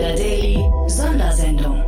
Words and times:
Insider 0.00 0.16
Daily 0.16 0.64
Sondersendung. 0.86 1.84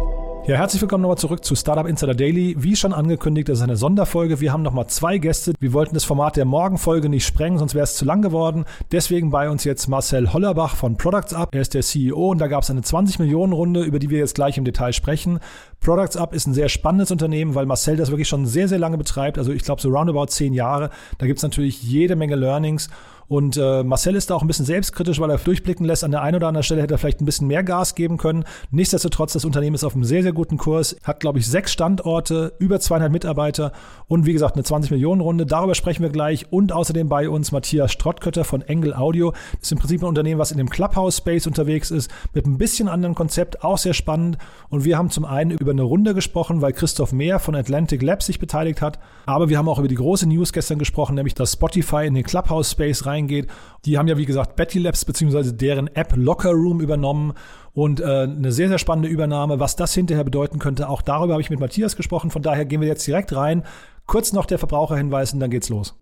Ja, 0.46 0.56
herzlich 0.56 0.82
willkommen 0.82 1.00
nochmal 1.00 1.16
zurück 1.16 1.42
zu 1.46 1.54
Startup 1.54 1.86
Insider 1.86 2.14
Daily. 2.14 2.54
Wie 2.58 2.76
schon 2.76 2.92
angekündigt, 2.92 3.48
das 3.48 3.58
ist 3.58 3.64
eine 3.64 3.76
Sonderfolge. 3.76 4.38
Wir 4.38 4.52
haben 4.52 4.62
nochmal 4.62 4.86
zwei 4.88 5.16
Gäste. 5.16 5.54
Wir 5.60 5.72
wollten 5.72 5.94
das 5.94 6.04
Format 6.04 6.36
der 6.36 6.44
Morgenfolge 6.44 7.08
nicht 7.08 7.24
sprengen, 7.24 7.56
sonst 7.56 7.74
wäre 7.74 7.84
es 7.84 7.96
zu 7.96 8.04
lang 8.04 8.20
geworden. 8.20 8.66
Deswegen 8.90 9.30
bei 9.30 9.48
uns 9.48 9.64
jetzt 9.64 9.88
Marcel 9.88 10.30
Hollerbach 10.34 10.76
von 10.76 10.98
Products 10.98 11.32
Up. 11.32 11.54
Er 11.54 11.62
ist 11.62 11.72
der 11.72 11.80
CEO 11.80 12.32
und 12.32 12.38
da 12.38 12.48
gab 12.48 12.64
es 12.64 12.70
eine 12.70 12.82
20 12.82 13.18
Millionen 13.18 13.54
Runde, 13.54 13.82
über 13.82 13.98
die 13.98 14.10
wir 14.10 14.18
jetzt 14.18 14.34
gleich 14.34 14.58
im 14.58 14.64
Detail 14.64 14.92
sprechen. 14.92 15.38
Products 15.82 16.16
Up 16.16 16.32
ist 16.32 16.46
ein 16.46 16.54
sehr 16.54 16.68
spannendes 16.68 17.10
Unternehmen, 17.10 17.54
weil 17.54 17.66
Marcel 17.66 17.96
das 17.96 18.10
wirklich 18.10 18.28
schon 18.28 18.46
sehr, 18.46 18.68
sehr 18.68 18.78
lange 18.78 18.98
betreibt. 18.98 19.36
Also 19.36 19.52
ich 19.52 19.64
glaube 19.64 19.82
so 19.82 19.90
roundabout 19.90 20.26
zehn 20.26 20.54
Jahre. 20.54 20.90
Da 21.18 21.26
gibt 21.26 21.38
es 21.38 21.42
natürlich 21.42 21.82
jede 21.82 22.14
Menge 22.14 22.36
Learnings. 22.36 22.88
Und 23.32 23.56
äh, 23.56 23.82
Marcel 23.82 24.14
ist 24.14 24.28
da 24.28 24.34
auch 24.34 24.42
ein 24.42 24.46
bisschen 24.46 24.66
selbstkritisch, 24.66 25.18
weil 25.18 25.30
er 25.30 25.38
durchblicken 25.38 25.86
lässt, 25.86 26.04
an 26.04 26.10
der 26.10 26.20
einen 26.20 26.36
oder 26.36 26.48
anderen 26.48 26.64
Stelle 26.64 26.82
hätte 26.82 26.94
er 26.94 26.98
vielleicht 26.98 27.22
ein 27.22 27.24
bisschen 27.24 27.46
mehr 27.46 27.62
Gas 27.62 27.94
geben 27.94 28.18
können. 28.18 28.44
Nichtsdestotrotz, 28.70 29.32
das 29.32 29.46
Unternehmen 29.46 29.74
ist 29.74 29.84
auf 29.84 29.94
einem 29.94 30.04
sehr, 30.04 30.22
sehr 30.22 30.34
guten 30.34 30.58
Kurs, 30.58 30.96
hat, 31.02 31.20
glaube 31.20 31.38
ich, 31.38 31.46
sechs 31.46 31.72
Standorte, 31.72 32.52
über 32.58 32.78
200 32.78 33.10
Mitarbeiter 33.10 33.72
und 34.06 34.26
wie 34.26 34.34
gesagt 34.34 34.56
eine 34.56 34.64
20-Millionen-Runde. 34.64 35.46
Darüber 35.46 35.74
sprechen 35.74 36.02
wir 36.02 36.10
gleich. 36.10 36.52
Und 36.52 36.72
außerdem 36.72 37.08
bei 37.08 37.30
uns 37.30 37.52
Matthias 37.52 37.92
Strottkötter 37.92 38.44
von 38.44 38.60
Engel 38.60 38.92
Audio. 38.92 39.30
Das 39.30 39.62
ist 39.62 39.72
im 39.72 39.78
Prinzip 39.78 40.02
ein 40.02 40.08
Unternehmen, 40.08 40.38
was 40.38 40.52
in 40.52 40.58
dem 40.58 40.68
Clubhouse-Space 40.68 41.46
unterwegs 41.46 41.90
ist, 41.90 42.10
mit 42.34 42.46
ein 42.46 42.58
bisschen 42.58 42.86
anderen 42.86 43.14
Konzept, 43.14 43.64
auch 43.64 43.78
sehr 43.78 43.94
spannend. 43.94 44.36
Und 44.68 44.84
wir 44.84 44.98
haben 44.98 45.08
zum 45.08 45.24
einen 45.24 45.52
über 45.52 45.71
eine 45.72 45.82
Runde 45.82 46.14
gesprochen, 46.14 46.60
weil 46.60 46.72
Christoph 46.72 47.12
Mehr 47.12 47.38
von 47.38 47.54
Atlantic 47.54 48.02
Labs 48.02 48.26
sich 48.26 48.38
beteiligt 48.38 48.82
hat. 48.82 48.98
Aber 49.26 49.48
wir 49.48 49.58
haben 49.58 49.68
auch 49.68 49.78
über 49.78 49.88
die 49.88 49.94
große 49.94 50.28
News 50.28 50.52
gestern 50.52 50.78
gesprochen, 50.78 51.14
nämlich 51.14 51.34
dass 51.34 51.52
Spotify 51.52 52.06
in 52.06 52.14
den 52.14 52.24
Clubhouse-Space 52.24 53.06
rein 53.06 53.22
reingeht. 53.22 53.48
Die 53.84 53.98
haben 53.98 54.08
ja, 54.08 54.16
wie 54.16 54.26
gesagt, 54.26 54.56
Betty 54.56 54.78
Labs 54.78 55.04
bzw. 55.04 55.52
deren 55.52 55.88
App 55.88 56.14
Locker 56.16 56.50
Room 56.50 56.80
übernommen 56.80 57.34
und 57.72 58.00
äh, 58.00 58.04
eine 58.04 58.52
sehr, 58.52 58.68
sehr 58.68 58.78
spannende 58.78 59.08
Übernahme. 59.08 59.60
Was 59.60 59.76
das 59.76 59.94
hinterher 59.94 60.24
bedeuten 60.24 60.58
könnte, 60.58 60.88
auch 60.88 61.02
darüber 61.02 61.34
habe 61.34 61.42
ich 61.42 61.50
mit 61.50 61.60
Matthias 61.60 61.96
gesprochen. 61.96 62.30
Von 62.30 62.42
daher 62.42 62.64
gehen 62.64 62.80
wir 62.80 62.88
jetzt 62.88 63.06
direkt 63.06 63.34
rein. 63.34 63.62
Kurz 64.06 64.32
noch 64.32 64.46
der 64.46 64.58
Verbraucherhinweis 64.58 65.32
und 65.32 65.40
dann 65.40 65.50
geht's 65.50 65.68
los. 65.68 65.94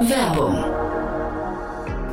Werbung. 0.00 0.64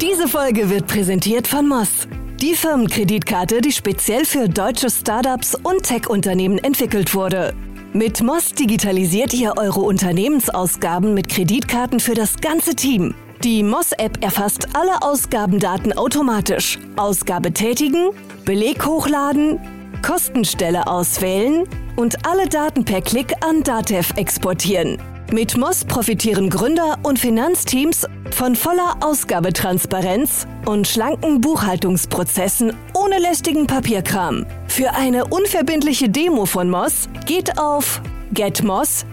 Diese 0.02 0.28
Folge 0.28 0.70
wird 0.70 0.88
präsentiert 0.88 1.48
von 1.48 1.68
Moss. 1.68 2.08
Die 2.42 2.54
Firmenkreditkarte, 2.54 3.62
die 3.62 3.72
speziell 3.72 4.26
für 4.26 4.50
deutsche 4.50 4.90
Startups 4.90 5.56
und 5.56 5.84
Tech-Unternehmen 5.84 6.58
entwickelt 6.58 7.16
wurde. 7.16 7.54
Mit 7.94 8.22
Moss 8.22 8.54
digitalisiert 8.54 9.34
ihr 9.34 9.54
eure 9.58 9.80
Unternehmensausgaben 9.80 11.14
mit 11.14 11.30
Kreditkarten 11.30 12.02
für 12.02 12.14
das 12.14 12.36
ganze 12.42 12.76
Team. 12.76 13.16
Die 13.46 13.64
Moss-App 13.64 14.22
erfasst 14.22 14.68
alle 14.74 15.02
Ausgabendaten 15.02 15.94
automatisch. 15.94 16.78
Ausgabe 16.98 17.54
tätigen, 17.54 18.10
Beleg 18.44 18.86
hochladen, 18.86 19.58
Kostenstelle 20.02 20.88
auswählen 20.88 21.64
und 21.96 22.26
alle 22.28 22.50
Daten 22.50 22.84
per 22.84 23.00
Klick 23.00 23.32
an 23.46 23.64
Datev 23.64 24.14
exportieren. 24.18 24.98
Mit 25.32 25.58
Moss 25.58 25.84
profitieren 25.84 26.50
Gründer 26.50 27.00
und 27.04 27.18
Finanzteams 27.20 28.06
von 28.32 28.56
voller 28.56 28.98
Ausgabetransparenz 29.02 30.48
und 30.66 30.88
schlanken 30.88 31.42
Buchhaltungsprozessen 31.42 32.74
ohne 32.94 33.18
lästigen 33.18 33.66
Papierkram. 33.68 34.46
Für 34.68 34.94
eine 34.94 35.26
unverbindliche 35.26 36.10
Demo 36.10 36.46
von 36.46 36.70
Moss 36.70 37.10
geht 37.26 37.58
auf 37.58 38.02
getmoss.com. 38.34 39.06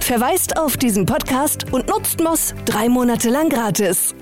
Verweist 0.00 0.58
auf 0.58 0.76
diesen 0.76 1.06
Podcast 1.06 1.72
und 1.72 1.88
nutzt 1.88 2.20
Moss 2.22 2.54
drei 2.64 2.88
Monate 2.88 3.30
lang 3.30 3.48
gratis. 3.48 4.14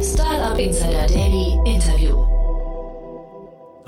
Startup 0.00 0.58
Insider 0.58 1.06
Daily. 1.06 1.27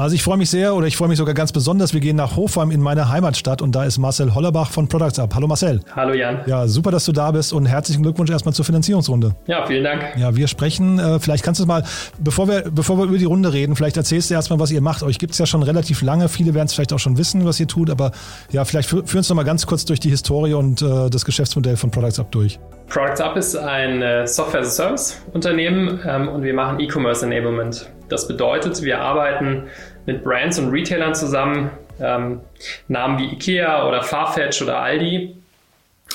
Also 0.00 0.14
ich 0.14 0.22
freue 0.22 0.38
mich 0.38 0.48
sehr 0.48 0.74
oder 0.74 0.86
ich 0.86 0.96
freue 0.96 1.08
mich 1.08 1.18
sogar 1.18 1.34
ganz 1.34 1.52
besonders. 1.52 1.92
Wir 1.92 2.00
gehen 2.00 2.16
nach 2.16 2.34
Hofheim 2.34 2.70
in 2.70 2.80
meine 2.80 3.10
Heimatstadt 3.10 3.60
und 3.60 3.74
da 3.74 3.84
ist 3.84 3.98
Marcel 3.98 4.34
Hollerbach 4.34 4.70
von 4.70 4.88
Products 4.88 5.18
Up. 5.18 5.34
Hallo 5.34 5.46
Marcel. 5.46 5.82
Hallo 5.94 6.14
Jan. 6.14 6.40
Ja, 6.46 6.66
super, 6.66 6.90
dass 6.90 7.04
du 7.04 7.12
da 7.12 7.30
bist 7.32 7.52
und 7.52 7.66
herzlichen 7.66 8.02
Glückwunsch 8.02 8.30
erstmal 8.30 8.54
zur 8.54 8.64
Finanzierungsrunde. 8.64 9.34
Ja, 9.46 9.66
vielen 9.66 9.84
Dank. 9.84 10.16
Ja, 10.16 10.34
wir 10.34 10.48
sprechen, 10.48 10.98
äh, 10.98 11.20
vielleicht 11.20 11.44
kannst 11.44 11.60
du 11.60 11.66
mal, 11.66 11.84
bevor 12.18 12.48
wir, 12.48 12.70
bevor 12.70 12.96
wir 12.96 13.04
über 13.04 13.18
die 13.18 13.26
Runde 13.26 13.52
reden, 13.52 13.76
vielleicht 13.76 13.98
erzählst 13.98 14.30
du 14.30 14.34
erstmal, 14.34 14.58
was 14.58 14.70
ihr 14.70 14.80
macht. 14.80 15.02
Euch 15.02 15.18
gibt 15.18 15.32
es 15.32 15.38
ja 15.38 15.44
schon 15.44 15.62
relativ 15.62 16.00
lange, 16.00 16.30
viele 16.30 16.54
werden 16.54 16.64
es 16.64 16.72
vielleicht 16.72 16.94
auch 16.94 16.98
schon 16.98 17.18
wissen, 17.18 17.44
was 17.44 17.60
ihr 17.60 17.66
tut, 17.66 17.90
aber 17.90 18.12
ja, 18.52 18.64
vielleicht 18.64 18.88
führ, 18.88 19.06
führ 19.06 19.18
uns 19.18 19.28
noch 19.28 19.36
mal 19.36 19.44
ganz 19.44 19.66
kurz 19.66 19.84
durch 19.84 20.00
die 20.00 20.08
Historie 20.08 20.54
und 20.54 20.80
äh, 20.80 21.10
das 21.10 21.26
Geschäftsmodell 21.26 21.76
von 21.76 21.90
Products 21.90 22.18
Up 22.18 22.32
durch. 22.32 22.58
Products 22.88 23.20
Up 23.20 23.36
ist 23.36 23.54
ein 23.54 24.00
äh, 24.00 24.26
Software-as-a-Service-Unternehmen 24.26 26.00
ähm, 26.06 26.28
und 26.28 26.42
wir 26.42 26.54
machen 26.54 26.80
E-Commerce 26.80 27.26
Enablement. 27.26 27.90
Das 28.10 28.26
bedeutet, 28.26 28.82
wir 28.82 29.00
arbeiten 29.00 29.68
mit 30.06 30.24
Brands 30.24 30.58
und 30.58 30.70
Retailern 30.70 31.14
zusammen, 31.14 31.70
ähm, 32.00 32.40
Namen 32.88 33.18
wie 33.18 33.34
IKEA 33.34 33.86
oder 33.86 34.02
Farfetch 34.02 34.62
oder 34.62 34.78
Aldi 34.80 35.36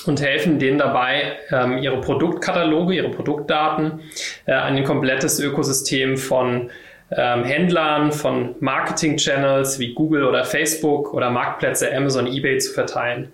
und 0.06 0.22
helfen 0.22 0.60
denen 0.60 0.78
dabei, 0.78 1.38
ähm, 1.52 1.78
ihre 1.78 2.02
Produktkataloge, 2.02 2.96
ihre 2.96 3.10
Produktdaten 3.10 4.02
äh, 4.46 4.54
an 4.54 4.76
ein 4.76 4.84
komplettes 4.84 5.40
Ökosystem 5.40 6.18
von 6.18 6.70
ähm, 7.12 7.44
Händlern, 7.44 8.12
von 8.12 8.56
Marketing-Channels 8.60 9.80
wie 9.80 9.94
Google 9.94 10.26
oder 10.26 10.44
Facebook 10.44 11.14
oder 11.14 11.30
Marktplätze 11.30 11.96
Amazon, 11.96 12.28
eBay 12.28 12.58
zu 12.58 12.74
verteilen. 12.74 13.32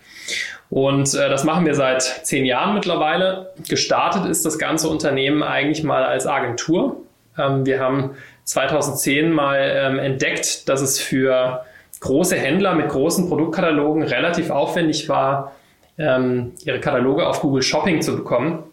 Und 0.69 1.13
äh, 1.13 1.29
das 1.29 1.43
machen 1.43 1.65
wir 1.65 1.75
seit 1.75 2.01
zehn 2.01 2.45
Jahren 2.45 2.73
mittlerweile. 2.73 3.51
Gestartet 3.67 4.25
ist 4.25 4.45
das 4.45 4.57
ganze 4.57 4.87
Unternehmen 4.87 5.43
eigentlich 5.43 5.83
mal 5.83 6.03
als 6.03 6.27
Agentur. 6.27 6.97
Ähm, 7.37 7.65
wir 7.65 7.79
haben 7.79 8.11
2010 8.51 9.31
mal 9.31 9.59
ähm, 9.61 9.97
entdeckt, 9.97 10.67
dass 10.67 10.81
es 10.81 10.99
für 10.99 11.63
große 12.01 12.35
Händler 12.35 12.75
mit 12.75 12.89
großen 12.89 13.29
Produktkatalogen 13.29 14.03
relativ 14.03 14.49
aufwendig 14.49 15.07
war, 15.07 15.53
ähm, 15.97 16.51
ihre 16.65 16.81
Kataloge 16.81 17.25
auf 17.25 17.39
Google 17.39 17.63
Shopping 17.63 18.01
zu 18.01 18.17
bekommen. 18.17 18.63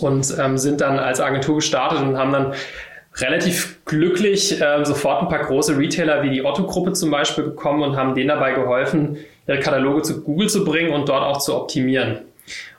Und 0.00 0.36
ähm, 0.40 0.58
sind 0.58 0.80
dann 0.80 0.98
als 0.98 1.20
Agentur 1.20 1.56
gestartet 1.56 2.00
und 2.00 2.18
haben 2.18 2.32
dann 2.32 2.54
relativ 3.18 3.78
glücklich 3.84 4.60
äh, 4.60 4.84
sofort 4.84 5.22
ein 5.22 5.28
paar 5.28 5.44
große 5.44 5.78
Retailer 5.78 6.24
wie 6.24 6.30
die 6.30 6.44
Otto-Gruppe 6.44 6.92
zum 6.92 7.12
Beispiel 7.12 7.44
bekommen 7.44 7.84
und 7.84 7.96
haben 7.96 8.16
denen 8.16 8.28
dabei 8.28 8.54
geholfen, 8.54 9.18
ihre 9.46 9.60
Kataloge 9.60 10.02
zu 10.02 10.24
Google 10.24 10.48
zu 10.48 10.64
bringen 10.64 10.92
und 10.92 11.08
dort 11.08 11.22
auch 11.22 11.38
zu 11.38 11.54
optimieren. 11.54 12.22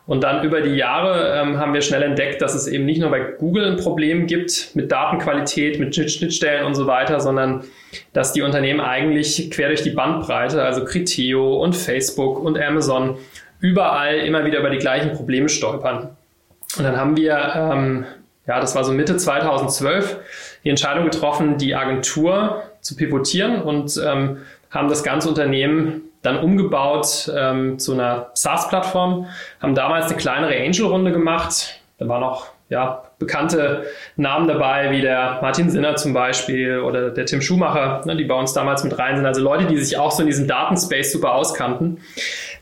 Und 0.08 0.24
dann 0.24 0.44
über 0.46 0.62
die 0.62 0.76
Jahre 0.76 1.38
ähm, 1.38 1.60
haben 1.60 1.74
wir 1.74 1.82
schnell 1.82 2.02
entdeckt, 2.02 2.42
dass 2.42 2.56
es 2.56 2.66
eben 2.66 2.86
nicht 2.86 3.02
nur 3.02 3.10
bei 3.10 3.20
Google 3.20 3.66
ein 3.66 3.76
Problem 3.76 4.26
gibt 4.26 4.72
mit 4.74 4.90
Datenqualität, 4.90 5.80
mit 5.80 5.94
Schnittstellen 5.96 6.66
und 6.66 6.76
so 6.76 6.88
weiter, 6.88 7.20
sondern 7.20 7.66
dass 8.14 8.32
die 8.32 8.42
Unternehmen 8.42 8.80
eigentlich 8.80 9.52
quer 9.52 9.68
durch 9.68 9.84
die 9.84 9.90
Bandbreite, 9.90 10.64
also 10.64 10.86
Criteo 10.86 11.62
und 11.62 11.76
Facebook 11.76 12.40
und 12.40 12.58
Amazon, 12.58 13.18
überall 13.60 14.16
immer 14.20 14.46
wieder 14.46 14.60
über 14.60 14.70
die 14.70 14.78
gleichen 14.78 15.12
Probleme 15.12 15.50
stolpern. 15.50 16.16
Und 16.78 16.84
dann 16.84 16.96
haben 16.96 17.18
wir, 17.18 17.54
ähm, 17.56 18.06
ja, 18.48 18.62
das 18.62 18.76
war 18.76 18.86
so 18.86 18.94
Mitte 18.94 19.18
2012, 19.18 20.62
die 20.64 20.70
Entscheidung 20.70 21.04
getroffen, 21.04 21.58
die 21.58 21.76
Agentur 21.76 22.64
zu 22.80 22.96
pivotieren 22.96 23.62
und 23.62 24.00
ähm, 24.06 24.38
haben 24.70 24.88
das 24.88 25.04
ganze 25.04 25.28
Unternehmen 25.28 26.04
dann 26.22 26.40
umgebaut 26.40 27.32
ähm, 27.36 27.80
zu 27.80 27.94
einer 27.94 28.32
SaaS-Plattform, 28.34 29.28
haben 29.62 29.76
damals 29.76 30.08
eine 30.08 30.18
kleinere 30.18 30.56
Angel-Runde 30.56 31.12
gemacht. 31.12 31.80
Da 31.98 32.08
waren 32.08 32.24
auch 32.24 32.48
ja, 32.70 33.04
bekannte 33.18 33.86
Namen 34.18 34.48
dabei, 34.48 34.92
wie 34.92 35.02
der 35.02 35.40
Martin 35.42 35.70
Sinner 35.70 35.96
zum 35.96 36.14
Beispiel 36.14 36.80
oder 36.80 37.12
der 37.12 37.26
Tim 37.26 37.42
Schumacher, 37.42 38.02
ne, 38.06 38.16
die 38.16 38.26
bei 38.26 38.36
uns 38.36 38.54
damals 38.54 38.84
mit 38.84 38.98
rein 39.00 39.16
sind. 39.16 39.26
Also 39.26 39.42
Leute, 39.42 39.66
die 39.66 39.78
sich 39.78 39.98
auch 39.98 40.12
so 40.12 40.22
in 40.22 40.28
diesem 40.28 40.48
Datenspace 40.48 41.14
super 41.14 41.34
auskannten, 41.34 42.00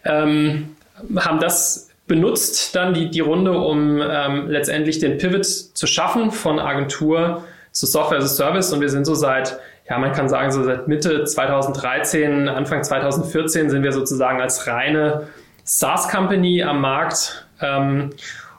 ähm, 0.04 0.76
haben 1.18 1.40
das 1.40 1.90
benutzt, 2.08 2.76
dann 2.76 2.94
die, 2.94 3.10
die 3.10 3.20
Runde, 3.20 3.58
um 3.58 4.00
ähm, 4.00 4.48
letztendlich 4.48 5.00
den 5.00 5.18
Pivot 5.18 5.46
zu 5.46 5.88
schaffen 5.88 6.32
von 6.32 6.60
Agentur 6.60 7.44
zu 7.76 7.86
Software 7.86 8.18
as 8.18 8.26
a 8.26 8.28
Service. 8.28 8.74
Und 8.74 8.82
wir 8.82 8.90
sind 8.90 9.06
so 9.06 9.14
seit 9.14 9.60
ja, 9.90 10.00
man 10.00 10.14
kann 10.14 10.30
sagen, 10.30 10.52
so 10.52 10.64
seit 10.64 10.88
Mitte 10.88 11.26
2013, 11.26 12.50
Anfang 12.50 12.84
2014 12.84 13.70
sind 13.70 13.84
wir 13.84 13.92
sozusagen 13.92 14.42
als 14.42 14.68
reine 14.68 15.28
SaaS-Company 15.64 16.64
am 16.64 16.82
Markt. 16.82 17.48
Ähm, 17.62 18.10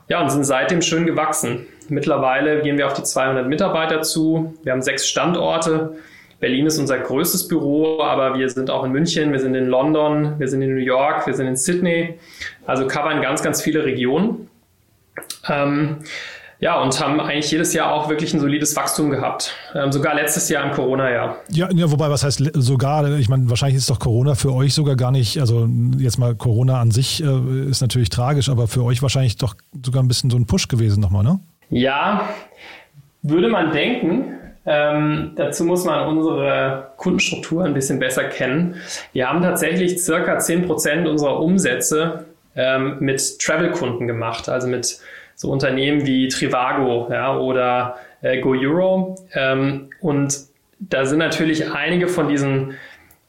ja, 0.08 0.22
und 0.22 0.30
sind 0.30 0.44
seitdem 0.44 0.82
schön 0.82 1.04
gewachsen. 1.04 1.66
Mittlerweile 1.88 2.62
gehen 2.62 2.78
wir 2.78 2.86
auf 2.86 2.92
die 2.92 3.02
200 3.02 3.48
Mitarbeiter 3.48 4.02
zu. 4.02 4.54
Wir 4.62 4.72
haben 4.72 4.82
sechs 4.82 5.08
Standorte. 5.08 5.96
Berlin 6.38 6.66
ist 6.66 6.78
unser 6.78 6.98
größtes 6.98 7.48
Büro, 7.48 8.02
aber 8.02 8.38
wir 8.38 8.48
sind 8.48 8.70
auch 8.70 8.84
in 8.84 8.92
München, 8.92 9.32
wir 9.32 9.40
sind 9.40 9.54
in 9.54 9.66
London, 9.66 10.38
wir 10.38 10.48
sind 10.48 10.62
in 10.62 10.74
New 10.74 10.82
York, 10.82 11.26
wir 11.26 11.34
sind 11.34 11.46
in 11.46 11.56
Sydney. 11.56 12.18
Also 12.66 12.86
covern 12.86 13.20
ganz, 13.20 13.42
ganz 13.42 13.62
viele 13.62 13.84
Regionen. 13.84 14.48
Ähm, 15.48 15.98
Ja, 16.58 16.80
und 16.80 16.98
haben 17.00 17.20
eigentlich 17.20 17.50
jedes 17.50 17.74
Jahr 17.74 17.92
auch 17.92 18.08
wirklich 18.08 18.32
ein 18.32 18.40
solides 18.40 18.74
Wachstum 18.76 19.10
gehabt. 19.10 19.54
Ähm, 19.74 19.92
sogar 19.92 20.14
letztes 20.14 20.48
Jahr 20.48 20.64
im 20.64 20.72
Corona-Jahr. 20.72 21.36
Ja, 21.50 21.68
ja, 21.70 21.90
wobei, 21.90 22.08
was 22.08 22.24
heißt 22.24 22.42
sogar? 22.54 23.18
Ich 23.18 23.28
meine, 23.28 23.50
wahrscheinlich 23.50 23.76
ist 23.76 23.90
doch 23.90 23.98
Corona 23.98 24.34
für 24.34 24.54
euch 24.54 24.72
sogar 24.72 24.96
gar 24.96 25.10
nicht, 25.10 25.38
also 25.38 25.68
jetzt 25.98 26.18
mal 26.18 26.34
Corona 26.34 26.80
an 26.80 26.90
sich 26.90 27.22
äh, 27.22 27.68
ist 27.68 27.82
natürlich 27.82 28.08
tragisch, 28.08 28.48
aber 28.48 28.68
für 28.68 28.82
euch 28.84 29.02
wahrscheinlich 29.02 29.36
doch 29.36 29.54
sogar 29.84 30.02
ein 30.02 30.08
bisschen 30.08 30.30
so 30.30 30.38
ein 30.38 30.46
Push 30.46 30.68
gewesen 30.68 31.00
nochmal, 31.00 31.24
ne? 31.24 31.40
Ja, 31.68 32.28
würde 33.22 33.48
man 33.48 33.72
denken. 33.72 34.32
Ähm, 34.64 35.32
dazu 35.36 35.64
muss 35.64 35.84
man 35.84 36.08
unsere 36.08 36.90
Kundenstruktur 36.96 37.64
ein 37.64 37.74
bisschen 37.74 37.98
besser 38.00 38.24
kennen. 38.24 38.76
Wir 39.12 39.28
haben 39.28 39.42
tatsächlich 39.42 40.02
circa 40.02 40.38
10% 40.38 41.06
unserer 41.06 41.40
Umsätze 41.40 42.24
ähm, 42.56 42.96
mit 42.98 43.38
Travel-Kunden 43.38 44.08
gemacht, 44.08 44.48
also 44.48 44.66
mit 44.66 44.98
so 45.36 45.50
Unternehmen 45.50 46.06
wie 46.06 46.28
Trivago 46.28 47.08
ja, 47.12 47.38
oder 47.38 47.96
äh, 48.22 48.40
GoEuro. 48.40 49.16
Ähm, 49.34 49.90
und 50.00 50.36
da 50.80 51.04
sind 51.04 51.18
natürlich 51.18 51.70
einige 51.70 52.08
von 52.08 52.28
diesen 52.28 52.74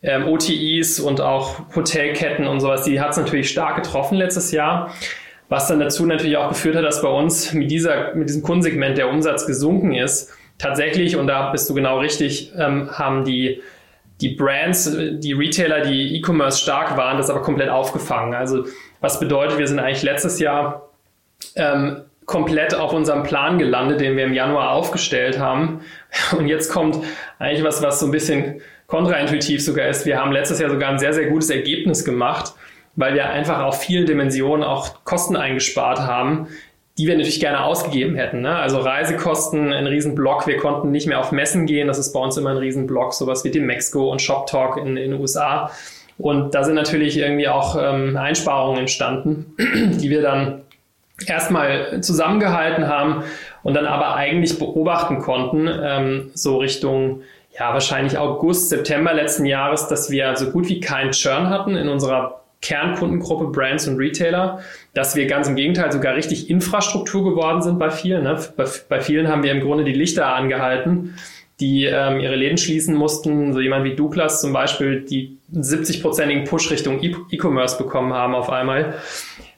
ähm, 0.02 0.28
OTIs 0.28 1.00
und 1.00 1.22
auch 1.22 1.76
Hotelketten 1.76 2.48
und 2.48 2.62
sowas, 2.62 2.84
die 2.84 3.00
hat 3.00 3.12
es 3.12 3.18
natürlich 3.18 3.50
stark 3.50 3.76
getroffen 3.76 4.18
letztes 4.18 4.52
Jahr. 4.52 4.94
Was 5.50 5.68
dann 5.68 5.80
dazu 5.80 6.06
natürlich 6.06 6.38
auch 6.38 6.50
geführt 6.50 6.76
hat, 6.76 6.84
dass 6.84 7.02
bei 7.02 7.10
uns 7.10 7.54
mit, 7.54 7.72
dieser, 7.72 8.16
mit 8.16 8.28
diesem 8.28 8.44
Kundensegment 8.44 8.98
der 8.98 9.10
Umsatz 9.10 9.46
gesunken 9.46 9.94
ist. 9.94 10.34
Tatsächlich, 10.58 11.16
und 11.16 11.28
da 11.28 11.52
bist 11.52 11.70
du 11.70 11.74
genau 11.74 12.00
richtig, 12.00 12.52
ähm, 12.58 12.90
haben 12.92 13.24
die, 13.24 13.62
die 14.20 14.30
Brands, 14.30 14.92
die 14.94 15.34
Retailer, 15.34 15.82
die 15.82 16.18
E-Commerce 16.18 16.60
stark 16.60 16.98
waren, 16.98 17.18
das 17.18 17.30
aber 17.30 17.42
komplett 17.42 17.70
aufgefangen. 17.70 18.34
Also 18.34 18.66
was 19.00 19.20
bedeutet, 19.20 19.58
wir 19.58 19.68
sind 19.68 19.80
eigentlich 19.80 20.04
letztes 20.04 20.40
Jahr 20.40 20.87
ähm, 21.58 22.04
komplett 22.26 22.76
auf 22.76 22.94
unserem 22.94 23.24
Plan 23.24 23.58
gelandet, 23.58 24.02
den 24.02 24.18
wir 24.18 24.26
im 24.26 24.34
Januar 24.34 24.72
aufgestellt 24.72 25.40
haben. 25.40 25.82
Und 26.38 26.48
jetzt 26.48 26.72
kommt 26.72 26.98
eigentlich 27.40 27.64
was, 27.64 27.82
was 27.82 28.00
so 28.00 28.06
ein 28.06 28.12
bisschen 28.12 28.62
kontraintuitiv 28.88 29.64
sogar 29.64 29.88
ist. 29.88 30.06
Wir 30.06 30.20
haben 30.20 30.32
letztes 30.32 30.60
Jahr 30.60 30.70
sogar 30.70 30.90
ein 30.90 31.00
sehr, 31.00 31.14
sehr 31.14 31.30
gutes 31.30 31.50
Ergebnis 31.50 32.06
gemacht, 32.06 32.54
weil 32.96 33.14
wir 33.14 33.30
einfach 33.30 33.62
auf 33.64 33.82
vielen 33.82 34.06
Dimensionen 34.06 34.64
auch 34.64 35.04
Kosten 35.04 35.36
eingespart 35.36 36.00
haben, 36.00 36.48
die 36.98 37.06
wir 37.06 37.16
natürlich 37.16 37.40
gerne 37.40 37.64
ausgegeben 37.64 38.16
hätten. 38.16 38.42
Ne? 38.42 38.56
Also 38.56 38.80
Reisekosten, 38.80 39.72
ein 39.72 39.88
Riesenblock. 39.88 40.48
Wir 40.48 40.58
konnten 40.58 40.92
nicht 40.92 41.08
mehr 41.08 41.20
auf 41.20 41.32
Messen 41.32 41.66
gehen. 41.66 41.88
Das 41.88 42.00
ist 42.00 42.12
bei 42.12 42.20
uns 42.20 42.38
immer 42.38 42.50
ein 42.50 42.58
Riesenblock, 42.58 43.14
sowas 43.14 43.44
wie 43.44 43.52
Demexco 43.52 44.12
und 44.12 44.22
ShopTalk 44.22 44.78
in, 44.78 44.98
in 44.98 45.12
den 45.12 45.14
USA. 45.14 45.72
Und 46.18 46.56
da 46.56 46.64
sind 46.64 46.74
natürlich 46.74 47.18
irgendwie 47.18 47.48
auch 47.48 47.78
ähm, 47.80 48.18
Einsparungen 48.18 48.80
entstanden, 48.80 49.56
die 49.60 50.10
wir 50.10 50.22
dann 50.22 50.64
erstmal 51.26 52.02
zusammengehalten 52.02 52.88
haben 52.88 53.24
und 53.64 53.74
dann 53.74 53.86
aber 53.86 54.16
eigentlich 54.16 54.60
beobachten 54.60 55.20
konnten, 55.20 55.68
ähm, 55.68 56.32
so 56.34 56.58
Richtung 56.58 57.22
ja 57.58 57.74
wahrscheinlich 57.74 58.18
August, 58.18 58.70
September 58.70 59.14
letzten 59.14 59.46
Jahres, 59.46 59.88
dass 59.88 60.12
wir 60.12 60.36
so 60.36 60.52
gut 60.52 60.68
wie 60.70 60.80
keinen 60.80 61.12
Churn 61.12 61.50
hatten 61.50 61.76
in 61.76 61.90
unserer 61.90 62.42
Kernkundengruppe 62.62 63.48
Brands 63.48 63.88
und 63.88 63.98
Retailer, 63.98 64.60
dass 64.94 65.16
wir 65.16 65.28
ganz 65.28 65.48
im 65.48 65.56
Gegenteil 65.56 65.92
sogar 65.92 66.16
richtig 66.16 66.50
Infrastruktur 66.50 67.24
geworden 67.24 67.62
sind 67.62 67.80
bei 67.80 67.90
vielen. 67.90 68.24
Ne? 68.24 68.40
Bei, 68.56 68.66
bei 68.90 69.02
vielen 69.02 69.28
haben 69.28 69.44
wir 69.44 69.52
im 69.52 69.62
Grunde 69.62 69.84
die 69.84 69.94
Lichter 69.94 70.28
angehalten 70.34 71.16
die 71.60 71.86
ähm, 71.86 72.20
ihre 72.20 72.36
Läden 72.36 72.58
schließen 72.58 72.96
mussten, 72.96 73.54
so 73.54 73.60
jemand 73.60 73.84
wie 73.84 73.96
Douglas 73.96 74.42
zum 74.42 74.54
Beispiel, 74.54 75.02
die 75.02 75.38
70-prozentigen 75.54 76.48
Push 76.48 76.70
Richtung 76.70 77.02
e- 77.02 77.16
E-Commerce 77.32 77.78
bekommen 77.78 78.14
haben 78.14 78.36
auf 78.36 78.50
einmal. 78.50 78.96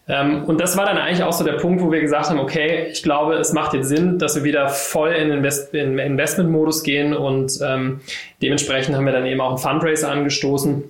Ähm, 0.10 0.44
und 0.46 0.60
das 0.60 0.76
war 0.76 0.88
dann 0.88 0.98
eigentlich 0.98 1.24
auch 1.24 1.34
so 1.34 1.44
der 1.44 1.54
Punkt, 1.54 1.82
wo 1.84 1.92
wir 1.92 2.02
gesagt 2.02 2.30
haben, 2.30 2.40
okay, 2.40 2.88
ich 2.92 3.04
glaube, 3.04 3.36
es 3.36 3.54
macht 3.54 3.76
jetzt 3.76 3.90
Sinn, 3.90 4.18
dass 4.18 4.36
wir 4.36 4.44
wieder 4.44 4.68
voll 4.68 5.12
in, 5.12 5.30
Invest 5.30 5.74
in 5.74 6.00
Investment-Modus 6.00 6.84
gehen 6.84 7.16
und 7.16 7.60
ähm, 7.64 8.02
dementsprechend 8.42 8.96
haben 8.96 9.06
wir 9.06 9.14
dann 9.14 9.28
eben 9.28 9.40
auch 9.40 9.50
einen 9.50 9.60
Fundraiser 9.60 10.10
angestoßen, 10.10 10.84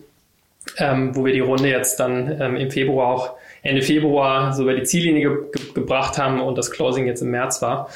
ähm, 0.77 1.15
wo 1.15 1.25
wir 1.25 1.33
die 1.33 1.41
Runde 1.41 1.67
jetzt 1.67 1.99
dann 1.99 2.39
ähm, 2.39 2.55
im 2.55 2.71
Februar 2.71 3.07
auch 3.07 3.33
Ende 3.61 3.81
Februar 3.81 4.53
so 4.53 4.63
über 4.63 4.73
die 4.73 4.83
Ziellinie 4.83 5.21
ge 5.21 5.37
ge 5.51 5.73
gebracht 5.73 6.17
haben 6.17 6.39
und 6.39 6.57
das 6.57 6.71
Closing 6.71 7.05
jetzt 7.05 7.21
im 7.21 7.31
März 7.31 7.61
war 7.61 7.89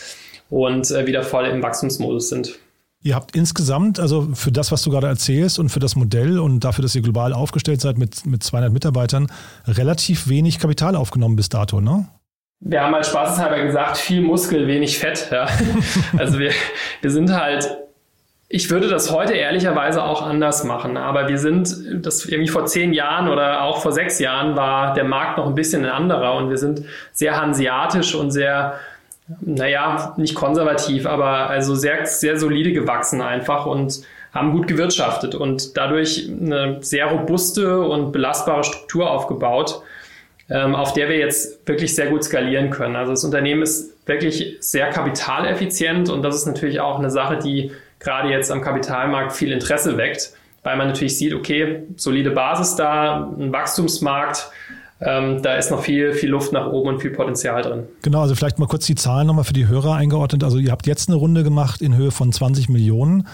und 0.50 0.92
äh, 0.92 1.08
wieder 1.08 1.24
voll 1.24 1.46
im 1.46 1.64
Wachstumsmodus 1.64 2.28
sind. 2.28 2.60
Ihr 3.05 3.15
habt 3.15 3.35
insgesamt, 3.35 4.00
also 4.00 4.29
für 4.33 4.51
das, 4.51 4.71
was 4.71 4.81
du 4.81 4.89
gerade 4.89 5.07
erzählst 5.07 5.59
und 5.59 5.67
für 5.67 5.79
das 5.79 5.97
Modell 5.97 6.39
und 6.39 6.61
dafür, 6.61 6.83
dass 6.83 6.95
ihr 6.95 7.01
global 7.01 7.33
aufgestellt 7.33 7.81
seid 7.81 7.97
mit, 7.97 8.25
mit 8.25 8.44
200 8.44 8.71
Mitarbeitern, 8.71 9.27
relativ 9.67 10.29
wenig 10.29 10.57
Kapital 10.57 10.95
aufgenommen 10.95 11.35
bis 11.35 11.50
dato, 11.50 11.81
ne? 11.81 12.07
Wir 12.61 12.81
haben 12.81 12.95
halt 12.95 13.05
spaßeshalber 13.05 13.61
gesagt, 13.61 13.97
viel 13.97 14.21
Muskel, 14.21 14.67
wenig 14.67 14.97
Fett. 14.97 15.27
Ja. 15.31 15.47
Also 16.17 16.39
wir, 16.39 16.51
wir 17.01 17.11
sind 17.11 17.29
halt, 17.33 17.77
ich 18.47 18.69
würde 18.69 18.88
das 18.88 19.11
heute 19.11 19.33
ehrlicherweise 19.33 20.01
auch 20.01 20.21
anders 20.21 20.63
machen, 20.63 20.95
aber 20.95 21.27
wir 21.27 21.39
sind, 21.39 22.05
das 22.05 22.23
irgendwie 22.23 22.50
vor 22.50 22.65
zehn 22.67 22.94
Jahren 22.94 23.27
oder 23.27 23.63
auch 23.63 23.81
vor 23.81 23.91
sechs 23.91 24.17
Jahren 24.19 24.55
war 24.55 24.94
der 24.94 25.03
Markt 25.03 25.39
noch 25.39 25.47
ein 25.47 25.55
bisschen 25.55 25.83
ein 25.83 25.91
anderer 25.91 26.35
und 26.35 26.50
wir 26.50 26.57
sind 26.57 26.83
sehr 27.11 27.35
hanseatisch 27.35 28.15
und 28.15 28.31
sehr 28.31 28.79
naja, 29.42 30.14
nicht 30.18 30.36
konservativ, 30.36 31.06
aber 31.06 31.50
also 31.50 31.75
sehr, 31.75 32.06
sehr 32.06 32.38
solide 32.38 32.74
gewachsen 32.74 33.22
einfach 33.22 33.66
und 33.66 34.02
haben 34.34 34.52
gut 34.52 34.68
gewirtschaftet 34.68 35.36
und 35.36 35.78
dadurch 35.78 36.30
eine 36.30 36.80
sehr 36.81 37.06
robuste 37.06 37.81
und 37.81 38.12
belastbare 38.12 38.64
Struktur 38.64 39.10
aufgebaut, 39.10 39.81
ähm, 40.50 40.75
auf 40.75 40.94
der 40.94 41.08
wir 41.08 41.18
jetzt 41.18 41.68
wirklich 41.68 41.96
sehr 41.96 42.08
gut 42.08 42.24
skalieren 42.24 42.70
können. 42.70 42.96
Also 42.96 43.12
das 43.12 43.24
Unternehmen 43.24 43.62
ist 43.62 43.96
wirklich 44.08 44.58
sehr 44.60 44.90
kapitaleffizient 44.90 46.10
und 46.10 46.24
das 46.24 46.36
ist 46.36 46.46
natürlich 46.46 46.80
auch 46.80 47.00
eine 47.00 47.12
Sache, 47.12 47.38
die 47.38 47.72
gerade 48.00 48.30
jetzt 48.30 48.52
am 48.52 48.62
Kapitalmarkt 48.62 49.31
viel 49.31 49.52
Interesse 49.52 49.98
weckt, 49.98 50.34
weil 50.64 50.78
man 50.78 50.88
natürlich 50.88 51.18
sieht, 51.18 51.34
okay, 51.34 51.84
solide 51.96 52.31
Basis 52.31 52.75
da, 52.75 53.31
ein 53.38 53.54
Wachstumsmarkt, 53.54 54.50
ähm, 55.05 55.41
da 55.41 55.55
ist 55.55 55.71
noch 55.71 55.81
viel, 55.81 56.13
viel 56.13 56.29
Luft 56.29 56.53
nach 56.53 56.67
oben 56.67 56.89
und 56.89 57.01
viel 57.01 57.11
Potenzial 57.11 57.61
drin. 57.61 57.83
Genau, 58.01 58.21
also 58.21 58.35
vielleicht 58.35 58.59
mal 58.59 58.67
kurz 58.67 58.85
die 58.85 58.95
Zahlen 58.95 59.27
nochmal 59.27 59.44
für 59.44 59.53
die 59.53 59.67
Hörer 59.67 59.95
eingeordnet. 59.95 60.44
Also 60.44 60.57
ihr 60.57 60.71
habt 60.71 60.88
jetzt 60.88 61.09
eine 61.09 61.17
Runde 61.17 61.44
gemacht 61.44 61.81
in 61.81 61.95
Höhe 61.95 62.11
von 62.11 62.31
20 62.31 62.69
Millionen. 62.69 63.27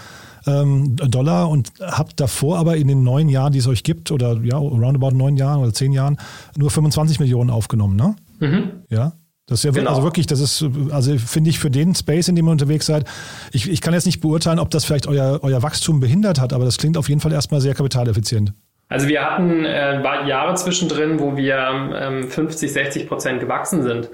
Ähm, 0.46 0.96
Dollar 0.96 1.50
und 1.50 1.72
habt 1.80 2.18
davor 2.18 2.58
aber 2.58 2.76
in 2.76 2.88
den 2.88 3.02
neun 3.02 3.28
Jahren, 3.28 3.52
die 3.52 3.58
es 3.58 3.66
euch 3.66 3.82
gibt, 3.82 4.10
oder 4.10 4.40
ja, 4.42 4.56
roundabout 4.56 5.10
neun 5.10 5.36
Jahren 5.36 5.60
oder 5.60 5.74
zehn 5.74 5.92
Jahren, 5.92 6.16
nur 6.56 6.70
25 6.70 7.20
Millionen 7.20 7.50
aufgenommen, 7.50 7.96
ne? 7.96 8.16
Mhm. 8.38 8.70
Ja. 8.88 9.12
Das 9.50 9.58
ist 9.58 9.64
ja 9.64 9.72
genau. 9.72 9.90
also 9.90 10.04
wirklich, 10.04 10.26
das 10.26 10.38
ist, 10.38 10.64
also 10.92 11.18
finde 11.18 11.50
ich 11.50 11.58
für 11.58 11.70
den 11.70 11.94
Space, 11.94 12.28
in 12.28 12.36
dem 12.36 12.46
ihr 12.46 12.52
unterwegs 12.52 12.86
seid, 12.86 13.04
ich, 13.52 13.68
ich 13.68 13.80
kann 13.80 13.92
jetzt 13.92 14.06
nicht 14.06 14.20
beurteilen, 14.20 14.60
ob 14.60 14.70
das 14.70 14.84
vielleicht 14.84 15.08
euer, 15.08 15.40
euer 15.42 15.62
Wachstum 15.62 15.98
behindert 15.98 16.40
hat, 16.40 16.52
aber 16.52 16.64
das 16.64 16.78
klingt 16.78 16.96
auf 16.96 17.08
jeden 17.08 17.20
Fall 17.20 17.32
erstmal 17.32 17.60
sehr 17.60 17.74
kapitaleffizient. 17.74 18.54
Also 18.90 19.08
wir 19.08 19.24
hatten 19.24 19.64
äh, 19.64 20.02
Jahre 20.26 20.54
zwischendrin, 20.56 21.20
wo 21.20 21.36
wir 21.36 21.92
ähm, 21.94 22.28
50, 22.28 22.72
60 22.72 23.08
Prozent 23.08 23.40
gewachsen 23.40 23.82
sind. 23.82 24.10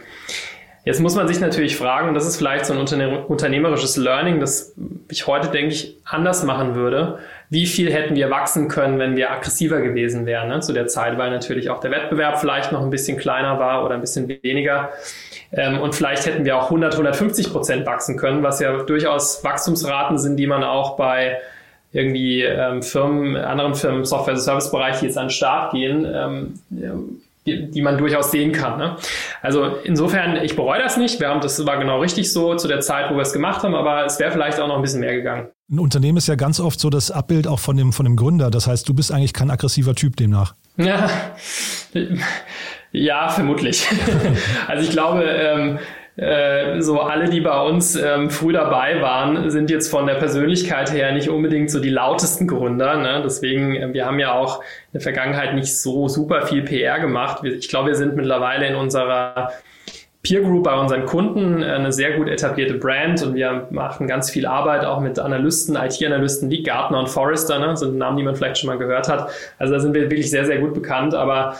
Jetzt 0.84 1.00
muss 1.00 1.16
man 1.16 1.26
sich 1.26 1.40
natürlich 1.40 1.76
fragen, 1.76 2.06
und 2.08 2.14
das 2.14 2.28
ist 2.28 2.36
vielleicht 2.36 2.66
so 2.66 2.72
ein 2.72 2.78
unternehmerisches 2.78 3.96
Learning, 3.96 4.38
das 4.38 4.72
ich 5.10 5.26
heute, 5.26 5.48
denke 5.48 5.72
ich, 5.72 5.96
anders 6.04 6.44
machen 6.44 6.76
würde. 6.76 7.18
Wie 7.48 7.66
viel 7.66 7.92
hätten 7.92 8.14
wir 8.14 8.30
wachsen 8.30 8.68
können, 8.68 9.00
wenn 9.00 9.16
wir 9.16 9.32
aggressiver 9.32 9.80
gewesen 9.80 10.26
wären 10.26 10.48
ne, 10.48 10.60
zu 10.60 10.72
der 10.72 10.86
Zeit, 10.86 11.18
weil 11.18 11.30
natürlich 11.30 11.70
auch 11.70 11.80
der 11.80 11.90
Wettbewerb 11.90 12.38
vielleicht 12.38 12.70
noch 12.70 12.82
ein 12.82 12.90
bisschen 12.90 13.18
kleiner 13.18 13.58
war 13.58 13.84
oder 13.84 13.94
ein 13.94 14.00
bisschen 14.00 14.28
weniger. 14.28 14.90
Ähm, 15.52 15.80
und 15.80 15.94
vielleicht 15.94 16.26
hätten 16.26 16.44
wir 16.44 16.56
auch 16.56 16.64
100, 16.64 16.92
150 16.92 17.50
Prozent 17.50 17.86
wachsen 17.86 18.16
können, 18.16 18.44
was 18.44 18.60
ja 18.60 18.76
durchaus 18.82 19.42
Wachstumsraten 19.42 20.18
sind, 20.18 20.36
die 20.36 20.46
man 20.46 20.62
auch 20.62 20.96
bei 20.96 21.38
irgendwie 21.96 22.42
ähm, 22.42 22.82
Firmen, 22.82 23.36
anderen 23.36 23.74
Firmen 23.74 24.00
im 24.00 24.04
Software-Service-Bereich, 24.04 25.00
die 25.00 25.06
jetzt 25.06 25.16
an 25.16 25.26
den 25.26 25.30
Start 25.30 25.72
gehen, 25.72 26.06
ähm, 26.06 26.54
die, 27.46 27.70
die, 27.70 27.80
man 27.80 27.96
durchaus 27.96 28.30
sehen 28.30 28.52
kann. 28.52 28.76
Ne? 28.76 28.96
Also 29.40 29.64
insofern, 29.84 30.36
ich 30.44 30.56
bereue 30.56 30.78
das 30.78 30.98
nicht. 30.98 31.20
Wir 31.20 31.28
haben, 31.28 31.40
das 31.40 31.64
war 31.64 31.78
genau 31.78 32.00
richtig 32.00 32.30
so 32.30 32.54
zu 32.54 32.68
der 32.68 32.80
Zeit, 32.80 33.10
wo 33.10 33.14
wir 33.14 33.22
es 33.22 33.32
gemacht 33.32 33.62
haben, 33.62 33.74
aber 33.74 34.04
es 34.04 34.18
wäre 34.18 34.30
vielleicht 34.30 34.60
auch 34.60 34.68
noch 34.68 34.76
ein 34.76 34.82
bisschen 34.82 35.00
mehr 35.00 35.14
gegangen. 35.14 35.48
Ein 35.70 35.78
Unternehmen 35.78 36.18
ist 36.18 36.28
ja 36.28 36.34
ganz 36.34 36.60
oft 36.60 36.78
so 36.78 36.90
das 36.90 37.10
Abbild 37.10 37.46
auch 37.46 37.60
von 37.60 37.78
dem, 37.78 37.94
von 37.94 38.04
dem 38.04 38.16
Gründer. 38.16 38.50
Das 38.50 38.66
heißt, 38.66 38.86
du 38.86 38.92
bist 38.92 39.10
eigentlich 39.10 39.32
kein 39.32 39.50
aggressiver 39.50 39.94
Typ 39.94 40.16
demnach. 40.16 40.54
Ja, 40.76 41.08
ja 42.92 43.28
vermutlich. 43.30 43.86
also 44.68 44.82
ich 44.82 44.90
glaube, 44.90 45.22
ähm, 45.24 45.78
äh, 46.16 46.80
so 46.80 47.00
alle, 47.00 47.28
die 47.28 47.40
bei 47.40 47.60
uns 47.60 47.94
ähm, 47.94 48.30
früh 48.30 48.52
dabei 48.52 49.02
waren, 49.02 49.50
sind 49.50 49.70
jetzt 49.70 49.90
von 49.90 50.06
der 50.06 50.14
Persönlichkeit 50.14 50.90
her 50.92 51.12
nicht 51.12 51.28
unbedingt 51.28 51.70
so 51.70 51.78
die 51.78 51.90
lautesten 51.90 52.46
Gründer. 52.46 52.96
Ne? 52.96 53.20
Deswegen, 53.22 53.76
äh, 53.76 53.92
wir 53.92 54.06
haben 54.06 54.18
ja 54.18 54.32
auch 54.32 54.60
in 54.60 54.92
der 54.94 55.00
Vergangenheit 55.02 55.54
nicht 55.54 55.78
so 55.78 56.08
super 56.08 56.46
viel 56.46 56.62
PR 56.62 57.00
gemacht. 57.00 57.44
Ich 57.44 57.68
glaube, 57.68 57.88
wir 57.88 57.94
sind 57.94 58.16
mittlerweile 58.16 58.66
in 58.66 58.76
unserer 58.76 59.52
Peer 60.22 60.40
Group 60.40 60.64
bei 60.64 60.74
unseren 60.74 61.04
Kunden 61.04 61.62
äh, 61.62 61.66
eine 61.66 61.92
sehr 61.92 62.16
gut 62.16 62.28
etablierte 62.28 62.74
Brand 62.74 63.22
und 63.22 63.34
wir 63.34 63.68
machen 63.70 64.06
ganz 64.06 64.30
viel 64.30 64.46
Arbeit 64.46 64.86
auch 64.86 65.00
mit 65.00 65.18
Analysten, 65.18 65.76
IT-Analysten 65.76 66.48
wie 66.50 66.62
Gartner 66.62 66.98
und 66.98 67.10
Forrester, 67.10 67.58
ne? 67.58 67.76
sind 67.76 67.98
Namen, 67.98 68.16
die 68.16 68.22
man 68.22 68.34
vielleicht 68.34 68.58
schon 68.58 68.68
mal 68.68 68.78
gehört 68.78 69.08
hat. 69.08 69.28
Also 69.58 69.74
da 69.74 69.80
sind 69.80 69.94
wir 69.94 70.02
wirklich 70.02 70.30
sehr, 70.30 70.46
sehr 70.46 70.58
gut 70.58 70.72
bekannt, 70.72 71.14
aber 71.14 71.56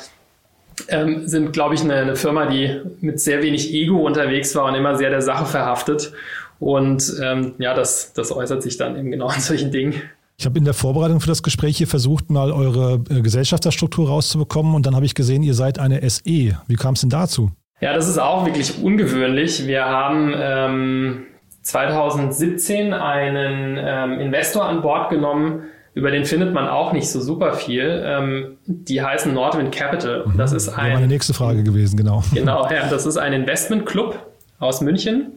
ähm, 0.89 1.27
sind, 1.27 1.53
glaube 1.53 1.75
ich, 1.75 1.83
eine, 1.83 1.95
eine, 1.95 2.17
Firma, 2.17 2.47
die 2.47 2.81
mit 3.01 3.21
sehr 3.21 3.43
wenig 3.43 3.73
Ego 3.73 4.07
unterwegs 4.07 4.55
war 4.55 4.65
und 4.67 4.75
immer 4.75 4.97
sehr 4.97 5.11
der 5.11 5.23
Sache 5.23 5.47
verhaftet. 5.47 6.13
Und 6.59 7.15
ähm, 7.23 7.55
ja, 7.59 7.75
das, 7.75 8.13
das 8.13 8.33
äußert 8.33 8.63
sich 8.63 8.77
dann 8.77 8.97
eben 8.99 9.11
genau 9.11 9.31
in 9.31 9.41
solchen 9.41 9.71
Dingen. 9.71 9.95
Ich 10.39 10.45
habe 10.45 10.59
in 10.59 10.65
der 10.65 10.75
Vorbereitung 10.75 11.21
für 11.21 11.29
das 11.29 11.43
Gespräch 11.43 11.79
hier 11.79 11.87
versucht, 11.87 12.31
mal 12.31 12.53
eure 12.53 13.03
äh, 13.09 13.23
Gesellschafterstruktur 13.23 14.09
rauszubekommen 14.09 14.75
und 14.75 14.87
dann 14.87 14.95
habe 14.95 15.07
ich 15.07 15.15
gesehen, 15.15 15.43
ihr 15.43 15.55
seid 15.55 15.79
eine 15.79 16.09
SE. 16.09 16.23
Wie 16.25 16.77
kam 16.77 16.95
es 16.95 17.01
denn 17.01 17.11
dazu? 17.11 17.51
Ja, 17.81 17.95
das 17.95 18.09
ist 18.09 18.19
auch 18.19 18.45
wirklich 18.45 18.83
ungewöhnlich. 18.83 19.67
Wir 19.67 19.85
haben 19.85 20.35
ähm, 20.37 21.27
2017 21.63 22.93
einen 22.93 23.79
ähm, 23.79 24.21
Investor 24.21 24.67
an 24.67 24.83
Bord 24.83 25.11
genommen, 25.11 25.65
über 25.97 26.11
den 26.11 26.27
findet 26.27 26.53
man 26.53 26.69
auch 26.69 26.93
nicht 26.93 27.09
so 27.09 27.23
super 27.23 27.55
viel. 27.55 28.03
Ähm, 28.05 28.59
die 28.67 29.01
heißen 29.01 29.33
Nordwind 29.33 29.75
Capital. 29.75 30.27
Mhm. 30.27 30.37
Das 30.37 30.53
ist 30.53 30.69
ein. 30.69 30.91
Das 30.91 31.01
meine 31.01 31.07
nächste 31.07 31.33
Frage 31.33 31.65
gewesen, 31.65 31.97
genau. 31.97 32.23
Genau, 32.35 32.69
ja, 32.71 32.87
das 32.91 33.07
ist 33.07 33.17
ein 33.17 33.33
Investmentclub 33.33 34.19
aus 34.59 34.83
München, 34.83 35.33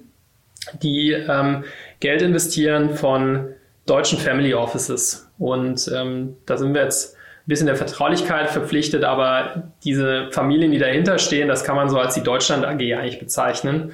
die 0.84 1.12
ähm, 1.12 1.64
Geld 2.02 2.22
investieren 2.22 2.96
von 2.96 3.48
deutschen 3.86 4.20
Family 4.20 4.54
Offices. 4.54 5.30
Und 5.38 5.90
ähm, 5.96 6.36
da 6.46 6.58
sind 6.58 6.74
wir 6.74 6.84
jetzt 6.84 7.16
ein 7.16 7.48
bisschen 7.48 7.68
der 7.68 7.78
Vertraulichkeit 7.78 8.50
verpflichtet, 8.50 9.06
aber 9.06 9.72
diese 9.86 10.28
Familien, 10.32 10.74
die 10.74 10.78
dahinter 10.78 11.20
stehen, 11.20 11.48
das 11.48 11.64
kann 11.64 11.78
man 11.78 11.88
so 11.88 11.98
als 11.98 12.16
die 12.16 12.22
Deutschland 12.22 12.66
AG 12.66 12.82
eigentlich 12.82 13.20
bezeichnen, 13.20 13.94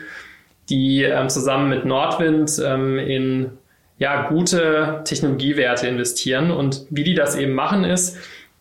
die 0.70 1.04
ähm, 1.04 1.30
zusammen 1.30 1.70
mit 1.70 1.86
Nordwind 1.86 2.60
ähm, 2.66 2.98
in 2.98 3.52
ja, 3.98 4.28
gute 4.28 5.02
Technologiewerte 5.06 5.88
investieren. 5.88 6.52
Und 6.52 6.86
wie 6.90 7.04
die 7.04 7.16
das 7.16 7.36
eben 7.36 7.54
machen, 7.54 7.84
ist, 7.84 8.18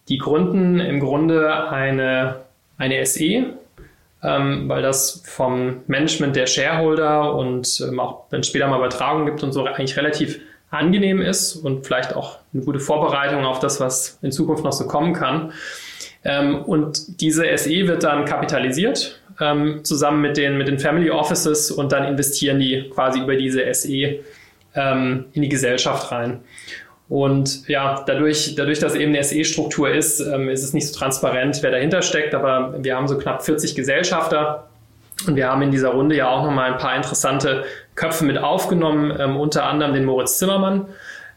die 0.08 0.18
gründen 0.18 0.80
im 0.80 1.00
Grunde 1.00 1.70
eine, 1.70 2.40
eine 2.78 3.04
SE, 3.06 3.46
ähm, 4.22 4.68
weil 4.68 4.82
das 4.82 5.22
vom 5.26 5.82
Management 5.86 6.36
der 6.36 6.46
Shareholder 6.46 7.34
und 7.34 7.82
ähm, 7.86 8.00
auch 8.00 8.24
wenn 8.30 8.40
es 8.40 8.48
später 8.48 8.66
mal 8.68 8.78
Übertragungen 8.78 9.26
gibt 9.26 9.42
und 9.42 9.52
so 9.52 9.64
eigentlich 9.64 9.96
relativ 9.96 10.40
angenehm 10.70 11.20
ist 11.20 11.56
und 11.56 11.86
vielleicht 11.86 12.16
auch 12.16 12.38
eine 12.52 12.62
gute 12.64 12.80
Vorbereitung 12.80 13.44
auf 13.44 13.60
das, 13.60 13.80
was 13.80 14.18
in 14.22 14.32
Zukunft 14.32 14.64
noch 14.64 14.72
so 14.72 14.86
kommen 14.86 15.14
kann. 15.14 15.52
Ähm, 16.24 16.62
und 16.64 17.20
diese 17.20 17.44
SE 17.56 17.86
wird 17.86 18.02
dann 18.02 18.24
kapitalisiert 18.24 19.20
ähm, 19.40 19.84
zusammen 19.84 20.22
mit 20.22 20.36
den, 20.36 20.58
mit 20.58 20.68
den 20.68 20.78
Family 20.78 21.10
Offices 21.10 21.70
und 21.70 21.92
dann 21.92 22.04
investieren 22.04 22.58
die 22.58 22.90
quasi 22.90 23.20
über 23.20 23.36
diese 23.36 23.72
SE 23.74 24.20
ähm, 24.74 25.26
in 25.32 25.42
die 25.42 25.48
Gesellschaft 25.48 26.10
rein. 26.12 26.40
Und 27.08 27.68
ja, 27.68 28.02
dadurch, 28.06 28.54
dadurch, 28.56 28.78
dass 28.78 28.94
eben 28.94 29.14
eine 29.14 29.22
SE-Struktur 29.22 29.90
ist, 29.90 30.20
ähm, 30.20 30.48
ist 30.48 30.64
es 30.64 30.72
nicht 30.72 30.88
so 30.88 30.98
transparent, 30.98 31.62
wer 31.62 31.70
dahinter 31.70 32.02
steckt, 32.02 32.34
aber 32.34 32.74
wir 32.78 32.96
haben 32.96 33.08
so 33.08 33.18
knapp 33.18 33.44
40 33.44 33.74
Gesellschafter 33.74 34.68
und 35.26 35.36
wir 35.36 35.48
haben 35.48 35.62
in 35.62 35.70
dieser 35.70 35.90
Runde 35.90 36.16
ja 36.16 36.28
auch 36.28 36.44
nochmal 36.44 36.72
ein 36.72 36.78
paar 36.78 36.96
interessante 36.96 37.64
Köpfe 37.94 38.24
mit 38.24 38.38
aufgenommen, 38.38 39.14
ähm, 39.18 39.36
unter 39.36 39.64
anderem 39.64 39.94
den 39.94 40.04
Moritz 40.04 40.38
Zimmermann, 40.38 40.86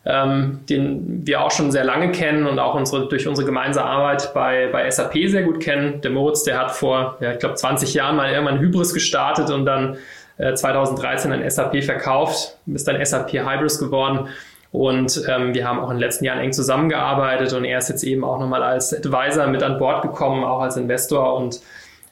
ähm, 0.06 0.62
den 0.70 1.28
wir 1.28 1.42
auch 1.42 1.52
schon 1.52 1.72
sehr 1.72 1.84
lange 1.84 2.12
kennen 2.12 2.48
und 2.48 2.60
auch 2.60 2.74
unsere, 2.74 3.08
durch 3.08 3.28
unsere 3.28 3.46
gemeinsame 3.46 3.90
Arbeit 3.90 4.34
bei, 4.34 4.70
bei 4.72 4.90
SAP 4.90 5.14
sehr 5.28 5.44
gut 5.44 5.60
kennen. 5.60 6.00
Der 6.02 6.12
Moritz, 6.12 6.44
der 6.44 6.58
hat 6.58 6.72
vor, 6.72 7.18
ja, 7.20 7.34
ich 7.34 7.40
glaube, 7.40 7.56
20 7.56 7.94
Jahren 7.94 8.16
mal 8.16 8.32
irgendwann 8.32 8.60
Hybris 8.60 8.94
gestartet 8.94 9.50
und 9.50 9.66
dann 9.66 9.98
äh, 10.38 10.54
2013 10.54 11.32
an 11.32 11.50
SAP 11.50 11.84
verkauft, 11.84 12.58
ist 12.68 12.88
dann 12.88 13.04
SAP 13.04 13.34
Hybris 13.34 13.80
geworden. 13.80 14.28
Und 14.72 15.24
ähm, 15.28 15.54
wir 15.54 15.68
haben 15.68 15.80
auch 15.80 15.90
in 15.90 15.96
den 15.96 16.02
letzten 16.02 16.26
Jahren 16.26 16.40
eng 16.40 16.52
zusammengearbeitet 16.52 17.54
und 17.54 17.64
er 17.64 17.78
ist 17.78 17.90
jetzt 17.90 18.04
eben 18.04 18.24
auch 18.24 18.40
nochmal 18.40 18.64
als 18.64 18.94
Advisor 18.94 19.48
mit 19.48 19.64
an 19.64 19.80
Bord 19.80 20.02
gekommen, 20.02 20.44
auch 20.44 20.60
als 20.60 20.76
Investor 20.76 21.36
und 21.36 21.62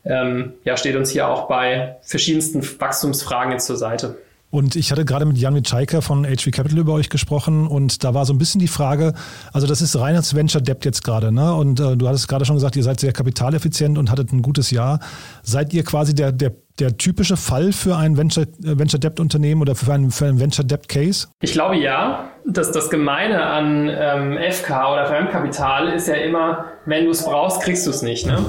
ähm, 0.06 0.54
ja, 0.64 0.78
steht 0.78 0.96
uns 0.96 1.10
hier 1.10 1.28
auch 1.28 1.48
bei 1.48 1.98
verschiedensten 2.02 2.64
Wachstumsfragen 2.80 3.52
jetzt 3.52 3.66
zur 3.66 3.76
Seite. 3.76 4.18
Und 4.52 4.78
ich 4.78 4.92
hatte 4.92 5.04
gerade 5.04 5.26
mit 5.26 5.38
Jan 5.38 5.54
Mitschaiker 5.54 6.02
von 6.02 6.24
HV 6.24 6.52
Capital 6.52 6.80
über 6.80 6.94
euch 6.94 7.10
gesprochen 7.10 7.68
und 7.68 8.06
da 8.06 8.14
war 8.14 8.26
so 8.26 8.34
ein 8.34 8.38
bisschen 8.38 8.60
die 8.60 8.70
Frage, 8.70 9.14
also 9.52 9.68
das 9.68 9.82
ist 9.82 10.00
reines 10.00 10.34
Venture 10.34 10.62
Debt 10.62 10.86
jetzt 10.86 11.04
gerade, 11.04 11.32
ne? 11.32 11.54
Und 11.54 11.82
äh, 11.82 11.98
du 11.98 12.08
hattest 12.08 12.30
gerade 12.30 12.46
schon 12.46 12.56
gesagt, 12.56 12.78
ihr 12.78 12.84
seid 12.84 13.02
sehr 13.02 13.12
kapitaleffizient 13.12 13.98
und 13.98 14.10
hattet 14.10 14.32
ein 14.32 14.42
gutes 14.42 14.72
Jahr. 14.72 15.02
Seid 15.44 15.74
ihr 15.74 15.84
quasi 15.84 16.16
der, 16.16 16.32
der, 16.32 16.54
der 16.80 16.98
typische 16.98 17.38
Fall 17.38 17.72
für 17.72 17.96
ein 17.96 18.18
Venture, 18.18 18.44
äh, 18.44 18.78
Venture 18.78 19.00
Debt 19.00 19.20
Unternehmen 19.20 19.62
oder 19.62 19.76
für 19.76 19.94
einen, 19.94 20.12
für 20.12 20.26
einen 20.26 20.40
Venture 20.40 20.66
Debt 20.66 20.90
Case? 20.90 21.28
Ich 21.42 21.54
glaube 21.54 21.78
ja. 21.78 22.32
Das, 22.48 22.72
das 22.72 22.90
Gemeine 22.92 23.44
an 23.44 23.90
ähm, 23.90 24.38
FK 24.52 24.94
oder 24.94 25.06
Fremdkapital 25.08 25.94
ist 25.94 26.08
ja 26.08 26.16
immer, 26.16 26.66
wenn 26.86 27.06
du 27.06 27.12
es 27.12 27.24
brauchst, 27.24 27.62
kriegst 27.62 27.88
du 27.88 27.90
es 27.90 28.04
nicht. 28.04 28.28
Ne? 28.28 28.38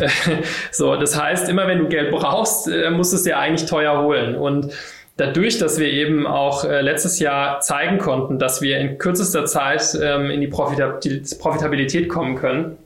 so, 0.70 0.96
das 0.96 1.20
heißt, 1.20 1.48
immer 1.48 1.66
wenn 1.66 1.78
du 1.78 1.88
Geld 1.88 2.10
brauchst, 2.10 2.68
äh, 2.68 2.90
musst 2.90 3.12
du 3.12 3.16
es 3.16 3.22
dir 3.22 3.38
eigentlich 3.38 3.68
teuer 3.68 4.02
holen. 4.02 4.34
Und 4.34 4.72
dadurch, 5.16 5.58
dass 5.58 5.78
wir 5.78 5.88
eben 5.88 6.26
auch 6.26 6.64
äh, 6.64 6.82
letztes 6.82 7.20
Jahr 7.20 7.60
zeigen 7.60 7.98
konnten, 7.98 8.38
dass 8.38 8.60
wir 8.60 8.78
in 8.78 8.98
kürzester 8.98 9.46
Zeit 9.46 9.98
ähm, 10.02 10.30
in 10.30 10.40
die 10.40 10.48
Profitabilität 10.48 12.08
kommen 12.08 12.36
können 12.36 12.76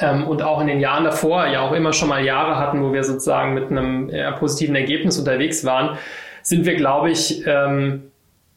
ähm, 0.00 0.26
und 0.26 0.42
auch 0.42 0.60
in 0.60 0.66
den 0.66 0.80
Jahren 0.80 1.04
davor 1.04 1.46
ja 1.46 1.60
auch 1.60 1.72
immer 1.72 1.92
schon 1.92 2.08
mal 2.08 2.24
Jahre 2.24 2.56
hatten, 2.56 2.82
wo 2.82 2.92
wir 2.92 3.04
sozusagen 3.04 3.54
mit 3.54 3.70
einem 3.70 4.08
äh, 4.10 4.32
positiven 4.32 4.74
Ergebnis 4.74 5.18
unterwegs 5.18 5.64
waren, 5.64 5.98
sind 6.42 6.66
wir, 6.66 6.74
glaube 6.74 7.10
ich, 7.10 7.46
ähm, 7.46 8.10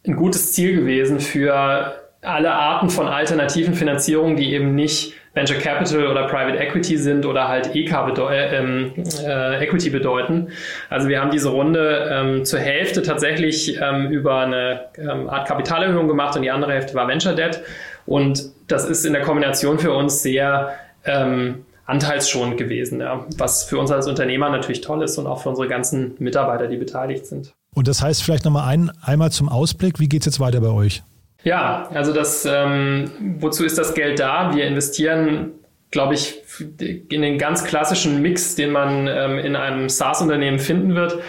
ein 0.05 0.15
gutes 0.15 0.53
Ziel 0.53 0.75
gewesen 0.75 1.19
für 1.19 1.95
alle 2.21 2.51
Arten 2.51 2.89
von 2.89 3.07
alternativen 3.07 3.73
Finanzierungen, 3.73 4.35
die 4.35 4.53
eben 4.53 4.75
nicht 4.75 5.13
Venture 5.33 5.57
Capital 5.57 6.07
oder 6.07 6.27
Private 6.27 6.57
Equity 6.57 6.97
sind 6.97 7.25
oder 7.25 7.47
halt 7.47 7.75
EK 7.75 8.07
bedeu 8.07 8.33
äh, 8.33 8.57
ähm, 8.57 8.93
äh, 9.23 9.63
Equity 9.63 9.91
bedeuten. 9.91 10.47
Also 10.89 11.07
wir 11.07 11.21
haben 11.21 11.29
diese 11.29 11.49
Runde 11.49 12.09
ähm, 12.11 12.45
zur 12.45 12.59
Hälfte 12.59 13.03
tatsächlich 13.03 13.79
ähm, 13.79 14.09
über 14.09 14.39
eine 14.39 14.85
ähm, 14.97 15.29
Art 15.29 15.47
Kapitalerhöhung 15.47 16.07
gemacht 16.07 16.35
und 16.35 16.41
die 16.41 16.51
andere 16.51 16.73
Hälfte 16.73 16.95
war 16.95 17.07
Venture 17.07 17.35
Debt. 17.35 17.61
Und 18.07 18.49
das 18.67 18.85
ist 18.85 19.05
in 19.05 19.13
der 19.13 19.21
Kombination 19.21 19.77
für 19.79 19.91
uns 19.91 20.23
sehr 20.23 20.73
ähm, 21.07 21.65
anteilsschonend 21.85 22.57
gewesen, 22.57 22.99
ja, 22.99 23.25
was 23.37 23.63
für 23.63 23.79
uns 23.79 23.91
als 23.91 24.07
Unternehmer 24.07 24.49
natürlich 24.49 24.81
toll 24.81 25.01
ist 25.03 25.17
und 25.17 25.25
auch 25.25 25.41
für 25.41 25.49
unsere 25.49 25.67
ganzen 25.67 26.15
Mitarbeiter, 26.19 26.67
die 26.67 26.77
beteiligt 26.77 27.25
sind. 27.25 27.53
Und 27.73 27.87
das 27.87 28.01
heißt 28.01 28.23
vielleicht 28.23 28.45
nochmal 28.45 28.67
ein, 28.67 28.91
einmal 29.01 29.31
zum 29.31 29.49
Ausblick, 29.49 29.99
wie 29.99 30.09
geht 30.09 30.21
es 30.21 30.25
jetzt 30.25 30.39
weiter 30.39 30.59
bei 30.61 30.69
euch? 30.69 31.03
Ja, 31.43 31.87
also 31.93 32.13
das, 32.13 32.45
ähm, 32.45 33.11
wozu 33.39 33.63
ist 33.63 33.77
das 33.77 33.93
Geld 33.93 34.19
da? 34.19 34.53
Wir 34.53 34.65
investieren, 34.65 35.51
glaube 35.91 36.15
ich, 36.15 36.41
in 36.79 37.21
den 37.21 37.37
ganz 37.37 37.63
klassischen 37.63 38.21
Mix, 38.21 38.55
den 38.55 38.71
man 38.71 39.07
ähm, 39.07 39.37
in 39.37 39.55
einem 39.55 39.87
SaaS-Unternehmen 39.87 40.59
finden 40.59 40.95
wird. 40.95 41.19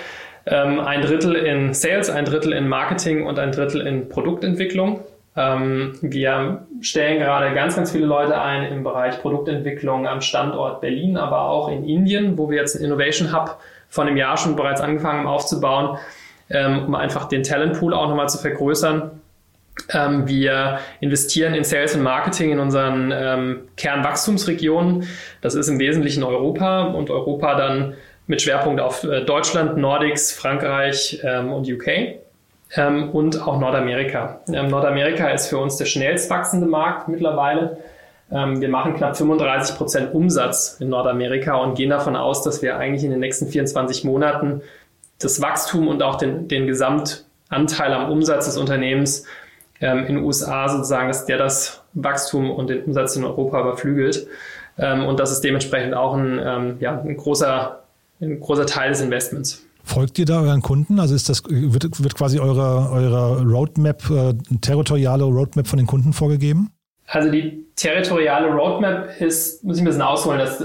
Ähm, 0.47 0.81
ein 0.81 1.03
Drittel 1.03 1.37
in 1.37 1.75
Sales, 1.75 2.11
ein 2.11 2.25
Drittel 2.25 2.53
in 2.53 2.67
Marketing 2.67 3.27
und 3.27 3.39
ein 3.39 3.53
Drittel 3.53 3.83
in 3.83 4.09
Produktentwicklung. 4.09 5.01
Ähm, 5.37 5.93
wir 6.01 6.67
stellen 6.81 7.19
gerade 7.19 7.55
ganz, 7.55 7.77
ganz 7.77 7.93
viele 7.93 8.07
Leute 8.07 8.41
ein 8.41 8.65
im 8.73 8.85
Bereich 8.85 9.21
Produktentwicklung 9.21 10.07
am 10.07 10.21
Standort 10.21 10.81
Berlin, 10.81 11.17
aber 11.17 11.43
auch 11.43 11.69
in 11.69 11.85
Indien, 11.85 12.39
wo 12.39 12.51
wir 12.51 12.59
jetzt 12.59 12.77
einen 12.77 12.87
Innovation 12.87 13.33
Hub 13.33 13.59
von 13.89 14.07
einem 14.07 14.17
Jahr 14.17 14.37
schon 14.37 14.57
bereits 14.57 14.81
angefangen 14.81 15.21
haben 15.21 15.27
aufzubauen, 15.27 15.99
ähm, 16.51 16.87
um 16.87 16.95
einfach 16.95 17.27
den 17.27 17.43
Talentpool 17.43 17.95
auch 17.95 18.09
nochmal 18.09 18.29
zu 18.29 18.39
vergrößern. 18.39 19.11
Ähm, 19.91 20.27
wir 20.27 20.81
investieren 21.01 21.55
in 21.55 21.65
Sales 21.65 21.95
und 21.95 22.03
Marketing 22.03 22.53
in 22.53 22.59
unseren 22.59 23.13
ähm, 23.15 23.61
Kernwachstumsregionen. 23.77 25.07
Das 25.41 25.55
ist 25.55 25.69
im 25.69 25.79
Wesentlichen 25.79 26.23
Europa 26.23 26.83
und 26.83 27.11
Europa 27.11 27.55
dann 27.55 27.95
mit 28.27 28.43
Schwerpunkt 28.43 28.81
auf 28.81 29.05
äh, 29.05 29.25
Deutschland, 29.25 29.77
Nordics, 29.77 30.33
Frankreich 30.33 31.21
ähm, 31.25 31.53
und 31.53 31.69
UK 31.71 32.19
ähm, 32.77 33.11
und 33.11 33.41
auch 33.41 33.59
Nordamerika. 33.59 34.41
Ähm, 34.53 34.69
Nordamerika 34.69 35.29
ist 35.31 35.49
für 35.49 35.59
uns 35.59 35.77
der 35.77 35.87
schnellst 35.87 36.31
wachsende 36.31 36.67
Markt 36.67 37.09
mittlerweile. 37.09 37.79
Ähm, 38.31 38.61
wir 38.61 38.69
machen 38.69 38.95
knapp 38.95 39.17
35 39.17 39.77
Prozent 39.77 40.15
Umsatz 40.15 40.77
in 40.81 40.91
Nordamerika 40.91 41.57
und 41.57 41.75
gehen 41.77 41.91
davon 41.91 42.17
aus, 42.17 42.43
dass 42.43 42.63
wir 42.63 42.77
eigentlich 42.77 43.05
in 43.05 43.11
den 43.11 43.21
nächsten 43.21 43.49
24 43.49 44.05
Monaten 44.05 44.61
das 45.19 45.41
Wachstum 45.41 45.89
und 45.89 46.03
auch 46.03 46.17
den, 46.17 46.47
den 46.49 46.67
Gesamtanteil 46.67 47.93
am 47.93 48.11
Umsatz 48.11 48.47
des 48.47 48.59
Unternehmens 48.59 49.25
ähm, 49.81 50.01
in 50.01 50.17
den 50.17 50.25
USA 50.25 50.69
sozusagen, 50.69 51.09
dass 51.09 51.25
der 51.27 51.39
das 51.39 51.83
Wachstum 51.95 52.51
und 52.51 52.71
den 52.71 52.85
Umsatz 52.85 53.17
in 53.17 53.25
Europa 53.25 53.61
überflügelt. 53.61 54.27
Ähm, 54.79 55.07
und 55.07 55.19
das 55.19 55.33
ist 55.33 55.43
dementsprechend 55.43 55.95
auch 55.95 56.15
ein, 56.15 56.41
ähm, 56.45 56.77
ja, 56.81 57.01
ein, 57.01 57.17
großer, 57.17 57.83
ein 58.21 58.41
großer 58.41 58.67
Teil 58.67 58.91
des 58.91 59.01
Investments. 59.01 59.65
Folgt 59.89 60.19
ihr 60.19 60.27
da 60.27 60.43
euren 60.43 60.61
Kunden? 60.61 61.01
Also 61.01 61.15
ist 61.15 61.31
das, 61.31 61.43
wird, 61.49 62.03
wird 62.03 62.15
quasi 62.15 62.39
eure, 62.39 62.91
eure 62.93 63.43
Roadmap, 63.43 64.11
äh, 64.11 64.35
territoriale 64.61 65.25
Roadmap 65.25 65.67
von 65.67 65.79
den 65.79 65.87
Kunden 65.87 66.13
vorgegeben? 66.13 66.71
Also 67.07 67.31
die 67.31 67.65
territoriale 67.75 68.49
Roadmap 68.49 69.19
ist, 69.19 69.65
muss 69.65 69.79
ich 69.79 69.83
ein 69.83 69.87
bisschen 69.87 70.03
ausholen, 70.03 70.41
das 70.41 70.63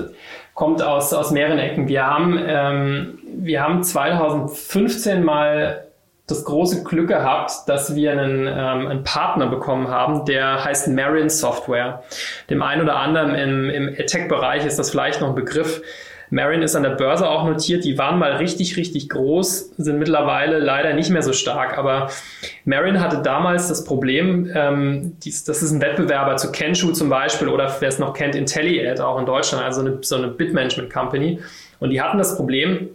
kommt 0.55 0.81
aus, 0.81 1.13
aus 1.13 1.31
mehreren 1.31 1.57
Ecken. 1.57 1.87
Wir 1.87 2.05
haben, 2.05 2.37
ähm, 2.45 3.19
wir 3.37 3.63
haben 3.63 3.81
2015 3.81 5.23
mal 5.23 5.85
das 6.27 6.43
große 6.43 6.83
Glück 6.83 7.07
gehabt, 7.07 7.51
dass 7.67 7.95
wir 7.95 8.11
einen, 8.11 8.45
ähm, 8.45 8.87
einen 8.87 9.03
Partner 9.05 9.47
bekommen 9.47 9.87
haben, 9.87 10.25
der 10.25 10.65
heißt 10.65 10.89
Marin 10.89 11.29
Software. 11.29 12.03
Dem 12.49 12.61
einen 12.61 12.81
oder 12.81 12.97
anderen 12.97 13.35
im, 13.35 13.69
im 13.69 13.87
AdTech-Bereich 13.89 14.65
ist 14.65 14.77
das 14.77 14.89
vielleicht 14.89 15.21
noch 15.21 15.29
ein 15.29 15.35
Begriff. 15.35 15.81
Marin 16.33 16.63
ist 16.63 16.75
an 16.75 16.81
der 16.81 16.89
Börse 16.89 17.29
auch 17.29 17.45
notiert. 17.45 17.83
Die 17.83 17.95
waren 17.99 18.17
mal 18.17 18.37
richtig, 18.37 18.75
richtig 18.75 19.07
groß, 19.07 19.73
sind 19.77 19.99
mittlerweile 19.99 20.57
leider 20.57 20.93
nicht 20.93 21.11
mehr 21.11 21.21
so 21.21 21.31
stark. 21.31 21.77
Aber 21.77 22.09
Marin 22.65 22.99
hatte 22.99 23.21
damals 23.21 23.67
das 23.67 23.83
Problem, 23.83 24.49
ähm, 24.55 25.15
dies, 25.23 25.43
das 25.43 25.61
ist 25.61 25.71
ein 25.71 25.79
Wettbewerber 25.79 26.37
zu 26.37 26.51
Kenshu 26.51 26.91
zum 26.91 27.07
Beispiel 27.07 27.49
oder 27.49 27.71
wer 27.79 27.87
es 27.87 27.99
noch 27.99 28.13
kennt, 28.15 28.33
IntelliAd 28.33 28.99
auch 28.99 29.19
in 29.19 29.27
Deutschland, 29.27 29.63
also 29.63 29.81
eine, 29.81 29.99
so 30.01 30.15
eine 30.15 30.27
Bitmanagement 30.27 30.91
Company. 30.91 31.39
Und 31.79 31.91
die 31.91 32.01
hatten 32.01 32.17
das 32.17 32.35
Problem, 32.35 32.89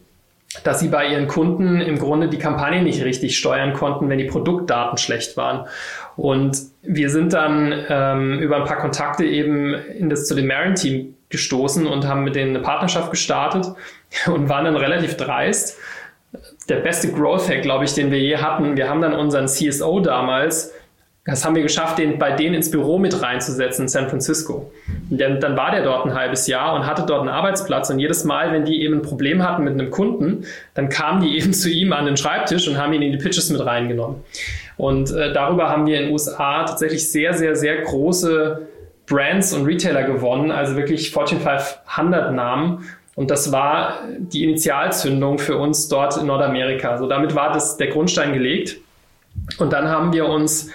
dass 0.64 0.80
sie 0.80 0.88
bei 0.88 1.06
ihren 1.06 1.28
Kunden 1.28 1.80
im 1.80 2.00
Grunde 2.00 2.28
die 2.28 2.38
Kampagne 2.38 2.82
nicht 2.82 3.04
richtig 3.04 3.38
steuern 3.38 3.72
konnten, 3.72 4.08
wenn 4.08 4.18
die 4.18 4.24
Produktdaten 4.24 4.98
schlecht 4.98 5.36
waren. 5.36 5.68
Und 6.16 6.58
wir 6.82 7.08
sind 7.08 7.34
dann 7.34 7.72
ähm, 7.88 8.40
über 8.40 8.56
ein 8.56 8.64
paar 8.64 8.78
Kontakte 8.78 9.24
eben 9.24 9.74
in 9.74 10.10
das, 10.10 10.26
zu 10.26 10.34
dem 10.34 10.48
Marin-Team 10.48 11.14
gestoßen 11.30 11.86
und 11.86 12.06
haben 12.06 12.24
mit 12.24 12.34
denen 12.34 12.56
eine 12.56 12.64
Partnerschaft 12.64 13.10
gestartet 13.10 13.66
und 14.26 14.48
waren 14.48 14.64
dann 14.64 14.76
relativ 14.76 15.16
dreist. 15.16 15.78
Der 16.68 16.76
beste 16.76 17.10
Growth-Hack, 17.12 17.62
glaube 17.62 17.84
ich, 17.84 17.94
den 17.94 18.10
wir 18.10 18.18
je 18.18 18.36
hatten. 18.36 18.76
Wir 18.76 18.90
haben 18.90 19.00
dann 19.00 19.14
unseren 19.14 19.46
CSO 19.46 20.00
damals 20.00 20.72
das 21.28 21.44
haben 21.44 21.54
wir 21.54 21.62
geschafft, 21.62 21.98
den 21.98 22.18
bei 22.18 22.32
denen 22.32 22.54
ins 22.54 22.70
Büro 22.70 22.98
mit 22.98 23.22
reinzusetzen 23.22 23.82
in 23.82 23.88
San 23.88 24.08
Francisco. 24.08 24.72
Und 25.10 25.20
dann, 25.20 25.40
dann 25.40 25.58
war 25.58 25.70
der 25.70 25.84
dort 25.84 26.06
ein 26.06 26.14
halbes 26.14 26.46
Jahr 26.46 26.74
und 26.74 26.86
hatte 26.86 27.04
dort 27.06 27.20
einen 27.20 27.28
Arbeitsplatz. 27.28 27.90
Und 27.90 27.98
jedes 27.98 28.24
Mal, 28.24 28.50
wenn 28.50 28.64
die 28.64 28.82
eben 28.82 28.94
ein 28.94 29.02
Problem 29.02 29.46
hatten 29.46 29.62
mit 29.62 29.74
einem 29.74 29.90
Kunden, 29.90 30.46
dann 30.72 30.88
kamen 30.88 31.20
die 31.20 31.36
eben 31.38 31.52
zu 31.52 31.68
ihm 31.68 31.92
an 31.92 32.06
den 32.06 32.16
Schreibtisch 32.16 32.66
und 32.66 32.78
haben 32.78 32.94
ihn 32.94 33.02
in 33.02 33.12
die 33.12 33.18
Pitches 33.18 33.50
mit 33.50 33.64
reingenommen. 33.64 34.24
Und 34.78 35.10
äh, 35.10 35.30
darüber 35.34 35.68
haben 35.68 35.86
wir 35.86 35.98
in 35.98 36.04
den 36.04 36.12
USA 36.12 36.64
tatsächlich 36.64 37.10
sehr, 37.12 37.34
sehr, 37.34 37.54
sehr 37.56 37.82
große 37.82 38.66
Brands 39.08 39.52
und 39.52 39.64
Retailer 39.64 40.04
gewonnen, 40.04 40.50
also 40.50 40.76
wirklich 40.76 41.10
Fortune 41.10 41.40
500 41.40 42.32
Namen. 42.32 42.86
Und 43.14 43.30
das 43.30 43.50
war 43.50 44.00
die 44.18 44.44
Initialzündung 44.44 45.38
für 45.38 45.56
uns 45.56 45.88
dort 45.88 46.16
in 46.16 46.26
Nordamerika. 46.26 46.90
Also 46.90 47.08
damit 47.08 47.34
war 47.34 47.52
das 47.52 47.76
der 47.76 47.88
Grundstein 47.88 48.32
gelegt. 48.32 48.76
Und 49.58 49.72
dann 49.72 49.88
haben 49.88 50.12
wir 50.12 50.26
uns 50.26 50.70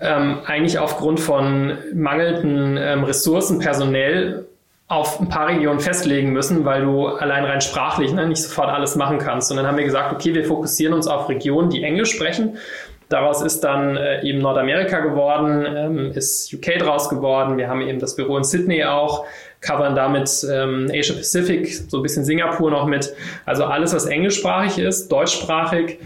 ähm, 0.00 0.38
eigentlich 0.46 0.78
aufgrund 0.78 1.20
von 1.20 1.76
mangelnden 1.94 2.76
ähm, 2.78 3.04
Ressourcen 3.04 3.58
personell 3.58 4.46
auf 4.88 5.20
ein 5.20 5.28
paar 5.28 5.48
Regionen 5.48 5.80
festlegen 5.80 6.32
müssen, 6.32 6.64
weil 6.64 6.82
du 6.82 7.06
allein 7.06 7.44
rein 7.44 7.60
sprachlich 7.60 8.12
ne, 8.12 8.26
nicht 8.26 8.42
sofort 8.42 8.68
alles 8.68 8.94
machen 8.96 9.18
kannst. 9.18 9.50
Und 9.50 9.56
dann 9.56 9.66
haben 9.66 9.76
wir 9.76 9.84
gesagt, 9.84 10.12
okay, 10.12 10.34
wir 10.34 10.44
fokussieren 10.44 10.92
uns 10.92 11.06
auf 11.06 11.28
Regionen, 11.28 11.70
die 11.70 11.82
Englisch 11.82 12.12
sprechen. 12.12 12.58
Daraus 13.12 13.42
ist 13.42 13.60
dann 13.60 13.98
äh, 13.98 14.22
eben 14.22 14.38
Nordamerika 14.38 15.00
geworden, 15.00 15.66
ähm, 15.76 16.12
ist 16.14 16.50
UK 16.54 16.78
draus 16.78 17.10
geworden. 17.10 17.58
Wir 17.58 17.68
haben 17.68 17.82
eben 17.82 17.98
das 17.98 18.16
Büro 18.16 18.38
in 18.38 18.44
Sydney 18.44 18.84
auch, 18.84 19.26
covern 19.60 19.94
damit 19.94 20.30
ähm, 20.50 20.90
Asia 20.90 21.14
Pacific, 21.14 21.74
so 21.90 21.98
ein 21.98 22.02
bisschen 22.02 22.24
Singapur 22.24 22.70
noch 22.70 22.86
mit. 22.86 23.14
Also 23.44 23.64
alles, 23.64 23.94
was 23.94 24.06
englischsprachig 24.06 24.78
ist, 24.78 25.12
deutschsprachig. 25.12 25.98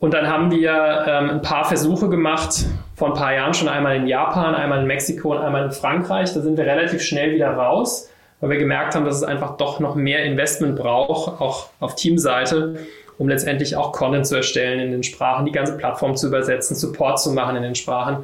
Und 0.00 0.12
dann 0.12 0.28
haben 0.28 0.50
wir 0.50 1.06
ähm, 1.08 1.30
ein 1.30 1.42
paar 1.42 1.64
Versuche 1.64 2.10
gemacht, 2.10 2.66
vor 2.94 3.08
ein 3.08 3.14
paar 3.14 3.32
Jahren 3.32 3.54
schon 3.54 3.68
einmal 3.68 3.96
in 3.96 4.06
Japan, 4.06 4.54
einmal 4.54 4.80
in 4.80 4.86
Mexiko 4.86 5.32
und 5.32 5.38
einmal 5.38 5.64
in 5.64 5.70
Frankreich. 5.70 6.34
Da 6.34 6.42
sind 6.42 6.58
wir 6.58 6.66
relativ 6.66 7.00
schnell 7.00 7.32
wieder 7.32 7.52
raus, 7.52 8.10
weil 8.42 8.50
wir 8.50 8.58
gemerkt 8.58 8.94
haben, 8.94 9.06
dass 9.06 9.16
es 9.16 9.22
einfach 9.22 9.56
doch 9.56 9.80
noch 9.80 9.94
mehr 9.94 10.24
Investment 10.24 10.76
braucht, 10.76 11.40
auch 11.40 11.70
auf 11.80 11.94
Teamseite, 11.94 12.80
um 13.18 13.28
letztendlich 13.28 13.76
auch 13.76 13.92
Content 13.92 14.26
zu 14.26 14.36
erstellen 14.36 14.80
in 14.80 14.90
den 14.90 15.02
Sprachen, 15.02 15.46
die 15.46 15.52
ganze 15.52 15.76
Plattform 15.76 16.16
zu 16.16 16.26
übersetzen, 16.28 16.76
Support 16.76 17.20
zu 17.20 17.32
machen 17.32 17.56
in 17.56 17.62
den 17.62 17.74
Sprachen. 17.74 18.16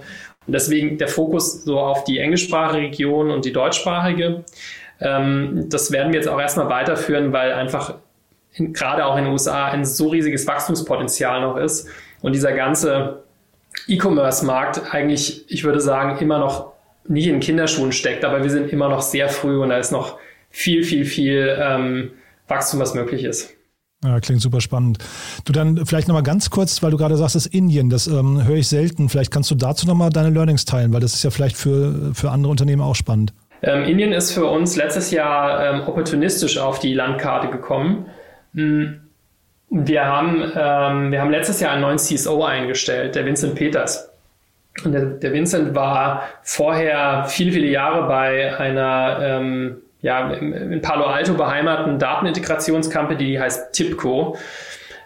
Und 0.46 0.52
deswegen 0.52 0.98
der 0.98 1.08
Fokus 1.08 1.64
so 1.64 1.78
auf 1.78 2.04
die 2.04 2.18
englischsprachige 2.18 2.82
Region 2.82 3.30
und 3.30 3.44
die 3.44 3.52
deutschsprachige. 3.52 4.44
Ähm, 5.00 5.66
das 5.68 5.92
werden 5.92 6.12
wir 6.12 6.20
jetzt 6.20 6.28
auch 6.28 6.40
erstmal 6.40 6.68
weiterführen, 6.68 7.32
weil 7.32 7.52
einfach 7.52 7.94
in, 8.54 8.72
gerade 8.72 9.04
auch 9.06 9.16
in 9.16 9.24
den 9.24 9.32
USA 9.32 9.66
ein 9.66 9.84
so 9.84 10.08
riesiges 10.08 10.46
Wachstumspotenzial 10.46 11.40
noch 11.40 11.56
ist 11.56 11.88
und 12.20 12.34
dieser 12.34 12.52
ganze 12.52 13.22
E-Commerce-Markt 13.86 14.92
eigentlich, 14.92 15.50
ich 15.50 15.64
würde 15.64 15.80
sagen, 15.80 16.18
immer 16.18 16.38
noch 16.38 16.72
nicht 17.06 17.28
in 17.28 17.40
Kinderschuhen 17.40 17.92
steckt, 17.92 18.24
aber 18.24 18.42
wir 18.42 18.50
sind 18.50 18.72
immer 18.72 18.88
noch 18.88 19.02
sehr 19.02 19.28
früh 19.28 19.60
und 19.60 19.70
da 19.70 19.78
ist 19.78 19.92
noch 19.92 20.18
viel, 20.50 20.82
viel, 20.82 21.04
viel 21.04 21.56
ähm, 21.60 22.12
Wachstum, 22.48 22.80
was 22.80 22.94
möglich 22.94 23.24
ist. 23.24 23.54
Ja, 24.02 24.18
klingt 24.18 24.40
super 24.40 24.62
spannend. 24.62 24.98
Du 25.44 25.52
dann 25.52 25.84
vielleicht 25.84 26.08
nochmal 26.08 26.22
ganz 26.22 26.48
kurz, 26.48 26.82
weil 26.82 26.90
du 26.90 26.96
gerade 26.96 27.16
sagst, 27.16 27.34
das 27.34 27.44
Indien, 27.46 27.90
das 27.90 28.06
ähm, 28.06 28.42
höre 28.46 28.56
ich 28.56 28.68
selten. 28.68 29.10
Vielleicht 29.10 29.30
kannst 29.30 29.50
du 29.50 29.54
dazu 29.54 29.86
nochmal 29.86 30.08
deine 30.08 30.30
Learnings 30.30 30.64
teilen, 30.64 30.92
weil 30.94 31.00
das 31.00 31.14
ist 31.14 31.22
ja 31.22 31.30
vielleicht 31.30 31.56
für, 31.56 32.14
für 32.14 32.30
andere 32.30 32.50
Unternehmen 32.50 32.80
auch 32.80 32.94
spannend. 32.94 33.34
Ähm, 33.62 33.84
Indien 33.84 34.12
ist 34.12 34.32
für 34.32 34.46
uns 34.46 34.76
letztes 34.76 35.10
Jahr 35.10 35.74
ähm, 35.74 35.80
opportunistisch 35.86 36.56
auf 36.56 36.78
die 36.78 36.94
Landkarte 36.94 37.48
gekommen. 37.48 38.06
Hm, 38.54 39.00
wir 39.68 40.06
haben, 40.06 40.50
ähm, 40.56 41.12
wir 41.12 41.20
haben 41.20 41.30
letztes 41.30 41.60
Jahr 41.60 41.72
einen 41.72 41.82
neuen 41.82 41.98
CSO 41.98 42.42
eingestellt, 42.42 43.14
der 43.14 43.26
Vincent 43.26 43.54
Peters. 43.54 44.10
Und 44.82 44.92
der, 44.92 45.04
der 45.04 45.32
Vincent 45.32 45.74
war 45.74 46.22
vorher 46.42 47.26
viele, 47.28 47.52
viele 47.52 47.66
Jahre 47.66 48.08
bei 48.08 48.58
einer 48.58 49.18
ähm, 49.20 49.76
ja, 50.02 50.30
in 50.30 50.80
Palo 50.80 51.04
Alto 51.04 51.34
beheimateten 51.34 51.98
Datenintegrationscompany, 51.98 53.18
die 53.18 53.40
heißt 53.40 53.72
TIPCO, 53.72 54.36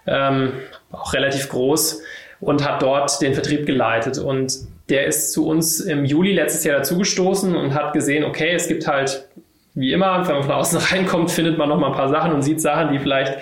ähm, 0.07 0.52
auch 0.92 1.12
relativ 1.12 1.48
groß 1.48 2.02
und 2.40 2.66
hat 2.66 2.83
dort 2.83 3.20
den 3.20 3.35
Vertrieb 3.35 3.66
geleitet. 3.66 4.18
Und 4.18 4.54
der 4.88 5.07
ist 5.07 5.33
zu 5.33 5.46
uns 5.46 5.80
im 5.80 6.04
Juli 6.04 6.33
letztes 6.33 6.64
Jahr 6.64 6.76
dazugestoßen 6.78 7.57
und 7.57 7.74
hat 7.74 7.92
gesehen, 7.92 8.24
okay, 8.24 8.52
es 8.52 8.68
gibt 8.68 8.87
halt, 8.87 9.28
wie 9.74 9.92
immer, 9.92 10.26
wenn 10.28 10.37
man 10.37 10.44
von 10.44 10.52
außen 10.52 10.78
reinkommt, 10.90 11.30
findet 11.30 11.59
man 11.59 11.68
noch 11.68 11.78
mal 11.78 11.88
ein 11.88 11.94
paar 11.94 12.09
Sachen 12.09 12.33
und 12.33 12.42
sieht 12.42 12.61
Sachen, 12.61 12.92
die 12.92 12.98
vielleicht 12.98 13.38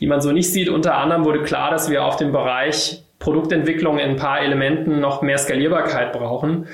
die 0.00 0.06
man 0.06 0.20
so 0.20 0.32
nicht 0.32 0.52
sieht. 0.52 0.68
Unter 0.68 0.96
anderem 0.96 1.24
wurde 1.24 1.42
klar, 1.42 1.70
dass 1.70 1.90
wir 1.90 2.04
auf 2.04 2.16
dem 2.16 2.32
Bereich 2.32 3.02
Produktentwicklung 3.18 3.98
in 3.98 4.10
ein 4.10 4.16
paar 4.16 4.40
Elementen 4.40 5.00
noch 5.00 5.22
mehr 5.22 5.38
Skalierbarkeit 5.38 6.12
brauchen. 6.12 6.66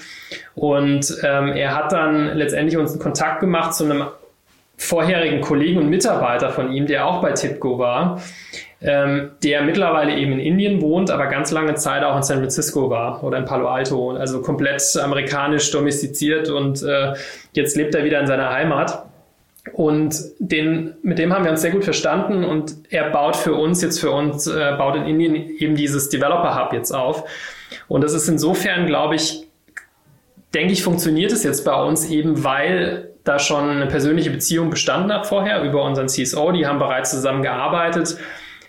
Und 0.55 1.17
ähm, 1.23 1.53
er 1.53 1.77
hat 1.77 1.93
dann 1.93 2.37
letztendlich 2.37 2.77
uns 2.77 2.93
einen 2.93 3.01
Kontakt 3.01 3.41
gemacht 3.41 3.75
zu 3.75 3.85
einem 3.85 4.05
vorherigen 4.81 5.43
Kollegen 5.43 5.79
und 5.79 5.91
Mitarbeiter 5.91 6.51
von 6.51 6.73
ihm, 6.73 6.87
der 6.87 7.07
auch 7.07 7.21
bei 7.21 7.33
Tipco 7.33 7.79
war, 7.79 8.23
ähm, 8.81 9.33
der 9.43 9.63
mittlerweile 9.63 10.17
eben 10.17 10.33
in 10.33 10.41
Indien 10.41 10.81
wohnt, 10.81 11.11
aber 11.11 11.27
ganz 11.27 11.51
lange 11.51 11.75
Zeit 11.75 12.03
auch 12.03 12.17
in 12.17 12.23
San 12.23 12.39
Francisco 12.39 12.89
war 12.89 13.23
oder 13.23 13.37
in 13.37 13.45
Palo 13.45 13.69
Alto, 13.69 14.13
also 14.13 14.41
komplett 14.41 14.83
amerikanisch 14.97 15.71
domestiziert 15.71 16.49
und 16.49 16.83
äh, 16.83 17.13
jetzt 17.53 17.77
lebt 17.77 17.95
er 17.95 18.05
wieder 18.05 18.21
in 18.21 18.27
seiner 18.27 18.51
Heimat. 18.51 19.05
Und 19.75 20.17
den, 20.39 20.95
mit 21.03 21.19
dem 21.19 21.35
haben 21.35 21.45
wir 21.45 21.51
uns 21.51 21.61
sehr 21.61 21.73
gut 21.73 21.85
verstanden 21.85 22.43
und 22.43 22.75
er 22.89 23.11
baut 23.11 23.37
für 23.37 23.53
uns 23.53 23.83
jetzt 23.83 24.01
für 24.01 24.11
uns, 24.11 24.47
äh, 24.47 24.75
baut 24.79 24.97
in 24.97 25.05
Indien 25.05 25.35
eben 25.35 25.77
dieses 25.77 26.09
Developer 26.09 26.59
Hub 26.59 26.73
jetzt 26.73 26.91
auf. 26.91 27.29
Und 27.87 28.03
das 28.03 28.15
ist 28.15 28.29
insofern, 28.29 28.87
glaube 28.87 29.17
ich, 29.17 29.47
denke 30.55 30.73
ich, 30.73 30.83
funktioniert 30.83 31.33
es 31.33 31.45
jetzt 31.45 31.67
bei 31.67 31.75
uns 31.75 32.09
eben, 32.09 32.43
weil 32.43 33.10
da 33.25 33.39
schon 33.39 33.69
eine 33.69 33.87
persönliche 33.87 34.31
Beziehung 34.31 34.71
bestanden 34.71 35.13
hat 35.13 35.27
vorher 35.27 35.63
über 35.63 35.85
unseren 35.85 36.09
CSO. 36.09 36.53
Die 36.53 36.67
haben 36.67 36.79
bereits 36.79 37.11
zusammen 37.11 37.43
gearbeitet. 37.43 38.17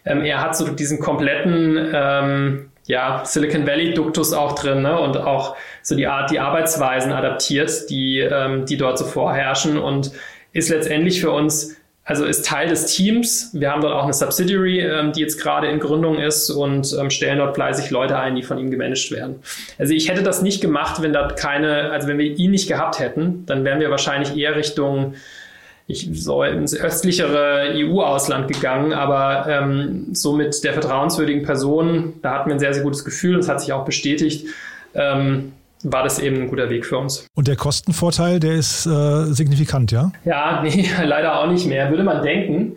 Ähm, 0.05 0.23
er 0.23 0.41
hat 0.41 0.55
so 0.55 0.67
diesen 0.67 0.99
kompletten 0.99 1.91
ähm, 1.93 2.71
ja, 2.85 3.23
Silicon 3.23 3.65
Valley 3.65 3.93
Duktus 3.93 4.33
auch 4.33 4.53
drin 4.53 4.81
ne? 4.81 4.99
und 4.99 5.17
auch 5.17 5.55
so 5.81 5.95
die 5.95 6.07
Art, 6.07 6.31
die 6.31 6.39
Arbeitsweisen 6.39 7.13
adaptiert, 7.13 7.89
die, 7.89 8.19
ähm, 8.19 8.65
die 8.65 8.77
dort 8.77 8.97
so 8.97 9.05
vorherrschen. 9.05 9.77
Und 9.77 10.11
ist 10.53 10.69
letztendlich 10.69 11.21
für 11.21 11.31
uns, 11.31 11.77
also 12.03 12.25
ist 12.25 12.45
Teil 12.45 12.67
des 12.67 12.87
Teams. 12.87 13.51
Wir 13.53 13.71
haben 13.71 13.81
dort 13.81 13.93
auch 13.93 14.03
eine 14.03 14.13
Subsidiary, 14.13 14.79
ähm, 14.79 15.13
die 15.13 15.21
jetzt 15.21 15.39
gerade 15.39 15.67
in 15.67 15.79
Gründung 15.79 16.17
ist 16.17 16.49
und 16.49 16.95
ähm, 16.99 17.09
stellen 17.09 17.37
dort 17.37 17.55
fleißig 17.55 17.91
Leute 17.91 18.17
ein, 18.17 18.35
die 18.35 18.43
von 18.43 18.57
ihm 18.57 18.71
gemanagt 18.71 19.11
werden. 19.11 19.35
Also 19.77 19.93
ich 19.93 20.09
hätte 20.09 20.23
das 20.23 20.41
nicht 20.41 20.61
gemacht, 20.61 21.01
wenn 21.01 21.13
da 21.13 21.27
keine, 21.27 21.91
also 21.91 22.07
wenn 22.07 22.17
wir 22.17 22.25
ihn 22.25 22.51
nicht 22.51 22.67
gehabt 22.67 22.99
hätten, 22.99 23.45
dann 23.45 23.63
wären 23.63 23.79
wir 23.79 23.91
wahrscheinlich 23.91 24.35
eher 24.35 24.55
Richtung 24.55 25.13
ich 25.87 26.09
so 26.13 26.43
ins 26.43 26.75
östlichere 26.75 27.73
EU-Ausland 27.75 28.47
gegangen, 28.47 28.93
aber 28.93 29.45
ähm, 29.49 30.07
so 30.13 30.33
mit 30.33 30.63
der 30.63 30.73
vertrauenswürdigen 30.73 31.43
Person, 31.43 32.13
da 32.21 32.35
hatten 32.35 32.49
wir 32.49 32.55
ein 32.55 32.59
sehr, 32.59 32.73
sehr 32.73 32.83
gutes 32.83 33.03
Gefühl, 33.03 33.37
das 33.37 33.49
hat 33.49 33.59
sich 33.59 33.73
auch 33.73 33.83
bestätigt. 33.83 34.47
Ähm, 34.93 35.51
war 35.83 36.03
das 36.03 36.19
eben 36.19 36.43
ein 36.43 36.47
guter 36.47 36.69
Weg 36.69 36.85
für 36.85 36.97
uns. 36.97 37.25
Und 37.35 37.47
der 37.47 37.55
Kostenvorteil, 37.55 38.39
der 38.39 38.53
ist 38.53 38.85
äh, 38.85 39.25
signifikant, 39.25 39.91
ja? 39.91 40.11
Ja, 40.25 40.61
nee, 40.63 40.85
leider 41.03 41.39
auch 41.39 41.47
nicht 41.47 41.67
mehr, 41.67 41.89
würde 41.89 42.03
man 42.03 42.21
denken. 42.21 42.75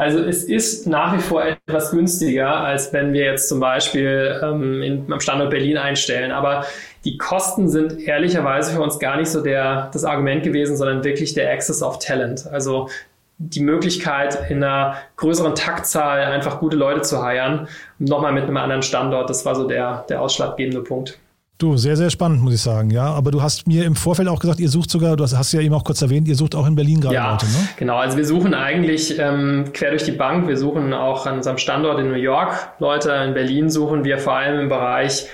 Also 0.00 0.18
es 0.20 0.44
ist 0.44 0.86
nach 0.86 1.14
wie 1.14 1.20
vor 1.20 1.44
etwas 1.44 1.90
günstiger, 1.90 2.60
als 2.60 2.90
wenn 2.94 3.12
wir 3.12 3.24
jetzt 3.24 3.50
zum 3.50 3.60
Beispiel 3.60 4.40
ähm, 4.42 4.80
in, 4.82 5.12
am 5.12 5.20
Standort 5.20 5.50
Berlin 5.50 5.76
einstellen. 5.76 6.32
Aber 6.32 6.64
die 7.04 7.18
Kosten 7.18 7.68
sind 7.68 8.00
ehrlicherweise 8.00 8.72
für 8.72 8.80
uns 8.80 8.98
gar 8.98 9.18
nicht 9.18 9.28
so 9.28 9.42
der, 9.42 9.90
das 9.92 10.04
Argument 10.04 10.42
gewesen, 10.42 10.78
sondern 10.78 11.04
wirklich 11.04 11.34
der 11.34 11.52
Access 11.52 11.82
of 11.82 11.98
Talent. 11.98 12.46
Also 12.50 12.88
die 13.36 13.60
Möglichkeit, 13.60 14.50
in 14.50 14.64
einer 14.64 14.96
größeren 15.16 15.54
Taktzahl 15.54 16.20
einfach 16.20 16.60
gute 16.60 16.78
Leute 16.78 17.02
zu 17.02 17.22
heiren, 17.22 17.68
nochmal 17.98 18.32
mit 18.32 18.44
einem 18.44 18.56
anderen 18.56 18.82
Standort. 18.82 19.28
Das 19.28 19.44
war 19.44 19.54
so 19.54 19.68
der, 19.68 20.06
der 20.08 20.22
ausschlaggebende 20.22 20.80
Punkt. 20.80 21.18
Du, 21.60 21.76
sehr, 21.76 21.94
sehr 21.94 22.08
spannend, 22.08 22.40
muss 22.40 22.54
ich 22.54 22.62
sagen, 22.62 22.90
ja. 22.90 23.04
Aber 23.12 23.30
du 23.30 23.42
hast 23.42 23.66
mir 23.66 23.84
im 23.84 23.94
Vorfeld 23.94 24.28
auch 24.28 24.38
gesagt, 24.38 24.60
ihr 24.60 24.70
sucht 24.70 24.90
sogar, 24.90 25.14
du 25.18 25.24
hast, 25.24 25.36
hast 25.36 25.52
ja 25.52 25.60
eben 25.60 25.74
auch 25.74 25.84
kurz 25.84 26.00
erwähnt, 26.00 26.26
ihr 26.26 26.34
sucht 26.34 26.54
auch 26.54 26.66
in 26.66 26.74
Berlin 26.74 27.02
gerade 27.02 27.14
ja, 27.14 27.32
Leute, 27.32 27.44
ne? 27.44 27.68
Genau, 27.76 27.98
also 27.98 28.16
wir 28.16 28.24
suchen 28.24 28.54
eigentlich 28.54 29.18
ähm, 29.18 29.66
quer 29.74 29.90
durch 29.90 30.04
die 30.04 30.12
Bank, 30.12 30.48
wir 30.48 30.56
suchen 30.56 30.94
auch 30.94 31.26
an 31.26 31.36
unserem 31.36 31.58
Standort 31.58 31.98
in 31.98 32.08
New 32.08 32.14
York 32.14 32.72
Leute, 32.78 33.12
in 33.12 33.34
Berlin 33.34 33.68
suchen 33.68 34.04
wir 34.04 34.16
vor 34.16 34.36
allem 34.36 34.58
im 34.58 34.68
Bereich 34.70 35.26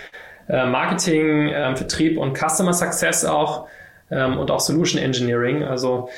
äh, 0.48 0.66
Marketing, 0.66 1.48
äh, 1.50 1.76
Vertrieb 1.76 2.18
und 2.18 2.36
Customer 2.36 2.72
Success 2.72 3.24
auch 3.24 3.68
ähm, 4.10 4.38
und 4.38 4.50
auch 4.50 4.60
Solution 4.60 5.00
Engineering. 5.02 5.64
Also 5.64 6.08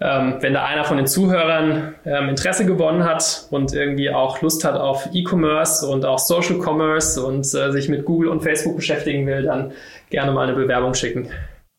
ähm, 0.00 0.36
wenn 0.40 0.54
da 0.54 0.64
einer 0.64 0.84
von 0.84 0.96
den 0.96 1.06
Zuhörern 1.06 1.94
ähm, 2.04 2.28
Interesse 2.28 2.66
gewonnen 2.66 3.04
hat 3.04 3.46
und 3.50 3.72
irgendwie 3.72 4.10
auch 4.10 4.40
Lust 4.42 4.64
hat 4.64 4.76
auf 4.76 5.08
E-Commerce 5.12 5.86
und 5.86 6.04
auch 6.04 6.18
Social 6.18 6.58
Commerce 6.58 7.22
und 7.22 7.40
äh, 7.54 7.72
sich 7.72 7.88
mit 7.88 8.04
Google 8.04 8.28
und 8.28 8.42
Facebook 8.42 8.76
beschäftigen 8.76 9.26
will, 9.26 9.42
dann 9.42 9.72
gerne 10.10 10.32
mal 10.32 10.46
eine 10.46 10.54
Bewerbung 10.54 10.94
schicken. 10.94 11.28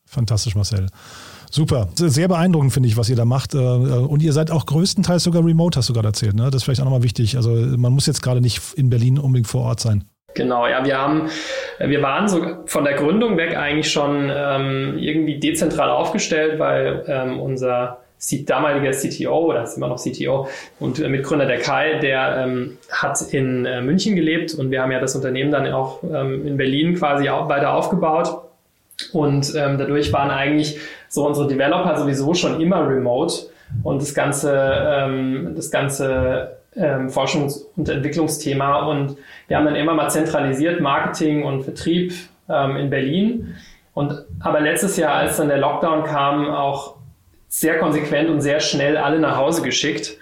Fantastisch, 0.06 0.56
Marcel. 0.56 0.88
Super. 1.52 1.90
Sehr 1.96 2.28
beeindruckend, 2.28 2.74
finde 2.74 2.90
ich, 2.90 2.98
was 2.98 3.10
ihr 3.10 3.16
da 3.16 3.26
macht. 3.26 3.54
Äh, 3.54 3.58
und 3.58 4.22
ihr 4.22 4.34
seid 4.34 4.52
auch 4.52 4.66
größtenteils 4.66 5.24
sogar 5.24 5.44
remote, 5.46 5.78
hast 5.78 5.90
du 5.90 5.94
gerade 5.94 6.10
erzählt. 6.10 6.36
Ne? 6.36 6.46
Das 6.46 6.58
ist 6.58 6.64
vielleicht 6.64 6.82
auch 6.82 6.86
nochmal 6.86 7.04
wichtig. 7.04 7.38
Also 7.38 7.52
man 7.52 7.94
muss 7.94 8.06
jetzt 8.06 8.22
gerade 8.22 8.42
nicht 8.42 8.62
in 8.76 8.90
Berlin 8.90 9.18
unbedingt 9.18 9.48
vor 9.48 9.64
Ort 9.64 9.80
sein. 9.80 10.06
Genau, 10.36 10.68
ja, 10.68 10.86
wir 10.86 10.98
haben, 10.98 11.30
wir 11.80 12.02
waren 12.02 12.28
so 12.28 12.42
von 12.66 12.84
der 12.84 12.94
Gründung 12.94 13.38
weg 13.38 13.58
eigentlich 13.58 13.92
schon 13.92 14.32
ähm, 14.34 14.98
irgendwie 15.00 15.40
dezentral 15.40 15.90
aufgestellt, 15.90 16.60
weil 16.60 17.04
ähm, 17.08 17.40
unser 17.40 18.00
damaliger 18.46 18.92
CTO 18.92 19.46
oder 19.46 19.64
ist 19.64 19.78
immer 19.78 19.88
noch 19.88 20.02
CTO 20.02 20.48
und 20.80 21.00
äh, 21.00 21.08
Mitgründer 21.08 21.46
der 21.46 21.60
Kai, 21.60 22.00
der 22.00 22.44
ähm, 22.46 22.78
hat 22.92 23.22
in 23.34 23.66
äh, 23.66 23.82
München 23.82 24.16
gelebt 24.16 24.54
und 24.54 24.72
wir 24.72 24.82
haben 24.82 24.92
ja 24.92 25.00
das 25.00 25.16
Unternehmen 25.16 25.52
dann 25.52 25.72
auch 25.72 26.04
ähm, 26.04 26.46
in 26.46 26.58
Berlin 26.58 26.96
quasi 26.96 27.30
auch 27.30 27.48
weiter 27.48 27.74
aufgebaut. 27.74 28.42
Und 29.14 29.56
ähm, 29.56 29.78
dadurch 29.78 30.12
waren 30.12 30.30
eigentlich 30.30 30.78
so 31.08 31.26
unsere 31.26 31.48
Developer 31.48 31.98
sowieso 31.98 32.34
schon 32.34 32.60
immer 32.60 32.86
remote 32.86 33.46
und 33.84 34.02
das 34.02 34.14
ganze, 34.14 34.54
ähm, 34.54 35.54
das 35.56 35.72
ganze 35.72 36.59
ähm, 36.76 37.10
Forschungs- 37.10 37.66
und 37.76 37.90
Entwicklungsthema. 37.90 38.86
Und 38.88 39.18
wir 39.48 39.58
haben 39.58 39.66
dann 39.66 39.76
immer 39.76 39.94
mal 39.94 40.10
zentralisiert 40.10 40.82
Marketing 40.82 41.44
und 41.44 41.64
Vertrieb 41.64 42.14
ähm, 42.48 42.78
in 42.78 42.90
Berlin. 42.90 43.56
Und 43.94 44.26
aber 44.40 44.62
letztes 44.62 44.98
Jahr, 44.98 45.16
als 45.16 45.38
dann 45.38 45.50
der 45.50 45.58
Lockdown 45.58 46.04
kam, 46.04 46.50
auch 46.50 46.96
sehr 47.48 47.80
konsequent 47.80 48.30
und 48.30 48.42
sehr 48.42 48.60
schnell 48.60 48.98
alle 48.98 49.20
nach 49.20 49.38
Hause 49.38 49.62
geschickt 49.64 50.18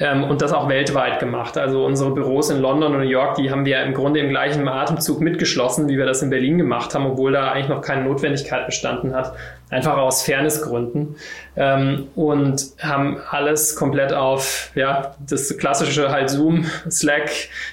ähm, 0.00 0.24
und 0.24 0.40
das 0.40 0.52
auch 0.52 0.68
weltweit 0.68 1.20
gemacht. 1.20 1.58
Also 1.58 1.84
unsere 1.84 2.10
Büros 2.12 2.48
in 2.48 2.58
London 2.58 2.94
und 2.94 3.00
New 3.00 3.08
York, 3.08 3.36
die 3.36 3.50
haben 3.50 3.66
wir 3.66 3.82
im 3.82 3.92
Grunde 3.92 4.20
im 4.20 4.30
gleichen 4.30 4.66
Atemzug 4.66 5.20
mitgeschlossen, 5.20 5.88
wie 5.88 5.98
wir 5.98 6.06
das 6.06 6.22
in 6.22 6.30
Berlin 6.30 6.56
gemacht 6.56 6.94
haben, 6.94 7.04
obwohl 7.06 7.32
da 7.32 7.52
eigentlich 7.52 7.68
noch 7.68 7.82
keine 7.82 8.04
Notwendigkeit 8.04 8.64
bestanden 8.66 9.14
hat, 9.14 9.34
einfach 9.68 9.98
aus 9.98 10.22
Fairnessgründen 10.22 11.16
ähm, 11.56 12.08
und 12.16 12.64
haben 12.80 13.20
alles 13.30 13.76
komplett 13.76 14.14
auf 14.14 14.70
ja 14.74 15.14
das 15.28 15.56
klassische 15.58 16.10
halt 16.10 16.30
Zoom, 16.30 16.64
Slack, 16.90 17.30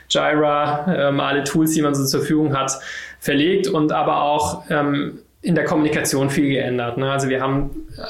Jira, 0.10 1.10
ähm, 1.10 1.22
alle 1.22 1.46
Tools, 1.46 1.72
die 1.72 1.82
man 1.82 1.96
so 1.96 2.06
zur 2.06 2.20
Verfügung 2.20 2.58
hat, 2.58 2.78
verlegt 3.20 3.70
und 3.70 3.94
aber 3.94 4.22
auch 4.24 4.63
ähm, 4.70 5.20
in 5.42 5.56
der 5.56 5.63
Kommunikation 5.63 6.30
viel 6.30 6.50
geändert. 6.50 6.98
Ne? 6.98 7.10
Also 7.10 7.30
wir 7.30 7.42
haben 7.42 7.88
äh, 7.96 8.02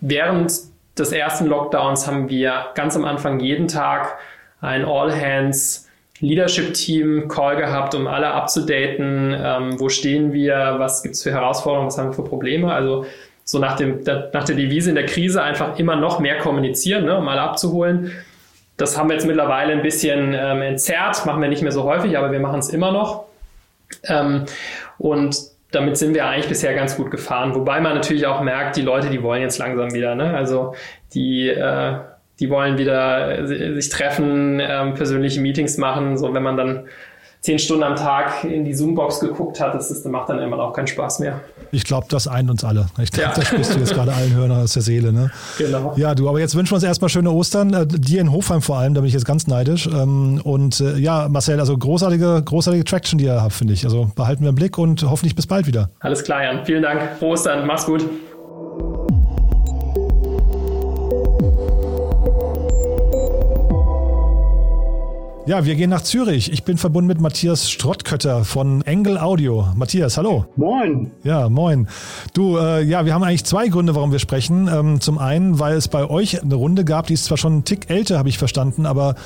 während 0.00 0.52
des 0.98 1.12
ersten 1.12 1.46
Lockdowns 1.46 2.06
haben 2.06 2.28
wir 2.28 2.66
ganz 2.74 2.96
am 2.96 3.04
Anfang 3.04 3.40
jeden 3.40 3.68
Tag 3.68 4.18
ein 4.60 4.84
All 4.84 5.12
Hands 5.12 5.88
Leadership 6.20 6.74
Team 6.74 7.28
Call 7.28 7.56
gehabt, 7.56 7.94
um 7.94 8.06
alle 8.06 8.28
abzudaten. 8.28 9.36
Ähm, 9.36 9.80
wo 9.80 9.88
stehen 9.88 10.32
wir? 10.32 10.76
Was 10.78 11.02
gibt 11.02 11.16
es 11.16 11.22
für 11.22 11.32
Herausforderungen? 11.32 11.88
Was 11.88 11.98
haben 11.98 12.10
wir 12.10 12.14
für 12.14 12.24
Probleme? 12.24 12.72
Also 12.72 13.04
so 13.44 13.58
nach, 13.58 13.76
dem, 13.76 14.04
der, 14.04 14.30
nach 14.32 14.44
der 14.44 14.56
Devise 14.56 14.90
in 14.90 14.94
der 14.94 15.06
Krise 15.06 15.42
einfach 15.42 15.78
immer 15.78 15.96
noch 15.96 16.20
mehr 16.20 16.38
kommunizieren, 16.38 17.04
ne, 17.04 17.18
um 17.18 17.28
alle 17.28 17.42
abzuholen. 17.42 18.12
Das 18.76 18.96
haben 18.96 19.08
wir 19.08 19.14
jetzt 19.14 19.26
mittlerweile 19.26 19.72
ein 19.72 19.82
bisschen 19.82 20.34
ähm, 20.34 20.62
entzerrt, 20.62 21.26
machen 21.26 21.42
wir 21.42 21.48
nicht 21.48 21.62
mehr 21.62 21.72
so 21.72 21.84
häufig, 21.84 22.16
aber 22.16 22.32
wir 22.32 22.40
machen 22.40 22.60
es 22.60 22.70
immer 22.70 22.90
noch. 22.90 23.26
Ähm, 24.04 24.44
und 24.98 25.36
damit 25.74 25.96
sind 25.96 26.14
wir 26.14 26.26
eigentlich 26.26 26.48
bisher 26.48 26.74
ganz 26.74 26.96
gut 26.96 27.10
gefahren. 27.10 27.54
Wobei 27.54 27.80
man 27.80 27.94
natürlich 27.94 28.26
auch 28.26 28.40
merkt, 28.42 28.76
die 28.76 28.82
Leute, 28.82 29.10
die 29.10 29.22
wollen 29.22 29.42
jetzt 29.42 29.58
langsam 29.58 29.92
wieder. 29.94 30.14
Ne? 30.14 30.34
Also 30.34 30.74
die, 31.14 31.48
äh, 31.48 31.96
die 32.40 32.50
wollen 32.50 32.78
wieder 32.78 33.46
sich 33.46 33.88
treffen, 33.88 34.60
ähm, 34.60 34.94
persönliche 34.94 35.40
Meetings 35.40 35.78
machen. 35.78 36.16
So 36.16 36.34
wenn 36.34 36.42
man 36.42 36.56
dann 36.56 36.88
zehn 37.44 37.58
Stunden 37.58 37.82
am 37.82 37.94
Tag 37.94 38.42
in 38.44 38.64
die 38.64 38.74
Zoombox 38.74 39.20
geguckt 39.20 39.60
hat, 39.60 39.74
das, 39.74 39.90
ist, 39.90 40.02
das 40.02 40.10
macht 40.10 40.30
dann 40.30 40.38
irgendwann 40.38 40.60
auch 40.60 40.72
keinen 40.72 40.86
Spaß 40.86 41.18
mehr. 41.18 41.40
Ich 41.72 41.84
glaube, 41.84 42.06
das 42.08 42.26
eint 42.26 42.48
uns 42.48 42.64
alle. 42.64 42.86
Ich 42.98 43.12
glaube, 43.12 43.28
ja. 43.28 43.34
das 43.34 43.48
spürst 43.48 43.74
du 43.74 43.80
jetzt 43.80 43.92
gerade 43.92 44.14
allen 44.14 44.34
Hörner 44.34 44.60
aus 44.60 44.72
der 44.72 44.80
Seele. 44.80 45.12
Ne? 45.12 45.30
Genau. 45.58 45.92
Ja, 45.96 46.14
du, 46.14 46.26
aber 46.26 46.40
jetzt 46.40 46.54
wünschen 46.54 46.70
wir 46.70 46.76
uns 46.76 46.84
erstmal 46.84 47.10
schöne 47.10 47.30
Ostern. 47.30 47.74
Äh, 47.74 47.86
dir 47.86 48.22
in 48.22 48.32
Hofheim 48.32 48.62
vor 48.62 48.78
allem, 48.78 48.94
da 48.94 49.02
bin 49.02 49.08
ich 49.08 49.12
jetzt 49.14 49.26
ganz 49.26 49.46
neidisch. 49.46 49.86
Ähm, 49.86 50.40
und 50.42 50.80
äh, 50.80 50.96
ja, 50.96 51.28
Marcel, 51.28 51.60
also 51.60 51.76
großartige, 51.76 52.40
großartige 52.42 52.84
Traction, 52.84 53.18
die 53.18 53.26
ihr 53.26 53.42
habt, 53.42 53.52
finde 53.52 53.74
ich. 53.74 53.84
Also 53.84 54.10
behalten 54.16 54.42
wir 54.42 54.48
im 54.48 54.54
Blick 54.54 54.78
und 54.78 55.02
hoffentlich 55.02 55.36
bis 55.36 55.46
bald 55.46 55.66
wieder. 55.66 55.90
Alles 56.00 56.24
klar, 56.24 56.44
Jan. 56.44 56.64
Vielen 56.64 56.82
Dank. 56.82 57.02
Frohe 57.18 57.32
Ostern. 57.32 57.66
Mach's 57.66 57.84
gut. 57.84 58.06
Ja, 65.46 65.66
wir 65.66 65.74
gehen 65.74 65.90
nach 65.90 66.00
Zürich. 66.00 66.50
Ich 66.50 66.64
bin 66.64 66.78
verbunden 66.78 67.06
mit 67.06 67.20
Matthias 67.20 67.70
Strottkötter 67.70 68.46
von 68.46 68.80
Engel 68.80 69.18
Audio. 69.18 69.66
Matthias, 69.76 70.16
hallo. 70.16 70.46
Moin. 70.56 71.10
Ja, 71.22 71.50
moin. 71.50 71.86
Du, 72.32 72.56
äh, 72.56 72.82
ja, 72.82 73.04
wir 73.04 73.12
haben 73.12 73.22
eigentlich 73.22 73.44
zwei 73.44 73.68
Gründe, 73.68 73.94
warum 73.94 74.10
wir 74.10 74.20
sprechen. 74.20 74.70
Ähm, 74.72 75.02
zum 75.02 75.18
einen, 75.18 75.58
weil 75.58 75.76
es 75.76 75.88
bei 75.88 76.08
euch 76.08 76.42
eine 76.42 76.54
Runde 76.54 76.86
gab, 76.86 77.08
die 77.08 77.12
ist 77.12 77.26
zwar 77.26 77.36
schon 77.36 77.52
einen 77.52 77.64
Tick 77.66 77.90
älter, 77.90 78.16
habe 78.16 78.30
ich 78.30 78.38
verstanden, 78.38 78.86
aber 78.86 79.16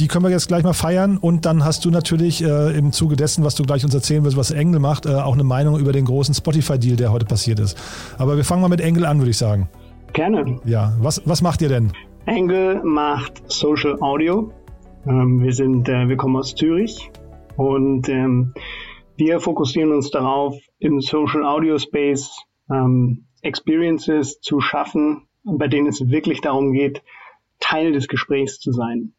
die 0.00 0.08
können 0.08 0.24
wir 0.24 0.32
jetzt 0.32 0.48
gleich 0.48 0.64
mal 0.64 0.72
feiern. 0.72 1.16
Und 1.16 1.46
dann 1.46 1.64
hast 1.64 1.84
du 1.84 1.92
natürlich 1.92 2.42
äh, 2.42 2.76
im 2.76 2.90
Zuge 2.90 3.14
dessen, 3.14 3.44
was 3.44 3.54
du 3.54 3.62
gleich 3.62 3.84
uns 3.84 3.94
erzählen 3.94 4.24
wirst, 4.24 4.36
was 4.36 4.50
Engel 4.50 4.80
macht, 4.80 5.06
äh, 5.06 5.14
auch 5.14 5.34
eine 5.34 5.44
Meinung 5.44 5.78
über 5.78 5.92
den 5.92 6.06
großen 6.06 6.34
Spotify-Deal, 6.34 6.96
der 6.96 7.12
heute 7.12 7.24
passiert 7.24 7.60
ist. 7.60 7.78
Aber 8.18 8.36
wir 8.36 8.44
fangen 8.44 8.62
mal 8.62 8.68
mit 8.68 8.80
Engel 8.80 9.04
an, 9.06 9.18
würde 9.18 9.30
ich 9.30 9.38
sagen. 9.38 9.68
Gerne. 10.12 10.58
Ja, 10.64 10.94
was, 10.98 11.22
was 11.24 11.40
macht 11.40 11.62
ihr 11.62 11.68
denn? 11.68 11.92
Engel 12.26 12.82
macht 12.82 13.42
Social 13.46 13.96
Audio 14.00 14.52
ähm, 15.06 15.42
wir 15.42 15.52
sind, 15.52 15.88
äh, 15.88 16.08
wir 16.08 16.16
kommen 16.16 16.36
aus 16.36 16.54
Zürich 16.54 17.10
und 17.56 18.08
ähm, 18.08 18.54
wir 19.16 19.40
fokussieren 19.40 19.92
uns 19.92 20.10
darauf, 20.10 20.56
im 20.78 21.00
Social 21.00 21.44
Audio 21.44 21.78
Space 21.78 22.30
ähm, 22.70 23.26
Experiences 23.42 24.40
zu 24.40 24.60
schaffen, 24.60 25.26
bei 25.44 25.68
denen 25.68 25.88
es 25.88 26.08
wirklich 26.08 26.40
darum 26.40 26.72
geht, 26.72 27.02
Teil 27.60 27.92
des 27.92 28.08
Gesprächs 28.08 28.60
zu 28.60 28.72
sein. 28.72 29.12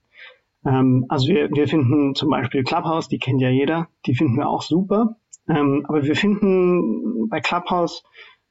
Ähm, 0.66 1.06
also 1.10 1.28
wir, 1.28 1.50
wir 1.52 1.68
finden 1.68 2.16
zum 2.16 2.30
Beispiel 2.30 2.64
Clubhouse, 2.64 3.08
die 3.08 3.20
kennt 3.20 3.42
ja 3.42 3.50
jeder, 3.50 3.88
die 4.06 4.16
finden 4.16 4.38
wir 4.38 4.50
auch 4.50 4.62
super. 4.62 5.18
Ähm, 5.48 5.86
aber 5.88 6.04
wir 6.04 6.16
finden 6.16 7.28
bei 7.30 7.42
Clubhouse, 7.42 8.04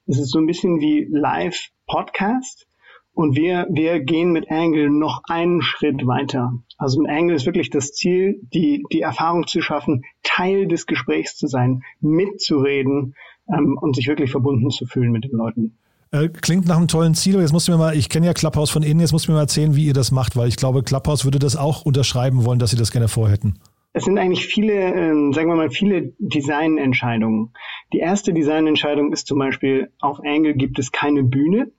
es 0.07 0.19
ist 0.19 0.31
so 0.31 0.39
ein 0.39 0.47
bisschen 0.47 0.81
wie 0.81 1.07
Live-Podcast. 1.11 2.68
Und 3.19 3.35
wir, 3.35 3.67
wir 3.69 3.99
gehen 3.99 4.31
mit 4.31 4.49
Angle 4.49 4.91
noch 4.91 5.23
einen 5.25 5.61
Schritt 5.61 6.07
weiter. 6.07 6.53
Also 6.77 7.01
mit 7.01 7.11
Angle 7.11 7.35
ist 7.35 7.47
wirklich 7.47 7.69
das 7.69 7.91
Ziel, 7.91 8.39
die, 8.55 8.85
die 8.93 9.01
Erfahrung 9.01 9.49
zu 9.49 9.61
schaffen, 9.61 10.05
Teil 10.23 10.69
des 10.69 10.87
Gesprächs 10.87 11.37
zu 11.37 11.49
sein, 11.49 11.83
mitzureden 12.01 13.17
ähm, 13.53 13.77
und 13.77 13.97
sich 13.97 14.07
wirklich 14.07 14.31
verbunden 14.31 14.71
zu 14.71 14.87
fühlen 14.87 15.11
mit 15.11 15.25
den 15.25 15.33
Leuten. 15.33 15.77
Äh, 16.13 16.29
klingt 16.29 16.69
nach 16.69 16.77
einem 16.77 16.87
tollen 16.87 17.17
Ziel, 17.17 17.35
aber 17.35 17.43
jetzt 17.43 17.51
musst 17.51 17.67
du 17.67 17.73
mir 17.73 17.79
mal, 17.79 17.97
ich 17.97 18.09
kenne 18.09 18.27
ja 18.27 18.35
Clubhouse 18.35 18.71
von 18.71 18.85
innen, 18.85 19.01
jetzt 19.01 19.11
musst 19.11 19.27
du 19.27 19.33
mir 19.33 19.39
mal 19.39 19.43
erzählen, 19.43 19.75
wie 19.75 19.87
ihr 19.87 19.95
das 19.95 20.13
macht, 20.13 20.37
weil 20.37 20.47
ich 20.47 20.55
glaube, 20.55 20.85
Clubhouse 20.85 21.25
würde 21.25 21.41
das 21.41 21.57
auch 21.57 21.85
unterschreiben 21.85 22.45
wollen, 22.45 22.61
dass 22.61 22.71
sie 22.71 22.77
das 22.77 22.93
gerne 22.93 23.09
vorhätten. 23.09 23.59
Es 23.95 24.05
sind 24.05 24.17
eigentlich 24.17 24.47
viele, 24.47 24.75
ähm, 24.75 25.33
sagen 25.33 25.49
wir 25.49 25.57
mal, 25.57 25.71
viele 25.71 26.13
Designentscheidungen. 26.21 27.51
Die 27.93 27.99
erste 27.99 28.33
Designentscheidung 28.33 29.13
ist 29.13 29.27
zum 29.27 29.41
Beispiel, 29.41 29.91
auf 29.99 30.21
Angle 30.25 30.55
gibt 30.55 30.79
es 30.79 30.93
keine 30.93 31.25
Bühne 31.25 31.73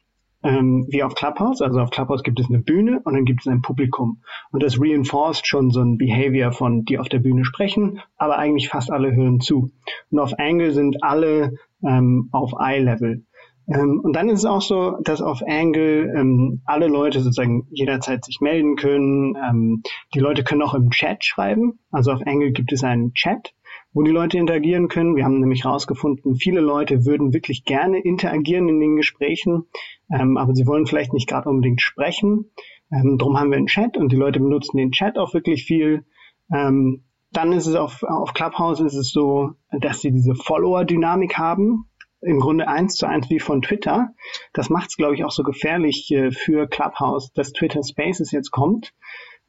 ähm, 0.43 0.85
wie 0.89 1.03
auf 1.03 1.15
Clubhouse. 1.15 1.61
Also 1.61 1.79
auf 1.79 1.89
Clubhouse 1.89 2.23
gibt 2.23 2.39
es 2.39 2.49
eine 2.49 2.59
Bühne 2.59 3.01
und 3.03 3.13
dann 3.13 3.25
gibt 3.25 3.41
es 3.41 3.47
ein 3.47 3.61
Publikum. 3.61 4.21
Und 4.51 4.63
das 4.63 4.79
reinforced 4.79 5.47
schon 5.47 5.71
so 5.71 5.81
ein 5.81 5.97
Behavior 5.97 6.51
von, 6.51 6.85
die 6.85 6.99
auf 6.99 7.09
der 7.09 7.19
Bühne 7.19 7.45
sprechen, 7.45 7.99
aber 8.17 8.37
eigentlich 8.37 8.69
fast 8.69 8.91
alle 8.91 9.13
hören 9.13 9.39
zu. 9.39 9.71
Und 10.09 10.19
auf 10.19 10.33
Angle 10.37 10.71
sind 10.71 11.03
alle 11.03 11.53
ähm, 11.85 12.29
auf 12.31 12.53
Eye-Level. 12.59 13.23
Ähm, 13.71 14.01
und 14.03 14.15
dann 14.15 14.29
ist 14.29 14.39
es 14.39 14.45
auch 14.45 14.61
so, 14.61 14.97
dass 15.03 15.21
auf 15.21 15.41
Angle 15.45 16.11
ähm, 16.17 16.61
alle 16.65 16.87
Leute 16.87 17.21
sozusagen 17.21 17.67
jederzeit 17.69 18.25
sich 18.25 18.41
melden 18.41 18.75
können. 18.75 19.35
Ähm, 19.35 19.83
die 20.13 20.19
Leute 20.19 20.43
können 20.43 20.63
auch 20.63 20.73
im 20.73 20.89
Chat 20.89 21.23
schreiben. 21.23 21.79
Also 21.91 22.11
auf 22.11 22.21
Angle 22.25 22.51
gibt 22.51 22.71
es 22.71 22.83
einen 22.83 23.13
Chat 23.13 23.53
wo 23.93 24.03
die 24.03 24.11
Leute 24.11 24.37
interagieren 24.37 24.87
können. 24.87 25.15
Wir 25.15 25.25
haben 25.25 25.39
nämlich 25.39 25.63
herausgefunden, 25.63 26.35
viele 26.35 26.61
Leute 26.61 27.05
würden 27.05 27.33
wirklich 27.33 27.65
gerne 27.65 27.99
interagieren 27.99 28.69
in 28.69 28.79
den 28.79 28.95
Gesprächen, 28.95 29.65
ähm, 30.11 30.37
aber 30.37 30.53
sie 30.53 30.67
wollen 30.67 30.85
vielleicht 30.85 31.13
nicht 31.13 31.27
gerade 31.27 31.49
unbedingt 31.49 31.81
sprechen. 31.81 32.51
Ähm, 32.91 33.17
drum 33.17 33.37
haben 33.39 33.51
wir 33.51 33.57
einen 33.57 33.67
Chat 33.67 33.97
und 33.97 34.11
die 34.11 34.17
Leute 34.17 34.39
benutzen 34.39 34.77
den 34.77 34.91
Chat 34.91 35.17
auch 35.17 35.33
wirklich 35.33 35.65
viel. 35.65 36.05
Ähm, 36.53 37.03
dann 37.31 37.51
ist 37.51 37.67
es 37.67 37.75
auf, 37.75 38.03
auf 38.03 38.33
Clubhouse 38.33 38.79
ist 38.79 38.95
es 38.95 39.11
so, 39.11 39.51
dass 39.71 40.01
sie 40.01 40.11
diese 40.11 40.35
Follower-Dynamik 40.35 41.37
haben. 41.37 41.85
Im 42.21 42.39
Grunde 42.39 42.67
eins 42.67 42.95
zu 42.95 43.05
eins 43.05 43.29
wie 43.29 43.39
von 43.39 43.61
Twitter. 43.61 44.09
Das 44.51 44.69
macht 44.69 44.89
es, 44.89 44.97
glaube 44.97 45.15
ich, 45.15 45.23
auch 45.23 45.31
so 45.31 45.43
gefährlich 45.43 46.11
äh, 46.11 46.31
für 46.31 46.67
Clubhouse, 46.67 47.31
dass 47.33 47.53
Twitter 47.53 47.81
Spaces 47.83 48.31
jetzt 48.31 48.51
kommt. 48.51 48.93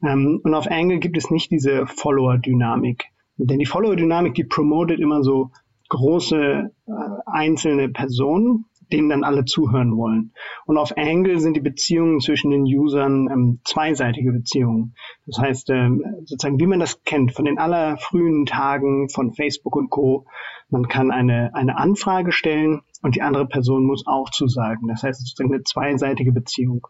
Ähm, 0.03 0.39
und 0.43 0.53
auf 0.53 0.67
Angle 0.67 0.99
gibt 0.99 1.17
es 1.17 1.31
nicht 1.31 1.51
diese 1.51 1.85
Follower-Dynamik. 1.85 3.10
Denn 3.37 3.59
die 3.59 3.65
Follower-Dynamik, 3.65 4.35
die 4.35 4.43
promotet 4.43 4.99
immer 4.99 5.23
so 5.23 5.51
große 5.89 6.71
äh, 6.87 6.91
einzelne 7.25 7.89
Personen, 7.89 8.65
denen 8.91 9.09
dann 9.09 9.23
alle 9.23 9.45
zuhören 9.45 9.95
wollen. 9.95 10.33
Und 10.65 10.77
auf 10.77 10.97
Angle 10.97 11.39
sind 11.39 11.55
die 11.55 11.61
Beziehungen 11.61 12.19
zwischen 12.19 12.51
den 12.51 12.63
Usern 12.63 13.29
ähm, 13.31 13.59
zweiseitige 13.63 14.31
Beziehungen. 14.31 14.95
Das 15.25 15.39
heißt, 15.39 15.69
ähm, 15.69 16.03
sozusagen, 16.25 16.59
wie 16.59 16.67
man 16.67 16.79
das 16.79 17.03
kennt 17.03 17.33
von 17.33 17.45
den 17.45 17.57
allerfrühen 17.57 18.45
Tagen 18.45 19.09
von 19.09 19.33
Facebook 19.33 19.75
und 19.75 19.89
Co. 19.89 20.25
Man 20.69 20.87
kann 20.87 21.11
eine, 21.11 21.53
eine 21.53 21.77
Anfrage 21.77 22.31
stellen 22.31 22.81
und 23.01 23.15
die 23.15 23.21
andere 23.21 23.47
Person 23.47 23.85
muss 23.85 24.07
auch 24.07 24.29
zusagen. 24.29 24.87
Das 24.87 25.03
heißt, 25.03 25.19
sozusagen 25.19 25.53
eine 25.53 25.63
zweiseitige 25.63 26.31
Beziehung. 26.31 26.87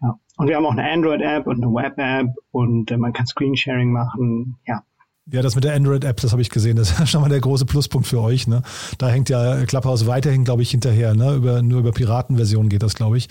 Ja. 0.00 0.18
Und 0.36 0.48
wir 0.48 0.56
haben 0.56 0.66
auch 0.66 0.72
eine 0.72 0.90
Android-App 0.90 1.46
und 1.46 1.62
eine 1.62 1.72
Web-App 1.72 2.34
und 2.50 2.90
äh, 2.90 2.96
man 2.96 3.12
kann 3.12 3.26
Screensharing 3.26 3.92
machen. 3.92 4.56
Ja, 4.66 4.82
ja, 5.28 5.42
das 5.42 5.56
mit 5.56 5.64
der 5.64 5.74
Android-App, 5.74 6.20
das 6.20 6.30
habe 6.30 6.40
ich 6.40 6.50
gesehen. 6.50 6.76
Das 6.76 7.00
ist 7.00 7.10
schon 7.10 7.20
mal 7.20 7.28
der 7.28 7.40
große 7.40 7.66
Pluspunkt 7.66 8.06
für 8.06 8.20
euch. 8.20 8.46
Ne? 8.46 8.62
Da 8.98 9.08
hängt 9.08 9.28
ja 9.28 9.64
Clubhouse 9.64 10.06
weiterhin, 10.06 10.44
glaube 10.44 10.62
ich, 10.62 10.70
hinterher. 10.70 11.14
Ne? 11.14 11.34
Über, 11.34 11.62
nur 11.62 11.80
über 11.80 11.90
Piratenversion 11.90 12.68
geht 12.68 12.84
das, 12.84 12.94
glaube 12.94 13.18
ich. 13.18 13.28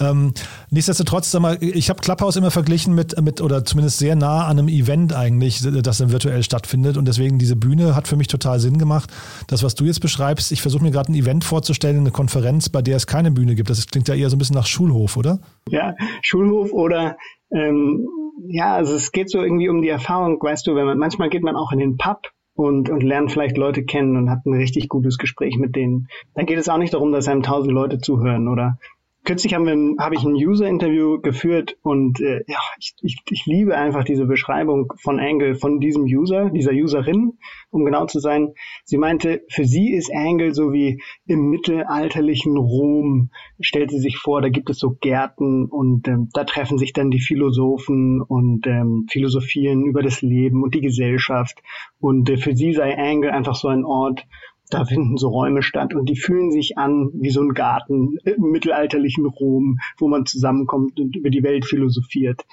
Ähm, 0.00 0.34
nichtsdestotrotz, 0.70 1.30
sag 1.30 1.40
mal, 1.40 1.56
ich 1.60 1.88
habe 1.88 2.00
Clubhouse 2.00 2.36
immer 2.36 2.50
verglichen 2.50 2.94
mit, 2.94 3.18
mit, 3.22 3.40
oder 3.40 3.64
zumindest 3.64 3.98
sehr 3.98 4.16
nah 4.16 4.44
an 4.46 4.58
einem 4.58 4.68
Event 4.68 5.14
eigentlich, 5.14 5.62
das 5.62 5.98
dann 5.98 6.12
virtuell 6.12 6.42
stattfindet. 6.42 6.98
Und 6.98 7.08
deswegen 7.08 7.38
diese 7.38 7.56
Bühne 7.56 7.96
hat 7.96 8.06
für 8.06 8.16
mich 8.16 8.28
total 8.28 8.60
Sinn 8.60 8.76
gemacht. 8.76 9.10
Das, 9.46 9.62
was 9.62 9.74
du 9.74 9.84
jetzt 9.86 10.00
beschreibst, 10.00 10.52
ich 10.52 10.60
versuche 10.60 10.82
mir 10.82 10.90
gerade 10.90 11.10
ein 11.10 11.14
Event 11.14 11.44
vorzustellen, 11.44 12.00
eine 12.00 12.10
Konferenz, 12.10 12.68
bei 12.68 12.82
der 12.82 12.96
es 12.96 13.06
keine 13.06 13.30
Bühne 13.30 13.54
gibt. 13.54 13.70
Das 13.70 13.86
klingt 13.86 14.08
ja 14.08 14.14
eher 14.14 14.28
so 14.28 14.36
ein 14.36 14.38
bisschen 14.38 14.56
nach 14.56 14.66
Schulhof, 14.66 15.16
oder? 15.16 15.38
Ja, 15.70 15.94
Schulhof 16.20 16.70
oder 16.72 17.16
ähm, 17.52 18.06
ja, 18.48 18.74
also 18.74 18.94
es 18.94 19.12
geht 19.12 19.30
so 19.30 19.42
irgendwie 19.42 19.68
um 19.68 19.82
die 19.82 19.88
Erfahrung, 19.88 20.40
weißt 20.40 20.66
du, 20.66 20.74
wenn 20.74 20.86
man 20.86 20.98
manchmal 20.98 21.30
geht 21.30 21.42
man 21.42 21.56
auch 21.56 21.72
in 21.72 21.78
den 21.78 21.96
Pub 21.96 22.30
und, 22.54 22.90
und 22.90 23.02
lernt 23.02 23.32
vielleicht 23.32 23.56
Leute 23.56 23.84
kennen 23.84 24.16
und 24.16 24.30
hat 24.30 24.44
ein 24.46 24.54
richtig 24.54 24.88
gutes 24.88 25.18
Gespräch 25.18 25.56
mit 25.56 25.76
denen. 25.76 26.08
Dann 26.34 26.46
geht 26.46 26.58
es 26.58 26.68
auch 26.68 26.78
nicht 26.78 26.94
darum, 26.94 27.12
dass 27.12 27.28
einem 27.28 27.42
tausend 27.42 27.72
Leute 27.72 27.98
zuhören 27.98 28.48
oder 28.48 28.78
kürzlich 29.24 29.54
haben 29.54 29.96
habe 29.98 30.14
ich 30.14 30.24
ein 30.24 30.34
User-Interview 30.34 31.20
geführt 31.20 31.76
und 31.82 32.20
äh, 32.20 32.42
ja, 32.46 32.58
ich, 32.78 32.94
ich, 33.02 33.18
ich 33.30 33.46
liebe 33.46 33.76
einfach 33.76 34.04
diese 34.04 34.26
Beschreibung 34.26 34.92
von 34.98 35.20
Angle, 35.20 35.54
von 35.54 35.78
diesem 35.78 36.04
User, 36.04 36.50
dieser 36.50 36.72
Userin, 36.72 37.34
um 37.70 37.84
genau 37.84 38.06
zu 38.06 38.18
sein. 38.18 38.54
Sie 38.84 38.98
meinte, 38.98 39.42
für 39.48 39.64
sie 39.64 39.92
ist 39.92 40.10
Angle 40.12 40.54
so 40.54 40.72
wie 40.72 41.02
im 41.26 41.50
mittelalterlichen 41.50 42.56
Rom, 42.56 43.30
stellt 43.60 43.90
sie 43.90 44.00
sich 44.00 44.16
vor, 44.18 44.40
da 44.40 44.48
gibt 44.48 44.70
es 44.70 44.78
so 44.78 44.96
Gärten 45.00 45.66
und 45.66 46.08
ähm, 46.08 46.28
da 46.32 46.44
treffen 46.44 46.78
sich 46.78 46.92
dann 46.92 47.10
die 47.10 47.20
Philosophen 47.20 48.22
und 48.22 48.66
ähm, 48.66 49.06
philosophieren 49.10 49.84
über 49.84 50.02
das 50.02 50.22
Leben 50.22 50.62
und 50.62 50.74
die 50.74 50.80
Gesellschaft. 50.80 51.62
Und 52.00 52.30
äh, 52.30 52.36
für 52.38 52.56
sie 52.56 52.72
sei 52.72 52.96
Angle 52.96 53.32
einfach 53.32 53.54
so 53.54 53.68
ein 53.68 53.84
Ort, 53.84 54.26
da 54.70 54.84
finden 54.84 55.16
so 55.16 55.28
Räume 55.28 55.62
statt 55.62 55.94
und 55.94 56.08
die 56.08 56.16
fühlen 56.16 56.50
sich 56.50 56.78
an 56.78 57.10
wie 57.14 57.30
so 57.30 57.42
ein 57.42 57.54
Garten 57.54 58.18
im 58.24 58.50
mittelalterlichen 58.50 59.26
Rom, 59.26 59.78
wo 59.98 60.08
man 60.08 60.26
zusammenkommt 60.26 60.98
und 60.98 61.16
über 61.16 61.30
die 61.30 61.42
Welt 61.42 61.66
philosophiert. 61.66 62.44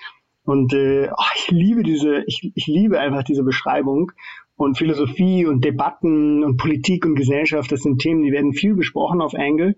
Und 0.43 0.73
äh, 0.73 1.09
oh, 1.11 1.31
ich 1.35 1.51
liebe 1.51 1.83
diese, 1.83 2.23
ich, 2.25 2.51
ich 2.55 2.67
liebe 2.67 2.99
einfach 2.99 3.23
diese 3.23 3.43
Beschreibung. 3.43 4.11
Und 4.55 4.77
Philosophie 4.77 5.45
und 5.45 5.63
Debatten 5.63 6.43
und 6.43 6.57
Politik 6.57 7.05
und 7.05 7.15
Gesellschaft, 7.15 7.71
das 7.71 7.81
sind 7.81 7.99
Themen, 7.99 8.23
die 8.23 8.31
werden 8.31 8.53
viel 8.53 8.73
besprochen 8.73 9.21
auf 9.21 9.35
Angle. 9.35 9.75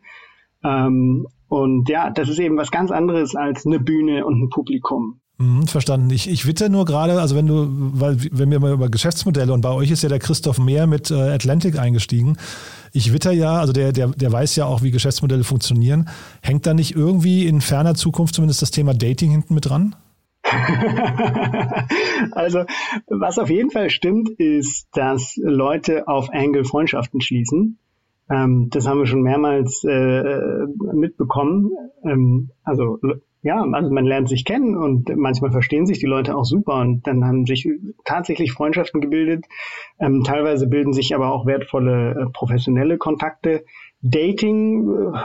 Ähm, 0.63 1.27
und 1.47 1.89
ja, 1.89 2.11
das 2.11 2.29
ist 2.29 2.39
eben 2.39 2.55
was 2.55 2.71
ganz 2.71 2.91
anderes 2.91 3.35
als 3.35 3.65
eine 3.65 3.79
Bühne 3.79 4.25
und 4.25 4.41
ein 4.41 4.49
Publikum. 4.49 5.19
Mhm, 5.39 5.67
verstanden. 5.67 6.09
Ich, 6.09 6.29
ich 6.29 6.45
witte 6.45 6.69
nur 6.69 6.83
gerade, 6.83 7.19
also 7.21 7.33
wenn 7.33 7.47
du, 7.47 7.67
weil 7.69 8.17
wenn 8.31 8.51
wir 8.51 8.59
mal 8.59 8.73
über 8.73 8.89
Geschäftsmodelle 8.89 9.53
und 9.53 9.61
bei 9.61 9.69
euch 9.69 9.89
ist 9.89 10.03
ja 10.03 10.09
der 10.09 10.19
Christoph 10.19 10.59
Mehr 10.59 10.85
mit 10.85 11.11
äh, 11.11 11.15
Atlantic 11.15 11.79
eingestiegen. 11.79 12.35
Ich 12.91 13.13
witter 13.13 13.31
ja, 13.31 13.57
also 13.57 13.71
der, 13.71 13.93
der, 13.93 14.09
der 14.09 14.31
weiß 14.33 14.57
ja 14.57 14.65
auch, 14.65 14.83
wie 14.83 14.91
Geschäftsmodelle 14.91 15.45
funktionieren. 15.45 16.09
Hängt 16.41 16.67
da 16.67 16.73
nicht 16.73 16.93
irgendwie 16.93 17.47
in 17.47 17.61
ferner 17.61 17.95
Zukunft 17.95 18.35
zumindest 18.35 18.61
das 18.61 18.71
Thema 18.71 18.93
Dating 18.93 19.31
hinten 19.31 19.53
mit 19.53 19.69
dran? 19.69 19.95
also, 22.31 22.65
was 23.07 23.39
auf 23.39 23.49
jeden 23.49 23.71
Fall 23.71 23.89
stimmt, 23.89 24.29
ist, 24.31 24.87
dass 24.91 25.37
Leute 25.37 26.09
auf 26.09 26.29
Angle 26.33 26.65
Freundschaften 26.65 27.21
schließen. 27.21 27.77
Ähm, 28.29 28.69
das 28.71 28.85
haben 28.87 28.99
wir 28.99 29.05
schon 29.05 29.21
mehrmals 29.21 29.85
äh, 29.85 30.65
mitbekommen. 30.93 31.71
Ähm, 32.03 32.49
also 32.63 32.99
ja, 33.41 33.61
also 33.61 33.89
man 33.89 34.05
lernt 34.05 34.27
sich 34.27 34.43
kennen 34.43 34.75
und 34.75 35.15
manchmal 35.15 35.51
verstehen 35.51 35.85
sich 35.85 35.99
die 35.99 36.05
Leute 36.05 36.35
auch 36.35 36.43
super 36.43 36.81
und 36.81 37.07
dann 37.07 37.23
haben 37.23 37.45
sich 37.45 37.69
tatsächlich 38.03 38.51
Freundschaften 38.51 38.99
gebildet. 38.99 39.45
Ähm, 39.99 40.23
teilweise 40.25 40.67
bilden 40.67 40.91
sich 40.91 41.15
aber 41.15 41.31
auch 41.31 41.45
wertvolle 41.45 42.11
äh, 42.11 42.29
professionelle 42.33 42.97
Kontakte. 42.97 43.63
Dating 44.01 44.89
äh, 44.89 45.19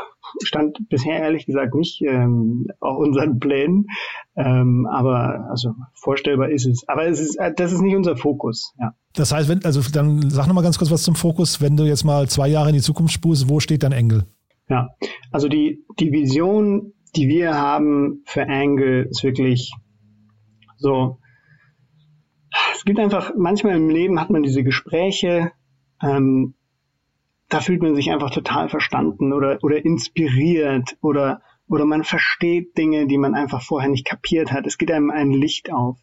stand 0.45 0.89
bisher 0.89 1.19
ehrlich 1.19 1.47
gesagt 1.47 1.75
nicht 1.75 2.03
ähm, 2.03 2.69
auf 2.79 2.99
unseren 2.99 3.41
Plänen, 3.41 3.87
ähm, 4.37 4.87
aber 4.87 5.49
also 5.51 5.75
vorstellbar 5.95 6.51
ist 6.51 6.67
es. 6.67 6.89
Aber 6.89 7.07
es 7.07 7.19
ist, 7.19 7.37
äh, 7.37 7.53
das 7.55 7.73
ist 7.73 7.81
nicht 7.81 7.97
unser 7.97 8.17
Fokus. 8.17 8.75
Ja. 8.79 8.95
Das 9.15 9.33
heißt, 9.33 9.49
wenn, 9.49 9.65
also 9.65 9.81
dann 9.93 10.31
sag 10.31 10.47
noch 10.47 10.55
mal 10.55 10.63
ganz 10.63 10.79
kurz 10.79 10.91
was 10.93 11.03
zum 11.03 11.17
Fokus. 11.17 11.61
Wenn 11.61 11.77
du 11.77 11.85
jetzt 11.85 12.05
mal 12.05 12.29
zwei 12.29 12.47
Jahre 12.49 12.69
in 12.69 12.75
die 12.77 12.81
Zukunft 12.81 13.13
spulst, 13.13 13.49
wo 13.49 13.59
steht 13.59 13.83
dein 13.83 13.93
Engel? 13.93 14.25
Ja, 14.69 14.91
also 15.31 15.49
die, 15.49 15.85
die 16.01 16.11
Vision 16.11 16.94
die 17.17 17.29
wir 17.29 17.55
haben 17.55 18.23
für 18.27 18.49
Angle 18.49 19.05
ist 19.11 19.23
wirklich 19.23 19.73
so, 20.77 21.19
es 22.75 22.85
gibt 22.85 22.99
einfach, 22.99 23.33
manchmal 23.37 23.77
im 23.77 23.89
Leben 23.89 24.21
hat 24.21 24.31
man 24.31 24.43
diese 24.43 24.63
Gespräche, 24.63 25.53
ähm, 26.03 26.55
da 27.49 27.61
fühlt 27.61 27.83
man 27.83 27.95
sich 27.95 28.11
einfach 28.11 28.31
total 28.31 28.69
verstanden 28.69 29.33
oder, 29.33 29.59
oder 29.63 29.85
inspiriert 29.85 30.97
oder, 31.01 31.41
oder 31.69 31.85
man 31.85 32.05
versteht 32.05 32.77
Dinge, 32.77 33.07
die 33.07 33.19
man 33.19 33.35
einfach 33.35 33.63
vorher 33.63 33.91
nicht 33.91 34.07
kapiert 34.07 34.53
hat. 34.53 34.67
Es 34.67 34.79
geht 34.79 34.91
einem 34.91 35.11
ein 35.11 35.31
Licht 35.31 35.73
auf. 35.73 35.99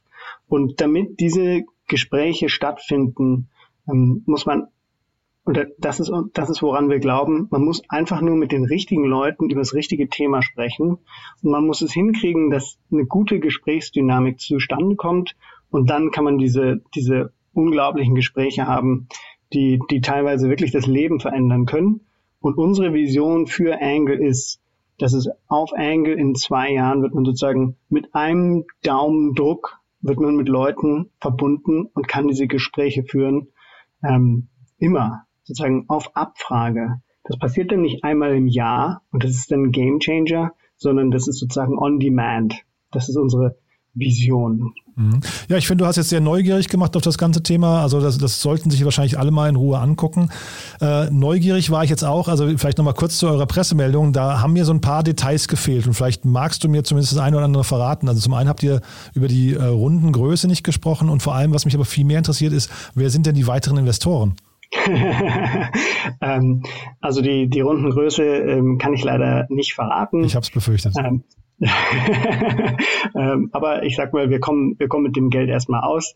Und 0.47 0.81
damit 0.81 1.19
diese 1.19 1.63
Gespräche 1.87 2.49
stattfinden, 2.49 3.49
ähm, 3.87 4.23
muss 4.25 4.45
man 4.45 4.67
und 5.51 5.67
das 5.79 5.99
ist, 5.99 6.09
das 6.31 6.49
ist, 6.49 6.61
woran 6.61 6.89
wir 6.89 6.99
glauben. 6.99 7.49
Man 7.51 7.65
muss 7.65 7.81
einfach 7.89 8.21
nur 8.21 8.37
mit 8.37 8.53
den 8.53 8.63
richtigen 8.63 9.03
Leuten 9.03 9.49
über 9.49 9.59
das 9.59 9.73
richtige 9.73 10.07
Thema 10.07 10.41
sprechen. 10.41 10.97
Und 11.43 11.51
man 11.51 11.67
muss 11.67 11.81
es 11.81 11.91
hinkriegen, 11.91 12.49
dass 12.49 12.77
eine 12.89 13.05
gute 13.05 13.41
Gesprächsdynamik 13.41 14.39
zustande 14.39 14.95
kommt. 14.95 15.35
Und 15.69 15.89
dann 15.89 16.11
kann 16.11 16.23
man 16.23 16.37
diese, 16.37 16.81
diese 16.95 17.33
unglaublichen 17.51 18.15
Gespräche 18.15 18.65
haben, 18.65 19.09
die, 19.51 19.81
die 19.89 19.99
teilweise 19.99 20.47
wirklich 20.47 20.71
das 20.71 20.87
Leben 20.87 21.19
verändern 21.19 21.65
können. 21.65 21.99
Und 22.39 22.57
unsere 22.57 22.93
Vision 22.93 23.45
für 23.45 23.81
Angle 23.81 24.25
ist, 24.25 24.61
dass 24.99 25.11
es 25.11 25.27
auf 25.49 25.73
Angle 25.73 26.13
in 26.13 26.33
zwei 26.33 26.71
Jahren 26.71 27.01
wird 27.01 27.13
man 27.13 27.25
sozusagen 27.25 27.75
mit 27.89 28.15
einem 28.15 28.63
Daumendruck 28.83 29.81
wird 29.99 30.17
man 30.19 30.37
mit 30.37 30.47
Leuten 30.47 31.11
verbunden 31.19 31.87
und 31.93 32.07
kann 32.07 32.29
diese 32.29 32.47
Gespräche 32.47 33.03
führen. 33.03 33.49
Ähm, 34.01 34.47
immer 34.79 35.25
sozusagen 35.43 35.85
auf 35.87 36.15
Abfrage. 36.15 37.01
Das 37.23 37.37
passiert 37.37 37.71
dann 37.71 37.81
nicht 37.81 38.03
einmal 38.03 38.35
im 38.35 38.47
Jahr 38.47 39.01
und 39.11 39.23
das 39.23 39.31
ist 39.31 39.51
dann 39.51 39.65
ein 39.65 39.71
Game 39.71 39.99
Changer, 39.99 40.51
sondern 40.77 41.11
das 41.11 41.27
ist 41.27 41.39
sozusagen 41.39 41.77
on 41.77 41.99
demand. 41.99 42.63
Das 42.91 43.09
ist 43.09 43.15
unsere 43.15 43.55
Vision. 43.93 44.73
Mhm. 44.95 45.19
Ja, 45.49 45.57
ich 45.57 45.67
finde, 45.67 45.83
du 45.83 45.87
hast 45.87 45.97
jetzt 45.97 46.09
sehr 46.09 46.21
neugierig 46.21 46.69
gemacht 46.69 46.95
auf 46.95 47.01
das 47.01 47.17
ganze 47.17 47.43
Thema. 47.43 47.81
Also 47.81 47.99
das, 47.99 48.17
das 48.17 48.41
sollten 48.41 48.69
sich 48.69 48.83
wahrscheinlich 48.85 49.19
alle 49.19 49.31
mal 49.31 49.49
in 49.49 49.55
Ruhe 49.55 49.79
angucken. 49.79 50.29
Äh, 50.79 51.09
neugierig 51.09 51.71
war 51.71 51.83
ich 51.83 51.89
jetzt 51.89 52.03
auch, 52.03 52.27
also 52.27 52.47
vielleicht 52.57 52.77
nochmal 52.77 52.93
kurz 52.93 53.17
zu 53.17 53.27
eurer 53.27 53.45
Pressemeldung. 53.45 54.13
Da 54.13 54.41
haben 54.41 54.53
mir 54.53 54.65
so 54.65 54.73
ein 54.73 54.81
paar 54.81 55.03
Details 55.03 55.47
gefehlt 55.47 55.87
und 55.87 55.93
vielleicht 55.93 56.25
magst 56.25 56.63
du 56.63 56.69
mir 56.69 56.83
zumindest 56.83 57.13
das 57.13 57.19
eine 57.19 57.35
oder 57.35 57.45
andere 57.45 57.63
verraten. 57.63 58.07
Also 58.07 58.21
zum 58.21 58.33
einen 58.33 58.49
habt 58.49 58.63
ihr 58.63 58.81
über 59.13 59.27
die 59.27 59.53
äh, 59.53 59.63
Rundengröße 59.63 60.47
nicht 60.47 60.63
gesprochen 60.63 61.09
und 61.09 61.21
vor 61.21 61.35
allem, 61.35 61.53
was 61.53 61.65
mich 61.65 61.75
aber 61.75 61.85
viel 61.85 62.05
mehr 62.05 62.17
interessiert, 62.17 62.53
ist, 62.53 62.71
wer 62.95 63.09
sind 63.09 63.25
denn 63.25 63.35
die 63.35 63.47
weiteren 63.47 63.77
Investoren? 63.77 64.35
ähm, 66.21 66.63
also 67.01 67.21
die, 67.21 67.49
die 67.49 67.61
Rundengröße 67.61 68.23
ähm, 68.23 68.77
kann 68.77 68.93
ich 68.93 69.03
leider 69.03 69.45
nicht 69.49 69.73
verraten. 69.73 70.23
Ich 70.23 70.35
habe 70.35 70.43
es 70.43 70.51
befürchtet. 70.51 70.93
Ähm, 70.97 71.23
ähm, 73.15 73.49
aber 73.51 73.83
ich 73.83 73.95
sag 73.95 74.13
mal, 74.13 74.29
wir 74.29 74.39
kommen, 74.39 74.75
wir 74.79 74.87
kommen 74.87 75.03
mit 75.03 75.15
dem 75.15 75.29
Geld 75.29 75.49
erstmal 75.49 75.81
aus. 75.81 76.15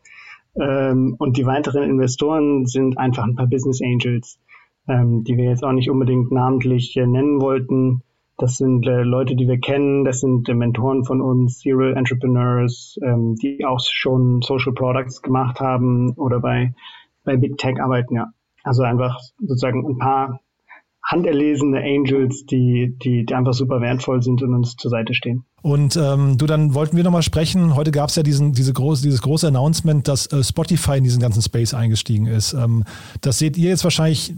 Ähm, 0.60 1.15
und 1.20 1.38
die 1.38 1.46
weiteren 1.46 1.84
Investoren 1.84 2.65
sind 2.65 2.98
einfach 2.98 3.26
ein 3.26 3.36
paar 3.36 3.48
Business 3.48 3.82
Angels, 3.82 4.39
ähm, 4.88 5.24
die 5.24 5.38
wir 5.38 5.46
jetzt 5.46 5.63
auch 5.63 5.74
nicht 5.74 5.89
unbedingt 5.89 6.32
namentlich 6.32 6.96
äh, 6.96 7.06
nennen 7.06 7.41
wollten. 7.41 8.02
Das 8.38 8.58
sind 8.58 8.86
äh, 8.86 9.04
Leute, 9.04 9.36
die 9.36 9.48
wir 9.48 9.60
kennen, 9.60 10.04
das 10.04 10.20
sind 10.20 10.50
äh, 10.50 10.54
Mentoren 10.54 11.06
von 11.06 11.22
uns, 11.22 11.60
Serial 11.60 11.96
Entrepreneurs, 11.96 12.98
ähm, 13.02 13.36
die 13.36 13.65
auch 13.65 13.80
schon 13.80 14.41
Social 14.41 14.74
Products 14.74 15.22
gemacht 15.22 15.60
haben 15.60 16.12
oder 16.13 16.39
bei, 16.39 16.74
bei 17.24 17.38
Big 17.38 17.58
Tech 17.58 17.82
arbeiten, 17.82 18.15
ja. 18.15 18.32
Also 18.65 18.84
einfach 18.84 19.19
sozusagen 19.39 19.86
ein 19.88 19.97
paar 19.97 20.41
handerlesene 21.06 21.82
Angels, 21.82 22.45
die, 22.47 22.97
die, 23.04 23.25
die 23.25 23.36
einfach 23.36 23.54
super 23.54 23.80
wertvoll 23.80 24.23
sind 24.23 24.41
und 24.41 24.56
uns 24.56 24.75
zur 24.75 24.89
Seite 24.89 25.13
stehen. 25.13 25.45
Und 25.62 25.95
ähm, 25.97 26.38
du, 26.38 26.47
dann 26.47 26.73
wollten 26.73 26.97
wir 26.97 27.04
nochmal 27.04 27.21
sprechen. 27.21 27.75
Heute 27.75 27.91
gab 27.91 28.10
es 28.10 28.15
ja 28.15 28.23
diesen, 28.23 28.54
diese 28.54 28.73
große, 28.73 29.04
dieses 29.04 29.21
große 29.21 29.47
Announcement, 29.47 30.08
dass 30.08 30.28
äh, 30.28 30.43
Spotify 30.43 30.97
in 30.97 31.04
diesen 31.04 31.21
ganzen 31.21 31.43
Space 31.43 31.75
eingestiegen 31.75 32.25
ist. 32.25 32.54
Ähm, 32.54 32.84
das 33.21 33.38
seht 33.38 33.56
ihr 33.56 33.69
jetzt 33.69 33.84
wahrscheinlich, 33.84 34.34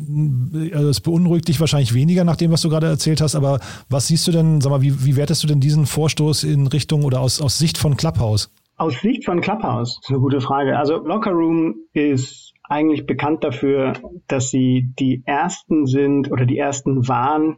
also 0.73 0.89
es 0.89 0.99
beunruhigt 0.99 1.47
dich 1.47 1.59
wahrscheinlich 1.61 1.93
weniger 1.93 2.25
nach 2.25 2.35
dem, 2.35 2.51
was 2.51 2.61
du 2.61 2.69
gerade 2.69 2.87
erzählt 2.87 3.21
hast, 3.21 3.35
aber 3.35 3.59
was 3.89 4.07
siehst 4.07 4.27
du 4.27 4.31
denn, 4.33 4.59
sag 4.59 4.69
mal, 4.69 4.81
wie, 4.81 5.05
wie 5.05 5.15
wertest 5.15 5.43
du 5.43 5.47
denn 5.47 5.61
diesen 5.61 5.85
Vorstoß 5.85 6.43
in 6.43 6.67
Richtung 6.67 7.03
oder 7.03 7.21
aus, 7.21 7.41
aus 7.41 7.57
Sicht 7.57 7.77
von 7.77 7.95
Clubhouse? 7.95 8.49
Aus 8.79 9.01
Sicht 9.01 9.25
von 9.25 9.41
Clubhouse, 9.41 9.99
ist 10.03 10.09
eine 10.11 10.19
gute 10.19 10.39
Frage. 10.39 10.77
Also 10.77 10.97
Locker 10.97 11.31
Room 11.31 11.77
ist 11.93 12.53
eigentlich 12.63 13.07
bekannt 13.07 13.43
dafür, 13.43 13.93
dass 14.27 14.51
sie 14.51 14.93
die 14.99 15.23
ersten 15.25 15.87
sind 15.87 16.31
oder 16.31 16.45
die 16.45 16.59
ersten 16.59 17.07
waren, 17.07 17.57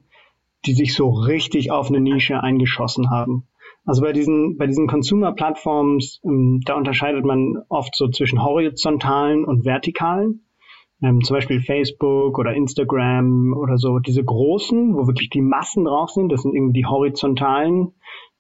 die 0.66 0.74
sich 0.74 0.96
so 0.96 1.10
richtig 1.10 1.72
auf 1.72 1.90
eine 1.90 2.00
Nische 2.00 2.42
eingeschossen 2.42 3.10
haben. 3.10 3.50
Also 3.86 4.02
bei 4.02 4.14
diesen, 4.14 4.56
bei 4.56 4.66
diesen 4.66 4.88
Consumer-Plattforms, 4.88 6.22
ähm, 6.24 6.62
da 6.66 6.76
unterscheidet 6.76 7.26
man 7.26 7.64
oft 7.68 7.98
so 7.98 8.08
zwischen 8.08 8.42
horizontalen 8.42 9.44
und 9.44 9.66
vertikalen. 9.66 10.46
Ähm, 11.02 11.22
zum 11.22 11.36
Beispiel 11.36 11.60
Facebook 11.60 12.40
oder 12.40 12.54
Instagram 12.54 13.54
oder 13.58 13.78
so. 13.78 14.00
Diese 14.00 14.24
großen, 14.24 14.96
wo 14.96 15.06
wirklich 15.06 15.30
die 15.30 15.42
Massen 15.42 15.84
drauf 15.84 16.12
sind, 16.12 16.32
das 16.32 16.44
sind 16.44 16.56
irgendwie 16.56 16.80
die 16.80 16.86
horizontalen 16.86 17.94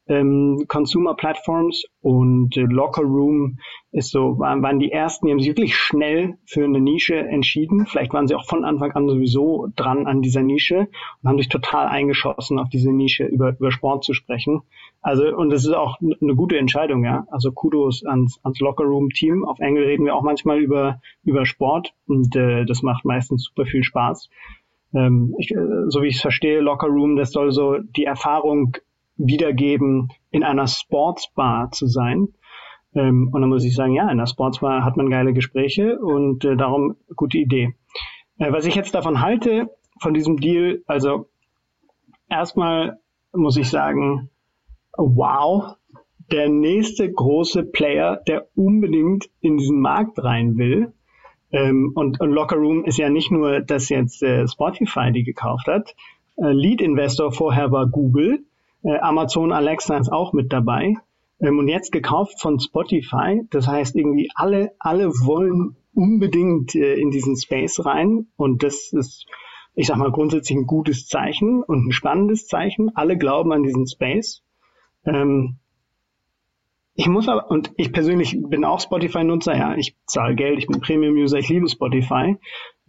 ähm, 0.09 0.65
Consumer 0.67 1.13
Platforms 1.13 1.85
und 2.01 2.57
äh, 2.57 2.61
Locker 2.61 3.03
Room 3.03 3.59
ist 3.91 4.11
so, 4.11 4.39
waren, 4.39 4.61
waren 4.63 4.79
die 4.79 4.91
ersten, 4.91 5.25
die 5.25 5.31
haben 5.31 5.39
sich 5.39 5.49
wirklich 5.49 5.75
schnell 5.75 6.37
für 6.45 6.63
eine 6.63 6.79
Nische 6.79 7.15
entschieden. 7.15 7.85
Vielleicht 7.85 8.11
waren 8.13 8.27
sie 8.27 8.35
auch 8.35 8.45
von 8.45 8.65
Anfang 8.65 8.91
an 8.91 9.07
sowieso 9.07 9.67
dran 9.75 10.07
an 10.07 10.21
dieser 10.21 10.41
Nische 10.41 10.87
und 11.21 11.29
haben 11.29 11.37
sich 11.37 11.49
total 11.49 11.87
eingeschossen 11.87 12.59
auf 12.59 12.69
diese 12.69 12.91
Nische 12.91 13.25
über, 13.25 13.55
über 13.57 13.71
Sport 13.71 14.03
zu 14.03 14.13
sprechen. 14.13 14.63
Also, 15.01 15.23
und 15.35 15.51
das 15.51 15.63
ist 15.63 15.73
auch 15.73 15.97
eine 16.01 16.35
gute 16.35 16.57
Entscheidung, 16.57 17.03
ja. 17.05 17.25
Also 17.31 17.51
Kudos 17.51 18.03
ans, 18.03 18.39
ans 18.43 18.59
Locker 18.59 18.83
Room 18.83 19.09
Team. 19.11 19.45
Auf 19.45 19.59
Engel 19.59 19.85
reden 19.85 20.05
wir 20.05 20.15
auch 20.15 20.23
manchmal 20.23 20.59
über, 20.59 21.01
über 21.23 21.45
Sport 21.45 21.93
und 22.07 22.35
äh, 22.35 22.65
das 22.65 22.81
macht 22.81 23.05
meistens 23.05 23.43
super 23.43 23.65
viel 23.65 23.83
Spaß. 23.83 24.29
Ähm, 24.93 25.35
ich, 25.37 25.51
äh, 25.51 25.57
so 25.87 26.01
wie 26.01 26.07
ich 26.07 26.15
es 26.15 26.21
verstehe, 26.21 26.61
Locker 26.61 26.87
Room, 26.87 27.15
das 27.15 27.31
soll 27.31 27.51
so 27.51 27.77
die 27.77 28.05
Erfahrung 28.05 28.75
wiedergeben, 29.19 30.09
in 30.31 30.43
einer 30.43 30.65
Sportsbar 30.65 31.71
zu 31.71 31.87
sein. 31.87 32.29
Ähm, 32.95 33.29
und 33.31 33.41
dann 33.41 33.49
muss 33.49 33.65
ich 33.65 33.75
sagen, 33.75 33.93
ja, 33.93 34.03
in 34.03 34.09
einer 34.09 34.27
Sportsbar 34.27 34.83
hat 34.83 34.97
man 34.97 35.09
geile 35.09 35.33
Gespräche 35.33 35.99
und 35.99 36.43
äh, 36.45 36.55
darum 36.55 36.95
gute 37.15 37.37
Idee. 37.37 37.75
Äh, 38.39 38.51
was 38.51 38.65
ich 38.65 38.75
jetzt 38.75 38.95
davon 38.95 39.21
halte, 39.21 39.69
von 40.01 40.13
diesem 40.13 40.37
Deal, 40.37 40.81
also 40.87 41.27
erstmal 42.29 42.99
muss 43.33 43.57
ich 43.57 43.69
sagen, 43.69 44.29
wow, 44.97 45.75
der 46.31 46.49
nächste 46.49 47.11
große 47.11 47.63
Player, 47.63 48.21
der 48.27 48.47
unbedingt 48.55 49.29
in 49.41 49.57
diesen 49.57 49.81
Markt 49.81 50.23
rein 50.23 50.57
will. 50.57 50.93
Ähm, 51.51 51.91
und, 51.95 52.21
und 52.21 52.31
Locker 52.31 52.57
Room 52.57 52.85
ist 52.85 52.97
ja 52.97 53.09
nicht 53.09 53.31
nur, 53.31 53.59
dass 53.59 53.89
jetzt 53.89 54.21
äh, 54.23 54.47
Spotify 54.47 55.11
die 55.11 55.23
gekauft 55.23 55.67
hat. 55.67 55.95
Äh, 56.37 56.51
Lead 56.51 56.81
Investor 56.81 57.31
vorher 57.31 57.71
war 57.71 57.87
Google 57.87 58.45
Amazon 58.83 59.51
Alexa 59.51 59.97
ist 59.97 60.11
auch 60.11 60.33
mit 60.33 60.51
dabei. 60.53 60.95
Ähm, 61.41 61.59
und 61.59 61.67
jetzt 61.67 61.91
gekauft 61.91 62.39
von 62.39 62.59
Spotify. 62.59 63.41
Das 63.49 63.67
heißt 63.67 63.95
irgendwie 63.95 64.29
alle, 64.35 64.73
alle 64.79 65.09
wollen 65.09 65.75
unbedingt 65.93 66.75
äh, 66.75 66.95
in 66.95 67.11
diesen 67.11 67.35
Space 67.37 67.85
rein. 67.85 68.27
Und 68.35 68.63
das 68.63 68.93
ist, 68.93 69.25
ich 69.75 69.87
sag 69.87 69.97
mal, 69.97 70.11
grundsätzlich 70.11 70.57
ein 70.57 70.67
gutes 70.67 71.07
Zeichen 71.07 71.63
und 71.63 71.87
ein 71.87 71.91
spannendes 71.91 72.47
Zeichen. 72.47 72.95
Alle 72.95 73.17
glauben 73.17 73.51
an 73.51 73.63
diesen 73.63 73.87
Space. 73.87 74.43
Ähm, 75.05 75.57
ich 76.95 77.07
muss 77.07 77.29
aber, 77.29 77.49
und 77.49 77.71
ich 77.77 77.93
persönlich 77.93 78.37
bin 78.41 78.65
auch 78.65 78.81
Spotify-Nutzer, 78.81 79.55
ja, 79.55 79.75
ich 79.75 79.95
zahle 80.05 80.35
Geld, 80.35 80.59
ich 80.59 80.67
bin 80.67 80.81
Premium-User, 80.81 81.37
ich 81.37 81.47
liebe 81.47 81.69
Spotify. 81.69 82.35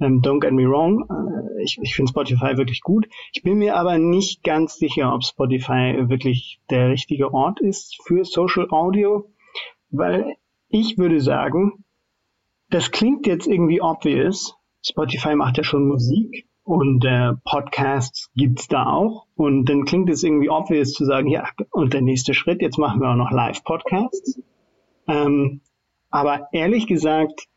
Ähm, 0.01 0.23
don't 0.23 0.41
get 0.41 0.53
me 0.53 0.67
wrong, 0.67 1.05
äh, 1.11 1.63
ich, 1.63 1.79
ich 1.83 1.95
finde 1.95 2.11
Spotify 2.11 2.57
wirklich 2.57 2.81
gut. 2.81 3.07
Ich 3.33 3.43
bin 3.43 3.59
mir 3.59 3.77
aber 3.77 3.99
nicht 3.99 4.43
ganz 4.43 4.77
sicher, 4.77 5.15
ob 5.15 5.25
Spotify 5.25 6.09
wirklich 6.09 6.61
der 6.71 6.91
richtige 6.91 7.33
Ort 7.35 7.61
ist 7.61 7.99
für 8.05 8.25
Social 8.25 8.69
Audio, 8.71 9.31
weil 9.91 10.37
ich 10.69 10.99
würde 10.99 11.21
sagen, 11.21 11.85
das 12.71 12.91
klingt 12.91 13.27
jetzt 13.27 13.47
irgendwie 13.47 13.83
obvious. 13.83 14.55
Spotify 14.83 15.35
macht 15.35 15.59
ja 15.59 15.65
schon 15.65 15.89
Musik 15.89 16.47
und 16.63 17.05
äh, 17.05 17.33
Podcasts 17.45 18.31
gibt's 18.37 18.69
da 18.69 18.87
auch. 18.87 19.27
Und 19.35 19.69
dann 19.69 19.85
klingt 19.85 20.09
es 20.09 20.23
irgendwie 20.23 20.49
obvious 20.49 20.93
zu 20.93 21.05
sagen, 21.05 21.29
ja, 21.29 21.49
und 21.73 21.93
der 21.93 22.01
nächste 22.01 22.33
Schritt, 22.33 22.63
jetzt 22.63 22.79
machen 22.79 23.01
wir 23.01 23.11
auch 23.11 23.17
noch 23.17 23.33
Live-Podcasts. 23.33 24.41
Ähm, 25.09 25.61
aber 26.11 26.49
ehrlich 26.53 26.87
gesagt, 26.87 27.49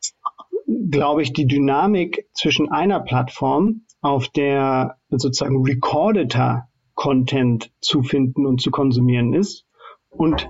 glaube 0.68 1.22
ich, 1.22 1.34
die 1.34 1.48
Dynamik 1.48 2.28
zwischen 2.34 2.72
einer 2.72 3.00
Plattform, 3.00 3.82
auf 4.02 4.28
der 4.30 4.98
sozusagen 5.10 5.64
recordeter 5.64 6.68
Content 6.94 7.72
zu 7.80 8.04
finden 8.04 8.46
und 8.46 8.62
zu 8.62 8.70
konsumieren 8.72 9.34
ist 9.34 9.66
und 10.10 10.50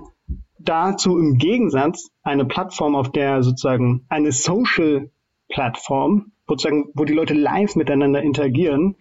dazu 0.58 1.18
im 1.18 1.38
Gegensatz 1.38 2.10
eine 2.22 2.44
Plattform, 2.44 2.96
auf 2.96 3.10
der 3.12 3.42
sozusagen 3.42 4.04
eine 4.08 4.32
Social 4.32 5.10
Plattform, 5.48 6.32
sozusagen, 6.46 6.90
wo 6.94 7.04
die 7.04 7.12
Leute 7.12 7.34
live 7.34 7.76
miteinander 7.76 8.22
interagieren, 8.22 8.96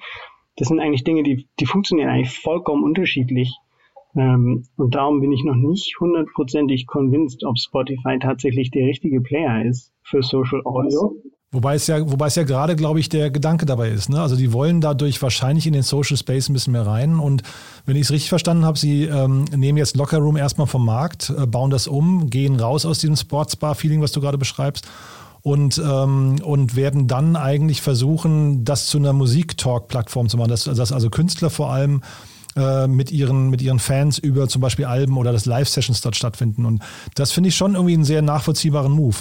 das 0.55 0.67
sind 0.67 0.79
eigentlich 0.79 1.03
Dinge, 1.03 1.23
die, 1.23 1.49
die 1.59 1.65
funktionieren 1.65 2.09
eigentlich 2.09 2.37
vollkommen 2.39 2.83
unterschiedlich. 2.83 3.55
Ähm, 4.15 4.65
und 4.77 4.95
darum 4.95 5.21
bin 5.21 5.31
ich 5.31 5.43
noch 5.43 5.55
nicht 5.55 5.99
hundertprozentig 5.99 6.85
convinced, 6.87 7.43
ob 7.43 7.57
Spotify 7.57 8.19
tatsächlich 8.21 8.71
der 8.71 8.87
richtige 8.87 9.21
Player 9.21 9.65
ist 9.65 9.91
für 10.03 10.21
Social 10.21 10.61
Audio. 10.65 11.15
Wobei 11.53 11.75
es 11.75 11.85
ja, 11.85 11.99
wobei 12.11 12.27
es 12.27 12.35
ja 12.35 12.43
gerade, 12.43 12.75
glaube 12.75 12.99
ich, 12.99 13.09
der 13.09 13.29
Gedanke 13.29 13.67
dabei 13.67 13.89
ist. 13.89 14.09
Ne? 14.09 14.19
Also 14.19 14.35
die 14.35 14.53
wollen 14.53 14.81
dadurch 14.81 15.21
wahrscheinlich 15.21 15.67
in 15.67 15.73
den 15.73 15.83
Social 15.83 16.17
Space 16.17 16.49
ein 16.49 16.53
bisschen 16.53 16.73
mehr 16.73 16.87
rein. 16.87 17.19
Und 17.19 17.43
wenn 17.85 17.95
ich 17.95 18.03
es 18.03 18.11
richtig 18.11 18.29
verstanden 18.29 18.65
habe, 18.65 18.77
sie 18.77 19.03
ähm, 19.03 19.45
nehmen 19.55 19.77
jetzt 19.77 19.95
Locker 19.95 20.17
Room 20.17 20.35
erstmal 20.35 20.65
vom 20.65 20.83
Markt, 20.83 21.31
äh, 21.37 21.45
bauen 21.45 21.69
das 21.69 21.87
um, 21.87 22.31
gehen 22.31 22.59
raus 22.59 22.87
aus 22.87 22.97
diesem 22.97 23.15
Sportsbar-Feeling, 23.15 24.01
was 24.01 24.11
du 24.11 24.19
gerade 24.19 24.39
beschreibst, 24.39 24.87
und, 25.43 25.77
ähm, 25.77 26.37
und 26.43 26.75
werden 26.75 27.07
dann 27.07 27.35
eigentlich 27.35 27.83
versuchen, 27.83 28.65
das 28.65 28.87
zu 28.87 28.97
einer 28.97 29.13
Musik-Talk-Plattform 29.13 30.29
zu 30.29 30.37
machen. 30.37 30.49
Dass, 30.49 30.63
dass 30.63 30.91
also 30.91 31.11
Künstler 31.11 31.51
vor 31.51 31.69
allem 31.69 32.01
äh, 32.55 32.87
mit 32.87 33.11
ihren, 33.11 33.49
mit 33.49 33.61
ihren 33.61 33.79
Fans 33.79 34.17
über 34.17 34.47
zum 34.47 34.61
Beispiel 34.61 34.85
Alben 34.85 35.17
oder 35.17 35.31
das 35.31 35.45
Live-Sessions 35.45 36.01
dort 36.01 36.15
stattfinden. 36.15 36.65
Und 36.65 36.83
das 37.15 37.31
finde 37.31 37.49
ich 37.49 37.55
schon 37.55 37.75
irgendwie 37.75 37.93
einen 37.93 38.03
sehr 38.03 38.21
nachvollziehbaren 38.21 38.91
Move. 38.91 39.15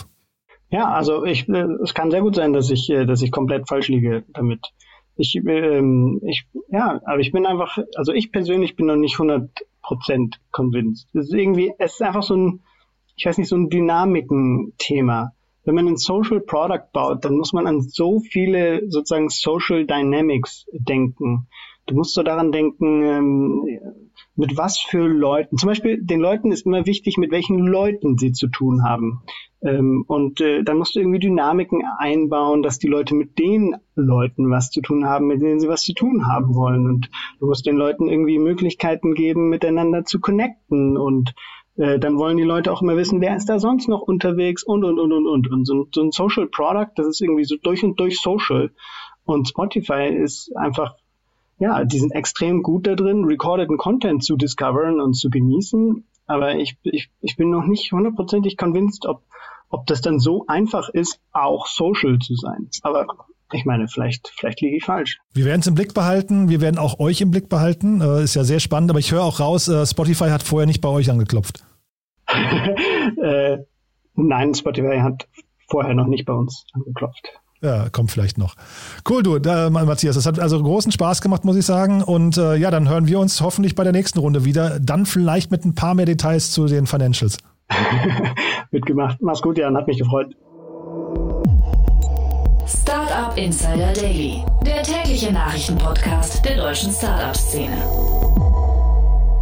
Ja, 0.70 0.90
also 0.90 1.24
ich, 1.24 1.48
äh, 1.48 1.66
es 1.82 1.92
kann 1.92 2.10
sehr 2.10 2.22
gut 2.22 2.34
sein, 2.34 2.52
dass 2.52 2.70
ich, 2.70 2.88
äh, 2.88 3.04
dass 3.04 3.20
ich 3.22 3.30
komplett 3.30 3.68
falsch 3.68 3.88
liege 3.88 4.24
damit. 4.32 4.72
Ich, 5.16 5.34
ähm, 5.36 6.20
ich, 6.24 6.46
ja, 6.70 7.00
aber 7.04 7.20
ich 7.20 7.30
bin 7.30 7.44
einfach, 7.44 7.78
also 7.96 8.12
ich 8.12 8.32
persönlich 8.32 8.76
bin 8.76 8.86
noch 8.86 8.96
nicht 8.96 9.16
100% 9.16 9.48
convinced. 10.50 11.08
Es 11.14 11.26
ist 11.26 11.34
irgendwie, 11.34 11.72
es 11.78 11.94
ist 11.94 12.02
einfach 12.02 12.22
so 12.22 12.34
ein, 12.34 12.60
ich 13.16 13.26
weiß 13.26 13.36
nicht, 13.36 13.48
so 13.48 13.56
ein 13.56 13.68
Dynamiken-Thema. 13.68 15.32
Wenn 15.64 15.74
man 15.74 15.88
ein 15.88 15.96
Social 15.96 16.40
Product 16.40 16.90
baut, 16.92 17.24
dann 17.24 17.36
muss 17.36 17.52
man 17.52 17.66
an 17.66 17.82
so 17.82 18.20
viele 18.20 18.90
sozusagen 18.90 19.28
Social 19.28 19.86
Dynamics 19.86 20.66
denken. 20.72 21.46
Du 21.86 21.94
musst 21.94 22.14
so 22.14 22.22
daran 22.22 22.52
denken, 22.52 23.02
ähm, 23.02 23.78
mit 24.36 24.56
was 24.56 24.78
für 24.78 25.06
Leuten. 25.06 25.56
Zum 25.58 25.68
Beispiel 25.68 26.02
den 26.02 26.20
Leuten 26.20 26.52
ist 26.52 26.64
immer 26.64 26.86
wichtig, 26.86 27.18
mit 27.18 27.30
welchen 27.30 27.58
Leuten 27.58 28.18
sie 28.18 28.32
zu 28.32 28.48
tun 28.48 28.84
haben. 28.84 29.22
Ähm, 29.62 30.04
und 30.06 30.40
äh, 30.40 30.62
dann 30.62 30.78
musst 30.78 30.94
du 30.94 31.00
irgendwie 31.00 31.18
Dynamiken 31.18 31.82
einbauen, 31.98 32.62
dass 32.62 32.78
die 32.78 32.88
Leute 32.88 33.14
mit 33.14 33.38
den 33.38 33.76
Leuten 33.94 34.50
was 34.50 34.70
zu 34.70 34.80
tun 34.80 35.06
haben, 35.06 35.26
mit 35.26 35.42
denen 35.42 35.60
sie 35.60 35.68
was 35.68 35.82
zu 35.82 35.92
tun 35.92 36.26
haben 36.26 36.54
wollen. 36.54 36.86
Und 36.86 37.10
du 37.40 37.46
musst 37.46 37.66
den 37.66 37.76
Leuten 37.76 38.08
irgendwie 38.08 38.38
Möglichkeiten 38.38 39.14
geben, 39.14 39.48
miteinander 39.48 40.04
zu 40.04 40.20
connecten. 40.20 40.96
Und 40.96 41.34
äh, 41.76 41.98
dann 41.98 42.16
wollen 42.16 42.36
die 42.36 42.42
Leute 42.42 42.72
auch 42.72 42.82
immer 42.82 42.96
wissen, 42.96 43.20
wer 43.20 43.36
ist 43.36 43.48
da 43.48 43.58
sonst 43.58 43.88
noch 43.88 44.02
unterwegs 44.02 44.62
und, 44.62 44.84
und, 44.84 44.98
und, 44.98 45.12
und, 45.12 45.26
und. 45.26 45.50
Und 45.50 45.64
so 45.64 45.86
so 45.92 46.02
ein 46.02 46.12
Social 46.12 46.46
Product, 46.46 46.92
das 46.96 47.06
ist 47.06 47.20
irgendwie 47.20 47.44
so 47.44 47.56
durch 47.62 47.84
und 47.84 47.98
durch 47.98 48.20
Social. 48.20 48.70
Und 49.24 49.48
Spotify 49.48 50.08
ist 50.08 50.56
einfach 50.56 50.96
ja, 51.58 51.84
die 51.84 51.98
sind 51.98 52.12
extrem 52.12 52.62
gut 52.62 52.86
da 52.86 52.94
drin, 52.94 53.24
recordeten 53.24 53.76
Content 53.76 54.24
zu 54.24 54.36
discoveren 54.36 55.00
und 55.00 55.14
zu 55.14 55.30
genießen. 55.30 56.04
Aber 56.26 56.56
ich, 56.56 56.76
ich, 56.82 57.10
ich 57.20 57.36
bin 57.36 57.50
noch 57.50 57.66
nicht 57.66 57.92
hundertprozentig 57.92 58.56
convinced, 58.56 59.06
ob, 59.06 59.22
ob 59.68 59.86
das 59.86 60.00
dann 60.00 60.18
so 60.18 60.44
einfach 60.46 60.88
ist, 60.88 61.20
auch 61.32 61.66
social 61.66 62.18
zu 62.18 62.34
sein. 62.34 62.68
Aber 62.82 63.06
ich 63.52 63.64
meine, 63.64 63.86
vielleicht, 63.88 64.32
vielleicht 64.34 64.60
liege 64.60 64.76
ich 64.76 64.84
falsch. 64.84 65.18
Wir 65.34 65.44
werden 65.44 65.60
es 65.60 65.66
im 65.66 65.74
Blick 65.74 65.94
behalten. 65.94 66.48
Wir 66.48 66.60
werden 66.60 66.78
auch 66.78 66.98
euch 66.98 67.20
im 67.20 67.30
Blick 67.30 67.48
behalten. 67.48 68.00
Äh, 68.00 68.24
ist 68.24 68.34
ja 68.34 68.44
sehr 68.44 68.60
spannend, 68.60 68.90
aber 68.90 68.98
ich 68.98 69.12
höre 69.12 69.22
auch 69.22 69.40
raus, 69.40 69.68
äh, 69.68 69.86
Spotify 69.86 70.30
hat 70.30 70.42
vorher 70.42 70.66
nicht 70.66 70.80
bei 70.80 70.88
euch 70.88 71.10
angeklopft. 71.10 71.64
äh, 73.22 73.58
nein, 74.14 74.54
Spotify 74.54 75.00
hat 75.00 75.28
vorher 75.68 75.94
noch 75.94 76.06
nicht 76.06 76.24
bei 76.24 76.32
uns 76.32 76.64
angeklopft. 76.72 77.41
Ja, 77.62 77.88
kommt 77.90 78.10
vielleicht 78.10 78.38
noch. 78.38 78.56
Cool, 79.08 79.22
du, 79.22 79.36
äh, 79.36 79.70
Matthias. 79.70 80.16
Das 80.16 80.26
hat 80.26 80.40
also 80.40 80.60
großen 80.60 80.90
Spaß 80.90 81.22
gemacht, 81.22 81.44
muss 81.44 81.56
ich 81.56 81.64
sagen. 81.64 82.02
Und 82.02 82.36
äh, 82.36 82.56
ja, 82.56 82.72
dann 82.72 82.88
hören 82.88 83.06
wir 83.06 83.20
uns 83.20 83.40
hoffentlich 83.40 83.76
bei 83.76 83.84
der 83.84 83.92
nächsten 83.92 84.18
Runde 84.18 84.44
wieder. 84.44 84.80
Dann 84.80 85.06
vielleicht 85.06 85.52
mit 85.52 85.64
ein 85.64 85.74
paar 85.74 85.94
mehr 85.94 86.06
Details 86.06 86.50
zu 86.50 86.66
den 86.66 86.86
Financials. 86.86 87.38
Wird 88.72 88.84
gemacht. 88.84 89.18
Mach's 89.20 89.42
gut, 89.42 89.58
Jan. 89.58 89.76
Hat 89.76 89.86
mich 89.86 89.98
gefreut. 89.98 90.34
Startup 92.66 93.36
Insider 93.36 93.92
Daily, 93.92 94.44
der 94.64 94.82
tägliche 94.82 95.32
Nachrichtenpodcast 95.32 96.44
der 96.44 96.56
deutschen 96.56 96.92
Startup-Szene. 96.92 97.76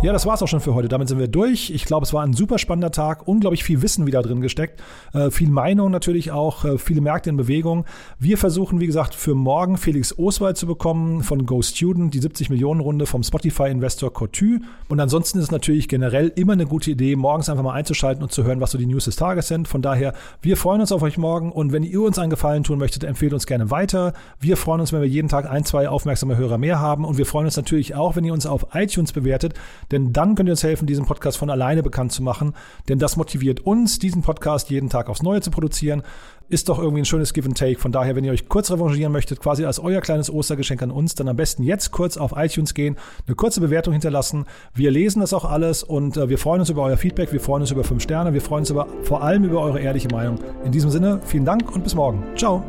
Ja, 0.02 0.14
das 0.14 0.24
war's 0.24 0.42
auch 0.42 0.48
schon 0.48 0.60
für 0.60 0.74
heute. 0.74 0.88
Damit 0.88 1.08
sind 1.08 1.18
wir 1.18 1.28
durch. 1.28 1.68
Ich 1.68 1.84
glaube, 1.84 2.04
es 2.06 2.14
war 2.14 2.22
ein 2.22 2.32
super 2.32 2.56
spannender 2.56 2.90
Tag. 2.90 3.28
Unglaublich 3.28 3.62
viel 3.64 3.82
Wissen 3.82 4.06
wieder 4.06 4.22
drin 4.22 4.40
gesteckt. 4.40 4.82
Äh, 5.12 5.30
viel 5.30 5.50
Meinung 5.50 5.90
natürlich 5.90 6.32
auch. 6.32 6.64
Äh, 6.64 6.78
viele 6.78 7.02
Märkte 7.02 7.28
in 7.28 7.36
Bewegung. 7.36 7.84
Wir 8.18 8.38
versuchen, 8.38 8.80
wie 8.80 8.86
gesagt, 8.86 9.14
für 9.14 9.34
morgen 9.34 9.76
Felix 9.76 10.18
Oswald 10.18 10.56
zu 10.56 10.66
bekommen 10.66 11.22
von 11.22 11.44
Go 11.44 11.60
Student, 11.60 12.14
die 12.14 12.18
70 12.18 12.48
Millionen 12.48 12.80
Runde 12.80 13.04
vom 13.04 13.22
Spotify-Investor 13.22 14.10
Cotu. 14.10 14.60
Und 14.88 15.00
ansonsten 15.00 15.36
ist 15.36 15.44
es 15.44 15.50
natürlich 15.50 15.86
generell 15.86 16.32
immer 16.34 16.54
eine 16.54 16.64
gute 16.64 16.92
Idee, 16.92 17.14
morgens 17.14 17.50
einfach 17.50 17.62
mal 17.62 17.74
einzuschalten 17.74 18.22
und 18.22 18.32
zu 18.32 18.44
hören, 18.44 18.62
was 18.62 18.70
so 18.70 18.78
die 18.78 18.86
News 18.86 19.04
des 19.04 19.16
Tages 19.16 19.48
sind. 19.48 19.68
Von 19.68 19.82
daher, 19.82 20.14
wir 20.40 20.56
freuen 20.56 20.80
uns 20.80 20.92
auf 20.92 21.02
euch 21.02 21.18
morgen. 21.18 21.52
Und 21.52 21.72
wenn 21.72 21.82
ihr 21.82 22.00
uns 22.00 22.18
einen 22.18 22.30
Gefallen 22.30 22.64
tun 22.64 22.78
möchtet, 22.78 23.04
empfehlt 23.04 23.34
uns 23.34 23.44
gerne 23.44 23.70
weiter. 23.70 24.14
Wir 24.40 24.56
freuen 24.56 24.80
uns, 24.80 24.94
wenn 24.94 25.02
wir 25.02 25.08
jeden 25.08 25.28
Tag 25.28 25.44
ein, 25.44 25.66
zwei 25.66 25.90
aufmerksame 25.90 26.38
Hörer 26.38 26.56
mehr 26.56 26.80
haben. 26.80 27.04
Und 27.04 27.18
wir 27.18 27.26
freuen 27.26 27.44
uns 27.44 27.58
natürlich 27.58 27.94
auch, 27.94 28.16
wenn 28.16 28.24
ihr 28.24 28.32
uns 28.32 28.46
auf 28.46 28.68
iTunes 28.72 29.12
bewertet 29.12 29.52
denn 29.90 30.12
dann 30.12 30.34
könnt 30.34 30.48
ihr 30.48 30.52
uns 30.52 30.62
helfen, 30.62 30.86
diesen 30.86 31.04
Podcast 31.04 31.38
von 31.38 31.50
alleine 31.50 31.82
bekannt 31.82 32.12
zu 32.12 32.22
machen. 32.22 32.54
Denn 32.88 32.98
das 32.98 33.16
motiviert 33.16 33.60
uns, 33.60 33.98
diesen 33.98 34.22
Podcast 34.22 34.70
jeden 34.70 34.88
Tag 34.88 35.08
aufs 35.08 35.22
Neue 35.22 35.40
zu 35.40 35.50
produzieren. 35.50 36.02
Ist 36.48 36.68
doch 36.68 36.80
irgendwie 36.80 37.02
ein 37.02 37.04
schönes 37.04 37.32
Give 37.32 37.46
and 37.46 37.56
Take. 37.56 37.78
Von 37.78 37.92
daher, 37.92 38.16
wenn 38.16 38.24
ihr 38.24 38.32
euch 38.32 38.48
kurz 38.48 38.70
revanchieren 38.72 39.12
möchtet, 39.12 39.40
quasi 39.40 39.64
als 39.64 39.78
euer 39.78 40.00
kleines 40.00 40.32
Ostergeschenk 40.32 40.82
an 40.82 40.90
uns, 40.90 41.14
dann 41.14 41.28
am 41.28 41.36
besten 41.36 41.62
jetzt 41.62 41.92
kurz 41.92 42.16
auf 42.16 42.32
iTunes 42.36 42.74
gehen, 42.74 42.96
eine 43.26 43.36
kurze 43.36 43.60
Bewertung 43.60 43.92
hinterlassen. 43.92 44.46
Wir 44.74 44.90
lesen 44.90 45.20
das 45.20 45.32
auch 45.32 45.44
alles 45.44 45.84
und 45.84 46.16
äh, 46.16 46.28
wir 46.28 46.38
freuen 46.38 46.60
uns 46.60 46.70
über 46.70 46.82
euer 46.82 46.96
Feedback, 46.96 47.32
wir 47.32 47.40
freuen 47.40 47.62
uns 47.62 47.70
über 47.70 47.84
fünf 47.84 48.02
Sterne, 48.02 48.34
wir 48.34 48.40
freuen 48.40 48.62
uns 48.62 48.70
über, 48.70 48.88
vor 49.02 49.22
allem 49.22 49.44
über 49.44 49.60
eure 49.60 49.80
ehrliche 49.80 50.08
Meinung. 50.08 50.38
In 50.64 50.72
diesem 50.72 50.90
Sinne, 50.90 51.20
vielen 51.24 51.44
Dank 51.44 51.72
und 51.72 51.84
bis 51.84 51.94
morgen. 51.94 52.24
Ciao. 52.36 52.64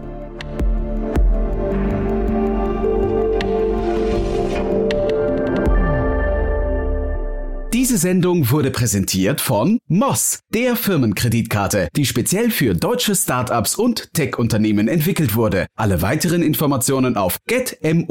Diese 7.73 7.97
Sendung 7.97 8.51
wurde 8.51 8.69
präsentiert 8.69 9.39
von 9.39 9.79
Moss, 9.87 10.41
der 10.53 10.75
Firmenkreditkarte, 10.75 11.87
die 11.95 12.05
speziell 12.05 12.51
für 12.51 12.75
deutsche 12.75 13.15
Startups 13.15 13.75
und 13.75 14.13
Tech-Unternehmen 14.13 14.89
entwickelt 14.89 15.35
wurde. 15.35 15.67
Alle 15.77 16.01
weiteren 16.01 16.41
Informationen 16.41 17.15
auf 17.15 17.37
getmoss.de. 17.47 18.09